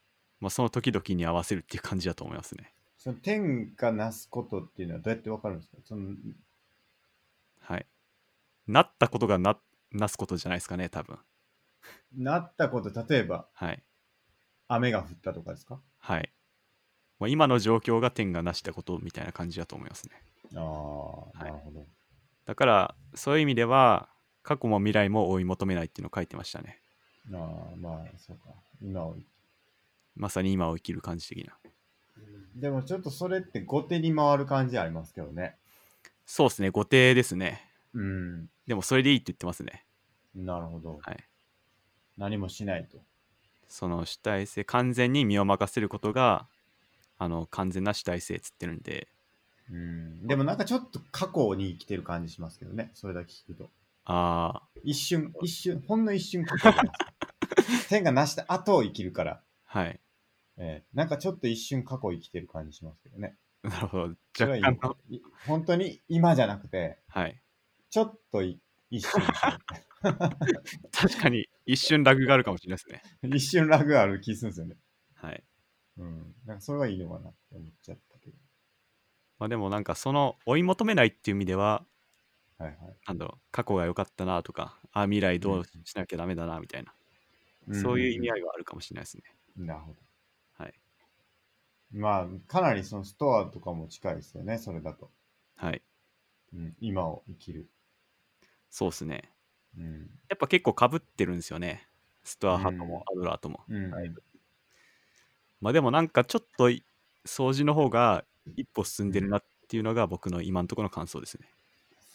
[0.40, 5.76] まあ、その時々に合わせるっていう感じだと思いますねその天がなすことっていうのはどうやって分かるんですか？
[5.84, 6.14] その
[7.60, 7.86] はい。
[8.66, 9.60] なったことがな、
[9.92, 11.18] なすことじゃないですかね、多分。
[12.12, 13.82] なったこと、例えばはい。
[14.68, 15.80] 雨が降ったとかですか？
[16.00, 16.32] はい。
[17.18, 20.22] まあ、今の状況が天がなしたことみたいな感じだと思いますね。
[20.55, 20.59] あ
[21.34, 21.84] あ、いなるほど。
[22.44, 24.09] だから、そういう意味では、
[24.43, 26.80] 過去も未来も追い求めないっていうのを書いてましたね。
[27.32, 28.55] ああ、まあ、そうか。
[28.80, 29.16] 今を。
[30.14, 31.59] まさに今を生きる感じ的な。
[32.55, 35.56] でもちょっとそれって後手に回る感じありますけどね。
[36.24, 37.70] そうですね、後手ですね。
[37.93, 38.48] うん。
[38.66, 39.84] でも、それでいいって言ってますね。
[40.34, 40.98] なるほど。
[41.02, 41.16] はい。
[42.16, 42.98] 何もしないと。
[43.68, 46.47] その主体性、完全に身を任せることが、
[47.18, 49.09] あの、完全な主体性っつってるんで、
[49.70, 50.26] うん。
[50.26, 52.90] でもなんかちょっと過去に生きてる感じしますけどね。
[52.94, 53.70] それだけ聞くと。
[54.05, 56.72] ああ、一瞬、一瞬、ほんの一瞬過去
[57.88, 59.40] 天がなした後を生きるから。
[59.64, 60.01] はい。
[60.59, 63.36] えーなんかちょっと一瞬過去生きてる感じしますけどね。
[63.62, 64.14] なるほど。
[64.38, 67.36] 若干の、い本当に今じゃなくて、はい。
[67.90, 68.60] ちょっとい
[68.90, 69.20] 一瞬、
[70.93, 73.02] 確かに一瞬ラグがあるかもしれないですね。
[73.36, 74.76] 一瞬ラグある気するんですよね。
[75.14, 75.43] はい。
[75.98, 76.35] うん。
[76.44, 78.36] なんかそれはいいのかなって思っちゃったけど。
[79.39, 81.85] まあでもなんかその追い求めないっていう意味では、
[82.59, 82.77] はいはい。
[83.06, 86.94] なんだろう、過去が良かったなとか、あ未来どうしなきゃダメだなみたいな、
[87.74, 89.24] そういう意味合いはあるかもしれないですね。
[89.56, 89.98] なるほど。
[90.64, 90.74] はい。
[91.93, 95.10] まあ、かなりそのストアとかも近いですよね、それだと。
[95.56, 95.82] はい。
[96.55, 97.68] うん、今を生きる。
[98.70, 99.31] そうですね。
[99.77, 100.10] うん。
[100.28, 101.86] やっぱ結構かぶってるんですよね。
[102.24, 103.60] ストア派ともアドラーとも。
[103.68, 103.90] うん。
[103.90, 104.10] はい
[105.60, 106.84] まあでもなんかちょっとい
[107.26, 108.24] 掃除の方が
[108.56, 111.48] 一歩進んでるなっていうのが僕の今のところの感想ですね。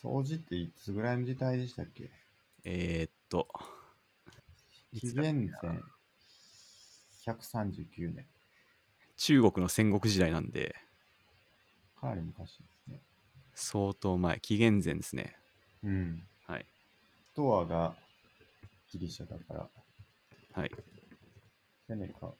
[0.01, 2.09] 掃除っていつぐらいの時代でしたっけ？
[2.63, 3.47] えー、っと、
[4.91, 5.79] い紀元な前
[7.25, 8.27] 139年。
[9.17, 10.75] 中国の戦国時代なんで、
[11.99, 13.01] かなり昔ですね。
[13.53, 15.35] 相当前、紀元前ですね。
[15.83, 16.27] うん。
[16.47, 16.65] はい。
[17.31, 17.95] ストアが
[18.91, 19.69] ギリシャだから、
[20.53, 20.71] はい。
[21.87, 22.37] セネカと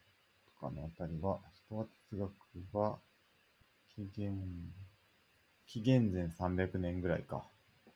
[0.61, 2.31] かのあたりは、ストア哲学
[2.77, 2.99] は、
[3.95, 4.37] 紀元、
[5.65, 7.43] 紀元前300年ぐらいか。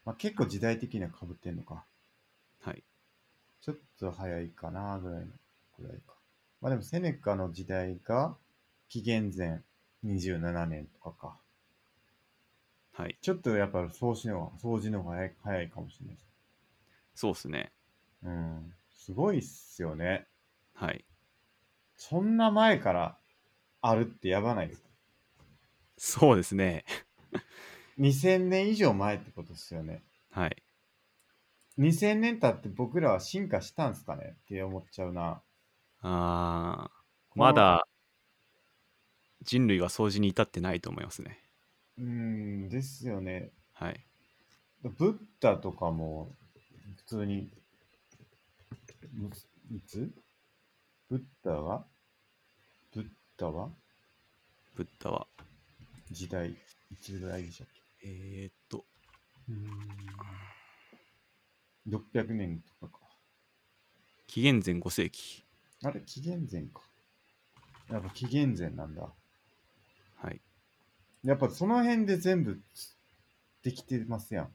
[0.04, 1.86] まあ、結構時代的には被ってんのか。
[2.62, 2.84] はい。
[3.62, 5.28] ちょっと早いかなぐらいの、
[5.80, 6.16] ぐらいか。
[6.62, 8.36] まあでもセネカの時代が
[8.90, 9.62] 紀元前
[10.04, 11.38] 27年とかか。
[12.94, 13.18] はい。
[13.22, 16.28] ちょっとやっぱ掃除の方が、掃除の方が早い早いかもしれないです。
[17.16, 17.72] そうですね。
[18.24, 18.74] うん。
[18.90, 20.28] すごいっすよね。
[20.74, 21.06] はい。
[21.98, 23.20] そんな前から
[23.82, 24.90] あるってやばないですか？
[25.98, 26.86] そうですね。
[27.98, 30.04] 2000年以上前ってことですよね。
[30.30, 30.64] はい。
[31.78, 35.42] 2000年経って僕らは進化したんすかねって思っちゃうな。
[36.02, 36.92] あー
[37.30, 37.54] このま。
[37.54, 37.88] だ
[39.44, 41.42] 人類は掃除に至ってないと思いますね。
[41.98, 43.52] うん、ですよね。
[43.74, 44.06] はい。
[44.84, 46.38] ブッダとかも
[46.98, 47.50] 普通に、
[49.14, 49.30] む
[49.72, 50.14] いつ？
[51.08, 51.86] ブッダは？
[52.92, 53.08] ブッ
[53.38, 53.70] ダは？
[54.76, 55.28] ブッダは。
[56.10, 56.56] 時代、い
[57.00, 57.68] つぐらいでしたっ
[58.04, 58.86] えー、っと、
[62.12, 63.06] け ?600 年とかか。
[64.26, 65.44] 紀元前5世紀。
[65.84, 66.82] あれ、紀元前か。
[67.92, 69.14] やっぱ紀元前なんだ。
[70.16, 70.42] はい。
[71.24, 72.60] やっぱその辺で全部
[73.62, 74.50] できてますやん。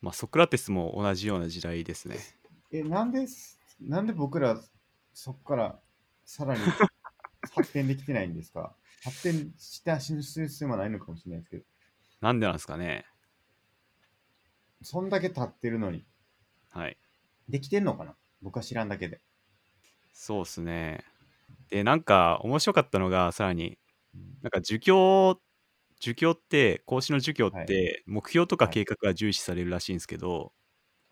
[0.00, 2.16] まあ、ソクラテスも同じような時代ですね。
[2.72, 4.60] え、なんです、なんで僕ら
[5.20, 5.80] そこから
[6.24, 6.60] さらに
[7.52, 8.76] 発展できてないんですか？
[9.02, 11.64] 発展した進出必要はないのかもしれないですけど、
[12.20, 13.04] なんでなんですかね。
[14.82, 16.06] そんだけ経ってるのに、
[16.70, 16.96] はい。
[17.48, 18.16] できてんのかな？
[18.42, 19.20] 僕は知らんだけで。
[20.12, 21.04] そうですね。
[21.68, 23.76] で、なんか面白かったのが、さらに、
[24.14, 25.40] うんなんか儒教、
[26.00, 30.52] 儒教って、孔子の儒教っはいて、目標とかはい計画が重視されるらしいんですけど、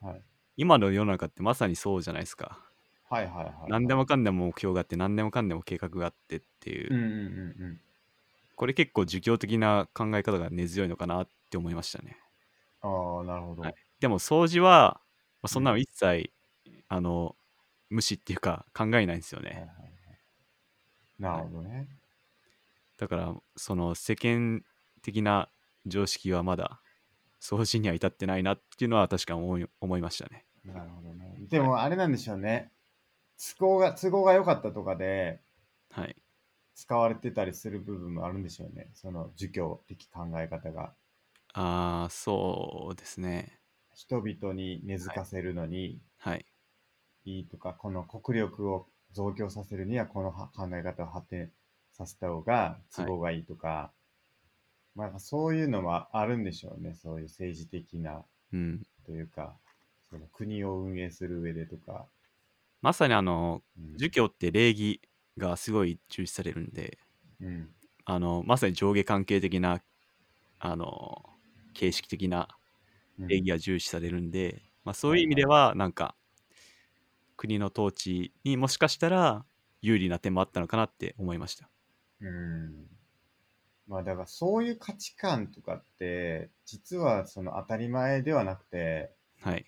[0.01, 0.23] はい。
[0.57, 2.66] 今の世の中ってまさにそうじゃないですか。
[3.09, 3.71] はいはいはい。
[3.71, 7.81] 何でもかんでも目標があって、何でもかんでも計画があってっていう、うんうんうんうん。
[8.57, 12.19] これ結構儒教的な考え方が根強いのかなって思いましたね。
[12.81, 12.89] あ
[13.21, 13.63] あ、なるほど。
[13.63, 15.01] はいでも掃除は、
[15.43, 16.31] まあ、そんなの一切、
[16.89, 17.35] あの
[17.89, 19.51] 無視っていうか考えないんですよね。
[19.51, 19.97] はいはいはい
[21.19, 21.89] なるほどね。
[22.99, 24.63] だからその世間
[25.03, 25.49] 的な
[25.87, 26.81] 常識はまだ
[27.41, 30.45] 掃除には至ってないなっていうのは確かに思い思いましたね。
[30.65, 31.37] なるほどね。
[31.49, 32.71] でもあれなんでしょうね。
[33.39, 35.43] 都合が、都合が良かったとかで
[35.91, 36.17] はい。
[36.77, 38.93] 使われてたりする部分もあるんでしょうね。
[38.95, 40.95] その儒教的考え方が。
[41.55, 43.61] ああ、そうですね。
[43.97, 46.47] 人々に根付かせるのにはい。
[47.27, 51.53] いいとか、この国力を増強させるにはこのは考え方を発展
[51.93, 53.93] させた方が都合がいいとか、
[54.97, 56.95] まあそういうのはあるんでしょうね。
[56.95, 58.87] そういう政治的なうん。
[59.07, 59.59] というか、
[60.11, 62.09] その国を運営する上でとか。
[62.87, 65.01] まさにあの、うん儒教って礼儀
[65.37, 67.01] がすごい重視されるんで、
[67.41, 67.75] うん。
[68.05, 69.83] あの、まさに上下関係的な、
[70.59, 71.25] あの、
[71.75, 72.49] 形式的な
[73.19, 76.17] うん礼儀が重視されるんで、まあ、そういう意味ではなんか
[77.37, 79.47] 国の統治にもしかしたら
[79.81, 81.71] 有利な点もあったのかなって思いました。
[82.21, 82.89] うん。
[83.87, 89.67] まあだからそういう価値観とかって、実はその当たり前ではなくて、はい。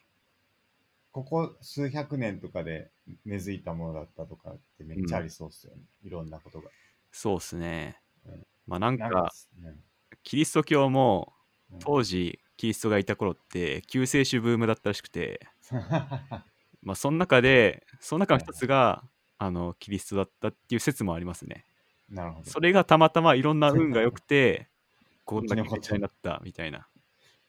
[1.19, 2.93] ここ数百年とかで
[3.24, 5.82] 根付いたものだったとかってめっちゃありそうっすよね。
[6.05, 6.70] いろんなことが。
[7.11, 8.47] そうっすねうん。
[8.69, 9.74] まあなんなんかね
[10.23, 11.32] キリスト教も
[11.73, 15.49] うん当時キリストがいた頃って救世主ブームだったらしくて、
[16.82, 19.03] まあその中でその中の一つが
[19.39, 21.65] あのキリストだったっていう説もありますね。
[22.09, 22.61] なるほどそ。
[22.61, 24.69] れがたまたまいろんな運が良くて
[25.27, 26.89] こんなにめちゃになったみたいな。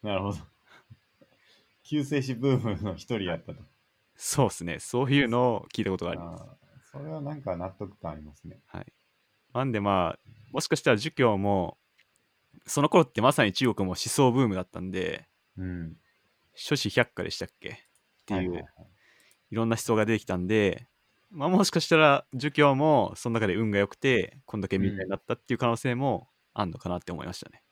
[0.02, 0.38] なるほど。
[1.90, 3.64] 救世主ブームの一人やったと。
[4.14, 4.78] そうっすね。
[4.78, 6.44] そういうのを聞いたことがあります。
[6.92, 8.60] それはなんか納得感ありますね。
[8.66, 8.92] はい。
[9.52, 10.18] なんでまあ、
[10.52, 11.78] もしかしたら儒教も、
[12.64, 15.26] その頃ってまさに中国も思想ブームだったんで、
[15.58, 15.96] うん。
[16.54, 17.70] 諸子百科でしたっけ？
[17.70, 17.72] っ
[18.24, 18.68] ていう、いはいはいは
[19.50, 20.86] いろんな思想が出てきたんで、
[21.32, 27.64] まあ、もしかしたら儒教もその中で運が良くて、こんだけみんなになったっていう可能性もあんのかなって思いましたね。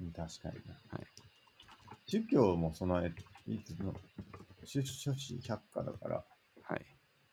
[0.00, 0.62] うん確かにね。
[0.88, 1.27] はい
[2.08, 3.14] 儒教もその、え
[3.46, 3.94] いつの、
[4.64, 6.26] 出書士百科だから、
[6.62, 6.86] はい。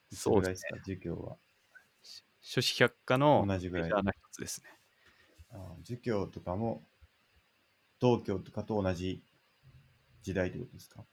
[0.10, 1.38] そそうですすか、儒教は。
[2.40, 4.70] 諸子百科の同じぐらいメジャーな一つですね。
[5.50, 6.88] ああ儒教とかも、
[8.00, 9.22] 道教とかと同じ
[10.24, 11.06] 時代ってことですか？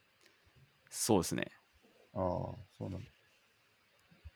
[0.90, 1.52] そうですね。
[2.14, 2.20] あ
[2.52, 3.12] あ、そうなんだ。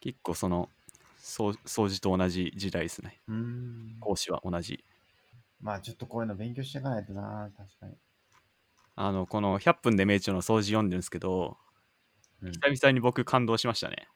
[0.00, 0.70] 結構その、
[1.18, 3.22] そう掃除と同じ時代ですね。
[3.28, 3.96] うーん。
[4.00, 4.84] 講師は同じ。
[5.60, 7.98] まあちょっとこういうの勉強していかないとな、確かに。
[8.96, 11.56] あの、この100分で名著の掃除読んでるんですけど、
[12.42, 14.08] うん、久々に僕感動しましたね。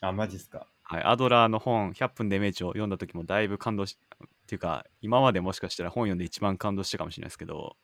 [0.00, 0.66] あ、マジっすか？
[0.82, 7.76] はい、アドラーの本100分で名著を読んだ時もだいぶ感動しっていうか今までもしかしたら本読んで一番感動したかもしれないですけど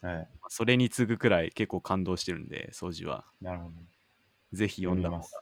[0.00, 0.28] はい。
[0.48, 3.72] それに次ぐくらい結構感動してるんで掃除はなるほど。
[4.52, 5.38] ぜひ読んだ方がます。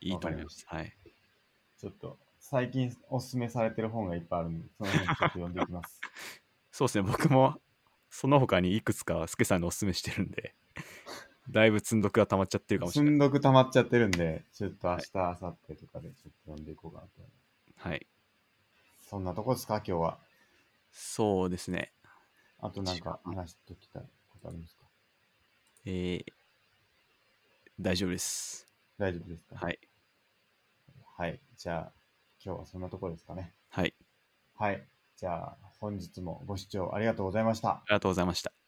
[0.00, 0.96] いいと思いますはい、
[1.78, 6.00] ちょっと、最近おすすめされてる本がいっぱいあるんで、その辺ちょっと読んでいきます。
[6.70, 7.60] そうですね僕も
[8.18, 10.54] その他にいくつかスケさんにおすすめしてるんで
[11.50, 13.12] だいぶ積んどくが溜まっちゃってるかもしれない。
[13.12, 17.10] 積んどく溜まっちゃってるんで、ちょっと明日、明後日とかでちょっと読んでいこうかなと。
[17.76, 18.06] はい。
[19.02, 20.18] そんなとこですか、今日は。
[20.90, 21.92] そうですね。
[22.58, 24.86] あとなんか話しておきたいことありますか？
[25.84, 26.24] えー、
[27.78, 28.66] 大丈夫です。
[28.98, 29.56] 大丈夫ですか？
[29.56, 29.78] はい。
[31.18, 31.40] はい。
[31.58, 31.92] じゃあ、
[32.44, 33.54] 今日はそんなところですかね。
[33.68, 33.94] はい。
[34.56, 34.84] はい。
[35.16, 37.70] じゃあ、本日もご視聴ありがとうございました。
[37.70, 38.65] ありがとうございました